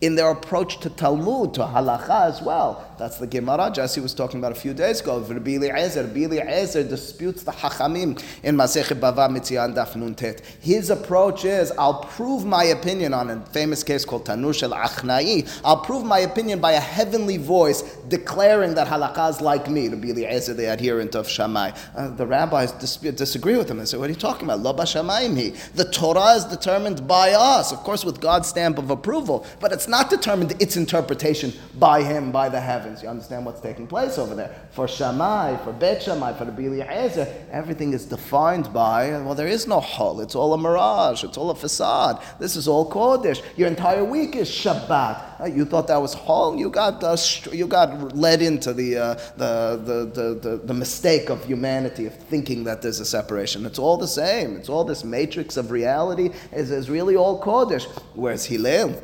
In 0.00 0.14
their 0.14 0.30
approach 0.30 0.80
to 0.80 0.88
Talmud, 0.88 1.52
to 1.52 1.60
halacha 1.60 2.28
as 2.28 2.40
well. 2.40 2.87
That's 2.98 3.18
the 3.18 3.28
Gemara 3.28 3.70
Jesse 3.72 4.00
was 4.00 4.12
talking 4.12 4.40
about 4.40 4.50
a 4.50 4.56
few 4.56 4.74
days 4.74 5.00
ago. 5.00 5.20
Rabbi 5.20 5.52
Eliezer, 5.52 6.02
Rabbi 6.02 6.24
Eliezer 6.24 6.82
disputes 6.82 7.44
the 7.44 7.52
Hachamim 7.52 8.20
in 8.42 8.56
Masechet 8.56 8.98
Bava 8.98 9.30
Mitzian 9.30 9.72
Daf 9.72 9.92
Nuntet. 9.94 10.40
His 10.60 10.90
approach 10.90 11.44
is, 11.44 11.70
I'll 11.78 12.02
prove 12.02 12.44
my 12.44 12.64
opinion 12.64 13.14
on 13.14 13.30
a 13.30 13.46
famous 13.46 13.84
case 13.84 14.04
called 14.04 14.26
Tanur 14.26 14.52
shel 14.52 14.72
Achnai. 14.72 15.60
I'll 15.64 15.80
prove 15.80 16.04
my 16.04 16.18
opinion 16.18 16.58
by 16.58 16.72
a 16.72 16.80
heavenly 16.80 17.36
voice 17.36 17.82
declaring 18.08 18.74
that 18.74 18.88
halakha 18.88 19.30
is 19.30 19.40
like 19.40 19.70
me. 19.70 19.88
Rabbi 19.88 20.08
Eliezer, 20.08 20.54
the 20.54 20.64
adherent 20.72 21.14
of 21.14 21.28
Shammai. 21.28 21.70
Uh, 21.94 22.08
the 22.08 22.26
rabbis 22.26 22.72
dis- 22.72 22.96
disagree 22.96 23.56
with 23.56 23.70
him. 23.70 23.78
and 23.78 23.88
say, 23.88 23.96
what 23.96 24.10
are 24.10 24.12
you 24.12 24.18
talking 24.18 24.50
about? 24.50 24.58
Lo 24.60 24.84
Shammai 24.84 25.28
The 25.76 25.88
Torah 25.92 26.34
is 26.34 26.44
determined 26.46 27.06
by 27.06 27.30
us, 27.30 27.70
of 27.70 27.78
course, 27.78 28.04
with 28.04 28.20
God's 28.20 28.48
stamp 28.48 28.76
of 28.76 28.90
approval, 28.90 29.46
but 29.60 29.70
it's 29.70 29.86
not 29.86 30.10
determined 30.10 30.60
its 30.60 30.76
interpretation 30.76 31.52
by 31.78 32.02
Him, 32.02 32.32
by 32.32 32.48
the 32.48 32.60
heavens. 32.60 32.87
You 33.02 33.08
understand 33.08 33.44
what's 33.44 33.60
taking 33.60 33.86
place 33.86 34.18
over 34.18 34.34
there. 34.34 34.54
For 34.70 34.88
Shammai, 34.88 35.56
for 35.58 35.72
Bet 35.72 36.02
Shammai, 36.02 36.32
for 36.32 36.44
the 36.44 36.52
Bili 36.52 36.86
Ezer, 36.88 37.26
everything 37.50 37.92
is 37.92 38.06
defined 38.06 38.72
by, 38.72 39.10
well, 39.22 39.34
there 39.34 39.46
is 39.46 39.66
no 39.66 39.80
hol. 39.80 40.20
It's 40.20 40.34
all 40.34 40.54
a 40.54 40.58
mirage. 40.58 41.24
It's 41.24 41.36
all 41.36 41.50
a 41.50 41.54
facade. 41.54 42.22
This 42.38 42.56
is 42.56 42.66
all 42.66 42.90
Kodesh. 42.90 43.42
Your 43.56 43.68
entire 43.68 44.04
week 44.04 44.36
is 44.36 44.48
Shabbat. 44.48 45.40
Uh, 45.40 45.44
you 45.44 45.64
thought 45.64 45.86
that 45.88 46.00
was 46.00 46.14
hol. 46.14 46.56
You 46.56 46.70
got, 46.70 47.04
uh, 47.04 47.16
you 47.52 47.66
got 47.66 48.16
led 48.16 48.42
into 48.42 48.72
the, 48.72 48.96
uh, 48.96 49.14
the, 49.36 49.80
the, 49.84 50.22
the, 50.22 50.48
the, 50.48 50.56
the 50.64 50.74
mistake 50.74 51.28
of 51.28 51.44
humanity 51.44 52.06
of 52.06 52.14
thinking 52.14 52.64
that 52.64 52.82
there's 52.82 53.00
a 53.00 53.04
separation. 53.04 53.66
It's 53.66 53.78
all 53.78 53.96
the 53.96 54.08
same. 54.08 54.56
It's 54.56 54.68
all 54.68 54.84
this 54.84 55.04
matrix 55.04 55.56
of 55.56 55.70
reality 55.70 56.30
is, 56.52 56.70
is 56.70 56.88
really 56.88 57.16
all 57.16 57.40
Kodesh. 57.40 57.84
Whereas 58.14 58.46
Hillel 58.46 59.00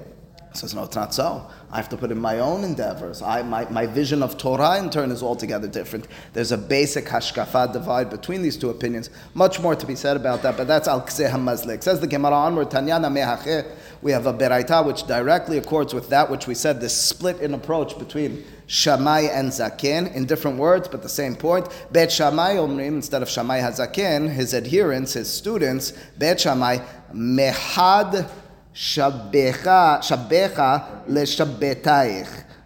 says, 0.57 0.75
no, 0.75 0.85
it's 0.85 0.95
not 0.95 1.13
so. 1.13 1.49
I 1.73 1.77
have 1.77 1.89
to 1.89 1.97
put 1.97 2.13
in 2.13 2.21
my 2.21 2.39
own 2.39 2.63
endeavors. 2.63 3.23
I, 3.23 3.43
my, 3.43 3.69
my 3.71 3.87
vision 3.87 4.23
of 4.23 4.39
Torah, 4.39 4.79
in 4.79 4.89
turn, 4.89 5.11
is 5.11 5.23
altogether 5.23 5.67
different. 5.67 6.07
There's 6.33 6.53
a 6.53 6.59
basic 6.59 7.07
hashkafa 7.07 7.73
divide 7.73 8.09
between 8.09 8.41
these 8.41 8.57
two 8.57 8.71
opinions. 8.71 9.11
Much 9.35 9.59
more 9.59 9.75
to 9.75 9.85
be 9.85 9.97
said 9.97 10.17
about 10.17 10.43
that, 10.43 10.57
but 10.57 10.69
that's 10.69 10.87
al 10.87 11.01
hamazlik. 11.03 11.83
Says 11.83 11.99
the 11.99 12.07
Gemara 12.07 12.35
onward, 12.35 12.71
Tanya 12.71 13.01
nami 13.01 13.21
hachi. 13.21 13.69
We 14.01 14.13
have 14.13 14.27
a 14.27 14.33
beraita 14.33 14.87
which 14.87 15.07
directly 15.09 15.59
accords 15.59 15.93
with 15.93 16.09
that 16.11 16.31
which 16.31 16.47
we 16.47 16.55
said, 16.55 16.81
this 16.81 16.97
split 16.97 17.41
in 17.41 17.55
approach 17.55 17.99
between 17.99 18.45
Shammai 18.67 19.23
and 19.23 19.51
Zaken 19.51 20.15
in 20.15 20.25
different 20.25 20.59
words, 20.59 20.87
but 20.87 21.03
the 21.03 21.09
same 21.09 21.35
point. 21.35 21.69
Bet 21.91 22.13
Shammai 22.13 22.55
Omrim, 22.55 22.89
instead 22.89 23.23
of 23.23 23.29
Shammai 23.29 23.61
Hazaken, 23.61 24.33
his 24.33 24.55
adherents, 24.55 25.15
his 25.15 25.29
students, 25.29 25.93
Bet 26.17 26.41
Shammai, 26.41 26.79
Mehad 27.13 28.31
Shabbecha, 28.75 30.01
Shabbecha. 30.03 31.05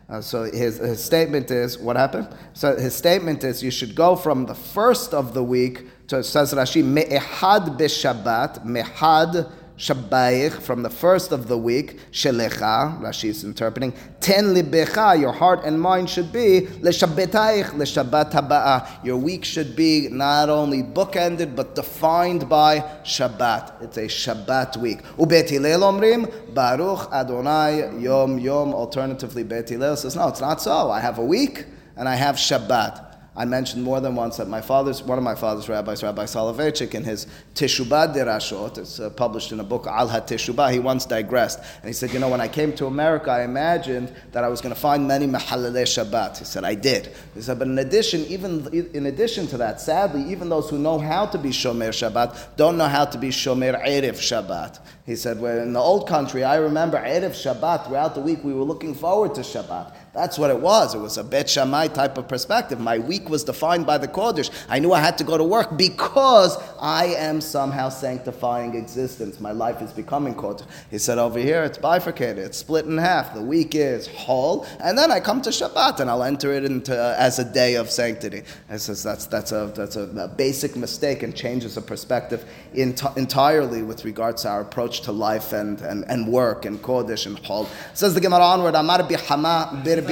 Uh, 0.09 0.23
so 0.23 0.44
his, 0.44 0.79
his 0.79 1.05
statement 1.05 1.51
is, 1.51 1.77
what 1.79 1.97
happened? 1.97 2.29
So 2.55 2.75
his 2.77 2.94
statement 2.94 3.44
is, 3.44 3.62
you 3.62 3.71
should 3.71 3.94
go 3.94 4.16
from 4.16 4.47
the 4.47 4.55
first 4.55 5.12
of 5.12 5.35
the 5.35 5.44
week 5.44 6.07
to, 6.09 6.25
says 6.25 6.55
Rashi, 6.55 6.83
me'ehad 6.83 7.77
b'shabbat, 7.79 8.64
mehad 8.64 9.53
Shabbayich 9.78 10.60
from 10.60 10.82
the 10.82 10.90
first 10.90 11.30
of 11.30 11.46
the 11.46 11.56
week, 11.56 12.00
Shelecha, 12.10 13.00
Rashi 13.00 13.28
is 13.28 13.44
interpreting, 13.44 13.94
Ten 14.20 14.46
libecha, 14.46 15.18
your 15.18 15.32
heart 15.32 15.64
and 15.64 15.80
mind 15.80 16.10
should 16.10 16.32
be, 16.32 16.62
Leshabbetaich, 16.82 17.70
Leshabbat 17.70 18.32
haba'a. 18.32 19.04
Your 19.04 19.16
week 19.16 19.44
should 19.44 19.76
be 19.76 20.08
not 20.10 20.50
only 20.50 20.82
bookended, 20.82 21.54
but 21.54 21.76
defined 21.76 22.48
by 22.48 22.80
Shabbat. 23.04 23.80
It's 23.82 23.96
a 23.96 24.06
Shabbat 24.06 24.76
week. 24.78 25.02
Ubet 25.16 25.48
Hillel 25.48 25.80
omrim, 25.80 26.52
Baruch 26.52 27.12
Adonai 27.12 28.00
Yom 28.00 28.38
Yom. 28.38 28.74
Alternatively, 28.74 29.44
Bet 29.44 29.68
Hillel 29.68 29.96
says, 29.96 30.16
no, 30.16 30.26
it's 30.26 30.40
not 30.40 30.60
so. 30.60 30.90
I 30.90 30.98
have 30.98 31.18
a 31.18 31.24
week 31.24 31.66
and 31.96 32.08
I 32.08 32.16
have 32.16 32.34
Shabbat. 32.34 33.08
I 33.38 33.44
mentioned 33.44 33.85
more 33.85 34.01
than 34.01 34.16
once 34.16 34.37
that 34.38 34.48
my 34.48 34.61
father's, 34.61 35.01
one 35.01 35.16
of 35.16 35.22
my 35.22 35.37
father's 35.37 35.68
rabbis, 35.68 36.03
Rabbi 36.03 36.24
Soloveitchik, 36.24 36.92
in 36.92 37.05
his 37.05 37.29
Teshubah 37.55 38.12
Derashot, 38.12 38.79
it's 38.79 38.98
uh, 38.98 39.11
published 39.11 39.53
in 39.53 39.61
a 39.61 39.64
book, 39.64 39.87
Al 39.87 40.09
HaTeshubah, 40.09 40.72
he 40.72 40.81
once 40.81 41.07
digressed. 41.07 41.61
And 41.61 41.85
he 41.85 41.92
said, 41.92 42.12
you 42.12 42.18
know, 42.18 42.29
when 42.29 42.40
I 42.40 42.48
came 42.48 42.72
to 42.74 42.87
America, 42.87 43.31
I 43.31 43.44
imagined 43.44 44.12
that 44.33 44.42
I 44.42 44.48
was 44.48 44.61
going 44.61 44.74
to 44.74 44.81
find 44.81 45.07
many 45.07 45.29
Mahalalei 45.29 45.85
Shabbat. 45.85 46.38
He 46.38 46.44
said, 46.44 46.64
I 46.64 46.74
did. 46.74 47.14
He 47.33 47.40
said, 47.40 47.61
but 47.61 47.68
in 47.68 47.79
addition, 47.79 48.22
even 48.22 48.66
in 48.92 49.07
addition 49.07 49.46
to 49.46 49.57
that, 49.59 49.81
sadly, 49.81 50.24
even 50.33 50.48
those 50.48 50.68
who 50.68 50.77
know 50.77 50.98
how 50.98 51.24
to 51.27 51.38
be 51.38 51.51
Shomer 51.51 51.90
Shabbat 51.90 52.57
don't 52.57 52.77
know 52.77 52.88
how 52.88 53.05
to 53.05 53.18
be 53.18 53.29
Shomer 53.29 53.81
Erev 53.87 54.16
Shabbat. 54.16 54.81
He 55.09 55.16
said, 55.16 55.40
well, 55.40 55.59
in 55.59 55.73
the 55.73 55.81
old 55.81 56.07
country, 56.07 56.44
I 56.44 56.57
remember 56.57 56.99
Erev 56.99 57.31
Shabbat, 57.31 57.87
throughout 57.87 58.14
the 58.14 58.21
week, 58.21 58.44
we 58.44 58.53
were 58.53 58.62
looking 58.62 58.94
forward 58.94 59.35
to 59.37 59.40
Shabbat. 59.40 59.94
That's 60.12 60.38
what 60.38 60.51
it 60.51 60.61
was. 60.61 60.94
It 60.94 60.99
was 60.99 61.16
a 61.16 61.25
Bet 61.25 61.49
Shammai 61.49 61.88
type 61.88 62.18
of 62.18 62.29
perspective. 62.29 62.81
My 62.81 62.99
week 62.99 63.29
was 63.29 63.44
defined 63.44 63.87
by 63.87 63.99
the 63.99 64.09
Kodesh. 64.09 64.51
I 64.68 64.81
knew 64.81 64.92
I 64.92 65.01
had 65.01 65.16
to 65.18 65.25
go 65.25 65.38
to 65.38 65.44
work 65.44 65.79
because 65.79 66.59
I 66.81 67.07
am 67.07 67.40
somehow 67.40 67.88
sanctifying 67.88 68.75
existence. 68.75 69.38
My 69.40 69.53
life 69.53 69.81
is 69.81 69.92
becoming 69.92 70.35
Kodesh. 70.35 70.66
He 70.90 70.99
said 70.99 71.18
over 71.18 71.38
here, 71.38 71.62
it's 71.62 71.79
bifurcated. 71.79 72.38
It's 72.38 72.59
split 72.59 72.85
in 72.85 72.99
half. 72.99 73.33
The 73.33 73.40
week 73.40 73.75
is 73.75 74.09
whole, 74.09 74.66
and 74.81 74.99
then 74.99 75.11
I 75.11 75.21
come 75.21 75.40
to 75.42 75.51
Shabbat 75.51 76.01
and 76.01 76.11
I'll 76.11 76.25
enter 76.25 76.53
it 76.53 76.64
into 76.64 77.01
uh, 77.01 77.14
as 77.16 77.38
a 77.38 77.44
day 77.44 77.77
of 77.77 77.90
sanctity. 77.90 78.42
He 78.71 78.79
says 78.79 79.03
that's 79.03 79.27
that's 79.27 79.53
a 79.53 79.73
that's 79.75 79.97
a, 79.97 80.03
a 80.03 80.29
basic 80.29 80.75
mistake 80.75 81.23
and 81.23 81.35
changes 81.35 81.77
the 81.77 81.81
perspective 81.81 82.44
ent- 82.75 83.16
entirely 83.16 83.83
with 83.83 84.05
regards 84.05 84.42
to 84.42 84.49
our 84.49 84.62
approach 84.62 84.97
to 85.00 85.12
life 85.12 85.52
and, 85.52 85.80
and, 85.80 86.04
and 86.08 86.26
work 86.28 86.64
and 86.64 86.80
Kodesh 86.82 87.26
and 87.26 87.38
Hol. 87.40 87.68
Says 87.94 88.14
the 88.14 88.20
Gemara 88.20 88.44
onward, 88.44 88.74
Amar 88.74 89.00
bihama 89.00 89.84
bir 89.84 90.02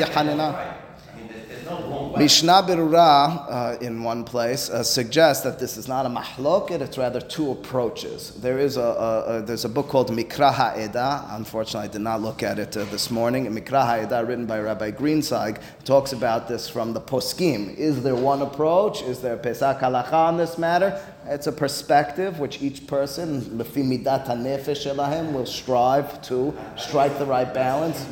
Mishnah 2.19 2.63
Berurah, 2.63 3.47
uh, 3.49 3.79
in 3.83 4.03
one 4.03 4.25
place, 4.25 4.71
uh, 4.71 4.83
suggests 4.83 5.45
that 5.45 5.59
this 5.59 5.77
is 5.77 5.87
not 5.87 6.07
a 6.07 6.09
mahloket, 6.09 6.81
it's 6.81 6.97
rather 6.97 7.21
two 7.21 7.51
approaches. 7.51 8.31
There 8.41 8.59
is 8.59 8.79
a, 8.79 8.81
a, 8.81 9.39
a 9.39 9.43
there's 9.43 9.67
a 9.67 9.69
book 9.69 9.89
called 9.89 10.11
Mikra 10.11 10.51
Ha'eda, 10.51 11.27
Unfortunately, 11.37 11.89
I 11.89 11.93
did 11.93 12.01
not 12.01 12.23
look 12.23 12.43
at 12.43 12.59
it 12.59 12.75
uh, 12.75 12.85
this 12.85 13.11
morning. 13.11 13.45
Mikra 13.47 13.85
Ha'eda, 13.85 14.25
written 14.27 14.47
by 14.47 14.61
Rabbi 14.61 14.93
Greenstein, 14.93 15.61
talks 15.85 16.13
about 16.13 16.49
this 16.49 16.69
from 16.71 16.95
the 16.95 17.01
poskim. 17.03 17.77
Is 17.77 18.03
there 18.03 18.15
one 18.15 18.41
approach? 18.41 19.03
Is 19.03 19.21
there 19.21 19.37
Psak 19.37 19.81
Halacha 19.81 20.13
on 20.13 20.39
this 20.39 20.57
matter? 20.57 20.99
It's 21.27 21.47
a 21.49 21.53
perspective 21.53 22.39
which 22.39 22.63
each 22.63 22.87
person, 22.87 23.43
Lefi 23.59 23.85
Midat 23.85 24.27
HaNefesh 24.27 25.33
will 25.33 25.45
strive 25.45 26.23
to 26.23 26.57
strike 26.77 27.19
the 27.19 27.27
right 27.27 27.53
balance. 27.53 28.07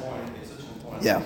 Yeah. 1.00 1.22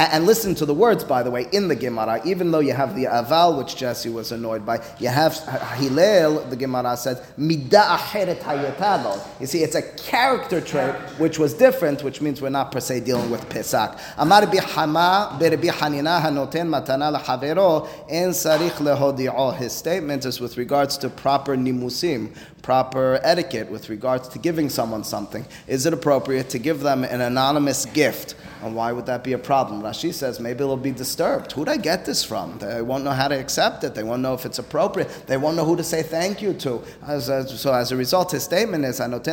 And, 0.00 0.12
and 0.14 0.26
listen 0.26 0.54
to 0.54 0.64
the 0.64 0.72
words, 0.72 1.04
by 1.04 1.22
the 1.22 1.30
way, 1.30 1.46
in 1.52 1.68
the 1.68 1.76
Gemara. 1.76 2.22
Even 2.24 2.50
though 2.50 2.60
you 2.60 2.72
have 2.72 2.96
the 2.96 3.04
aval, 3.04 3.58
which 3.58 3.76
Jesse 3.76 4.08
was 4.08 4.32
annoyed 4.32 4.64
by, 4.64 4.82
you 4.98 5.08
have 5.08 5.36
Hillel. 5.76 6.40
The 6.48 6.56
Gemara 6.56 6.96
says 6.96 7.20
midah 7.38 7.98
acheret 7.98 8.38
hayetalo. 8.38 9.22
You 9.40 9.46
see, 9.46 9.62
it's 9.62 9.74
a 9.74 9.82
character 9.82 10.62
trait 10.62 10.94
which 11.18 11.38
was 11.38 11.52
different, 11.52 12.02
which 12.02 12.22
means 12.22 12.40
we're 12.40 12.48
not 12.48 12.72
per 12.72 12.80
se 12.80 13.00
dealing 13.00 13.30
with 13.30 13.46
psak. 13.50 14.00
Amar 14.16 14.42
bihama 14.42 15.38
berbi 15.38 15.68
hanina 15.68 16.22
hanoten 16.22 16.68
matana 16.70 17.14
lehavero 17.14 17.86
en 18.08 18.30
sarich 18.30 18.78
lehodi'o. 18.78 19.54
His 19.54 19.74
statement 19.74 20.24
is 20.24 20.40
with 20.40 20.56
regards 20.56 20.96
to 20.96 21.10
proper 21.10 21.56
nimusim, 21.56 22.34
proper 22.62 23.20
etiquette 23.22 23.70
with 23.70 23.88
regards 23.88 24.28
to 24.28 24.38
giving 24.38 24.68
someone 24.68 25.04
something. 25.04 25.44
Is 25.66 25.86
it 25.86 25.92
appropriate 25.92 26.48
to 26.50 26.58
give 26.58 26.80
them 26.80 27.04
an 27.04 27.20
anonymous 27.20 27.86
gift? 27.86 28.34
And 28.62 28.74
why 28.74 28.92
would 28.92 29.06
that 29.06 29.24
be 29.24 29.32
a 29.32 29.38
problem? 29.38 29.80
Rashi 29.80 30.12
says 30.12 30.38
maybe 30.38 30.58
they'll 30.58 30.76
be 30.76 30.90
disturbed. 30.90 31.52
Who'd 31.52 31.68
I 31.68 31.78
get 31.78 32.04
this 32.04 32.22
from? 32.22 32.58
They 32.58 32.82
won't 32.82 33.04
know 33.04 33.12
how 33.12 33.28
to 33.28 33.34
accept 33.34 33.84
it. 33.84 33.94
They 33.94 34.02
won't 34.02 34.20
know 34.20 34.34
if 34.34 34.44
it's 34.44 34.58
appropriate. 34.58 35.08
They 35.26 35.38
won't 35.38 35.56
know 35.56 35.64
who 35.64 35.76
to 35.76 35.82
say 35.82 36.02
thank 36.02 36.42
you 36.42 36.52
to. 36.54 36.82
As, 37.06 37.30
as, 37.30 37.58
so 37.58 37.72
as 37.72 37.90
a 37.90 37.96
result, 37.96 38.32
his 38.32 38.42
statement 38.44 38.84
is. 38.84 38.98
Don't 38.98 39.24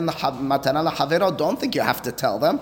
think 1.60 1.76
you 1.76 1.82
have 1.82 2.02
to 2.04 2.12
tell 2.14 2.40
them. 2.40 2.62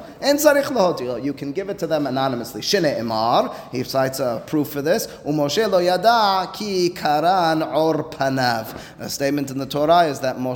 You 1.24 1.34
can 1.34 1.52
give 1.52 1.70
it 1.70 1.78
to 1.80 1.86
them 1.86 2.08
anonymously. 2.08 2.62
Shene'emar. 2.62 3.54
He 3.72 3.84
cites 3.84 4.20
a 4.20 4.42
proof 4.48 4.70
for 4.70 4.82
this. 4.82 5.06
Umoshe 5.24 5.70
lo 5.70 5.78
yada 5.78 6.52
ki 6.52 6.90
karan 6.90 7.62
or 7.62 8.04
panav. 8.10 8.76
The 8.98 9.08
statement 9.08 9.52
in 9.52 9.60
the 9.60 9.68
Torah 9.68 10.06
is 10.06 10.20
that 10.22 10.38
Moshe, 10.38 10.55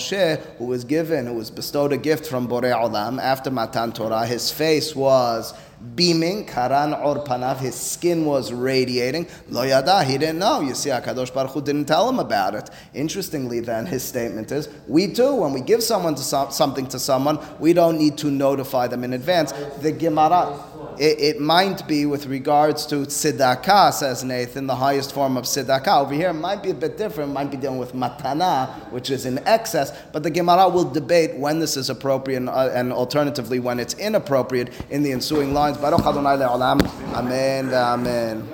who 0.58 0.66
was 0.66 0.84
given, 0.84 1.28
who 1.28 1.34
was 1.34 1.52
bestowed 1.52 1.94
a 1.94 1.98
gift 1.98 2.26
from 2.26 2.48
Borei 2.48 2.74
Olam 2.74 3.22
after 3.22 3.52
Matan 3.52 3.92
Torah, 3.92 4.26
his 4.26 4.52
face 4.52 4.96
was 4.96 5.54
beaming, 5.96 6.46
karan 6.46 6.94
or 6.94 7.24
panav, 7.24 7.58
his 7.58 7.76
skin 7.76 8.26
was 8.26 8.52
radiating. 8.52 9.28
Lo 9.50 9.64
yada, 9.64 10.04
he 10.04 10.18
didn't 10.18 10.40
know. 10.40 10.60
You 10.62 10.76
see, 10.76 10.90
Hakadosh 10.90 11.34
Baruch 11.34 11.52
Hu 11.52 11.62
didn't 11.62 11.86
tell 11.86 12.10
him 12.10 12.20
about 12.20 12.56
it. 12.56 12.70
Interestingly, 12.94 13.62
then 13.62 13.86
his 13.86 14.04
statement 14.04 14.52
is: 14.52 14.68
we 14.88 15.08
too, 15.08 15.36
when 15.36 15.54
we 15.54 15.62
give 15.62 15.82
someone 15.82 16.16
to 16.16 16.22
some, 16.22 16.52
something 16.52 16.88
to 16.88 17.00
someone, 17.00 17.40
we 17.60 17.74
don't 17.74 17.98
need 17.98 18.18
to 18.18 18.30
notify 18.30 18.88
them 18.88 19.04
in 19.04 19.14
advance. 19.14 19.54
The 19.82 19.92
Gemara. 19.92 20.58
It, 21.00 21.20
it 21.22 21.40
might 21.40 21.88
be 21.88 22.06
with 22.06 22.26
regards 22.26 22.86
to 22.88 22.98
tzedakah, 22.98 23.94
says 23.94 24.22
Nathan, 24.26 24.68
the 24.68 24.76
highest 24.76 25.14
form 25.14 25.38
of 25.38 25.46
tzedakah. 25.46 26.02
Over 26.02 26.14
here, 26.14 26.32
it 26.32 26.34
might 26.34 26.62
be 26.62 26.72
a 26.72 26.74
bit 26.74 26.98
different. 26.98 27.32
It 27.32 27.34
might 27.34 27.50
be 27.50 27.56
dealing 27.56 27.78
with 27.78 27.94
matana, 27.94 28.68
which 28.92 29.10
is 29.10 29.26
in 29.26 29.38
excess. 29.48 29.98
But 30.12 30.24
the 30.24 30.30
Gemara 30.30 30.68
will 30.68 30.84
debate 30.84 31.36
when 31.38 31.60
this 31.60 31.78
is 31.78 31.90
appropriate 31.90 32.36
and, 32.36 32.50
uh, 32.50 32.72
and 32.74 32.92
alternatively 32.92 33.60
when 33.60 33.80
it's 33.80 33.94
inappropriate 33.94 34.74
in 34.90 35.02
the 35.02 35.14
ensuing 35.14 35.54
lines. 35.54 35.78
Baruch 35.78 36.02
Adonai 36.02 36.36
le'olam. 36.36 36.82
Amen. 37.14 37.74
Amen. 37.74 38.50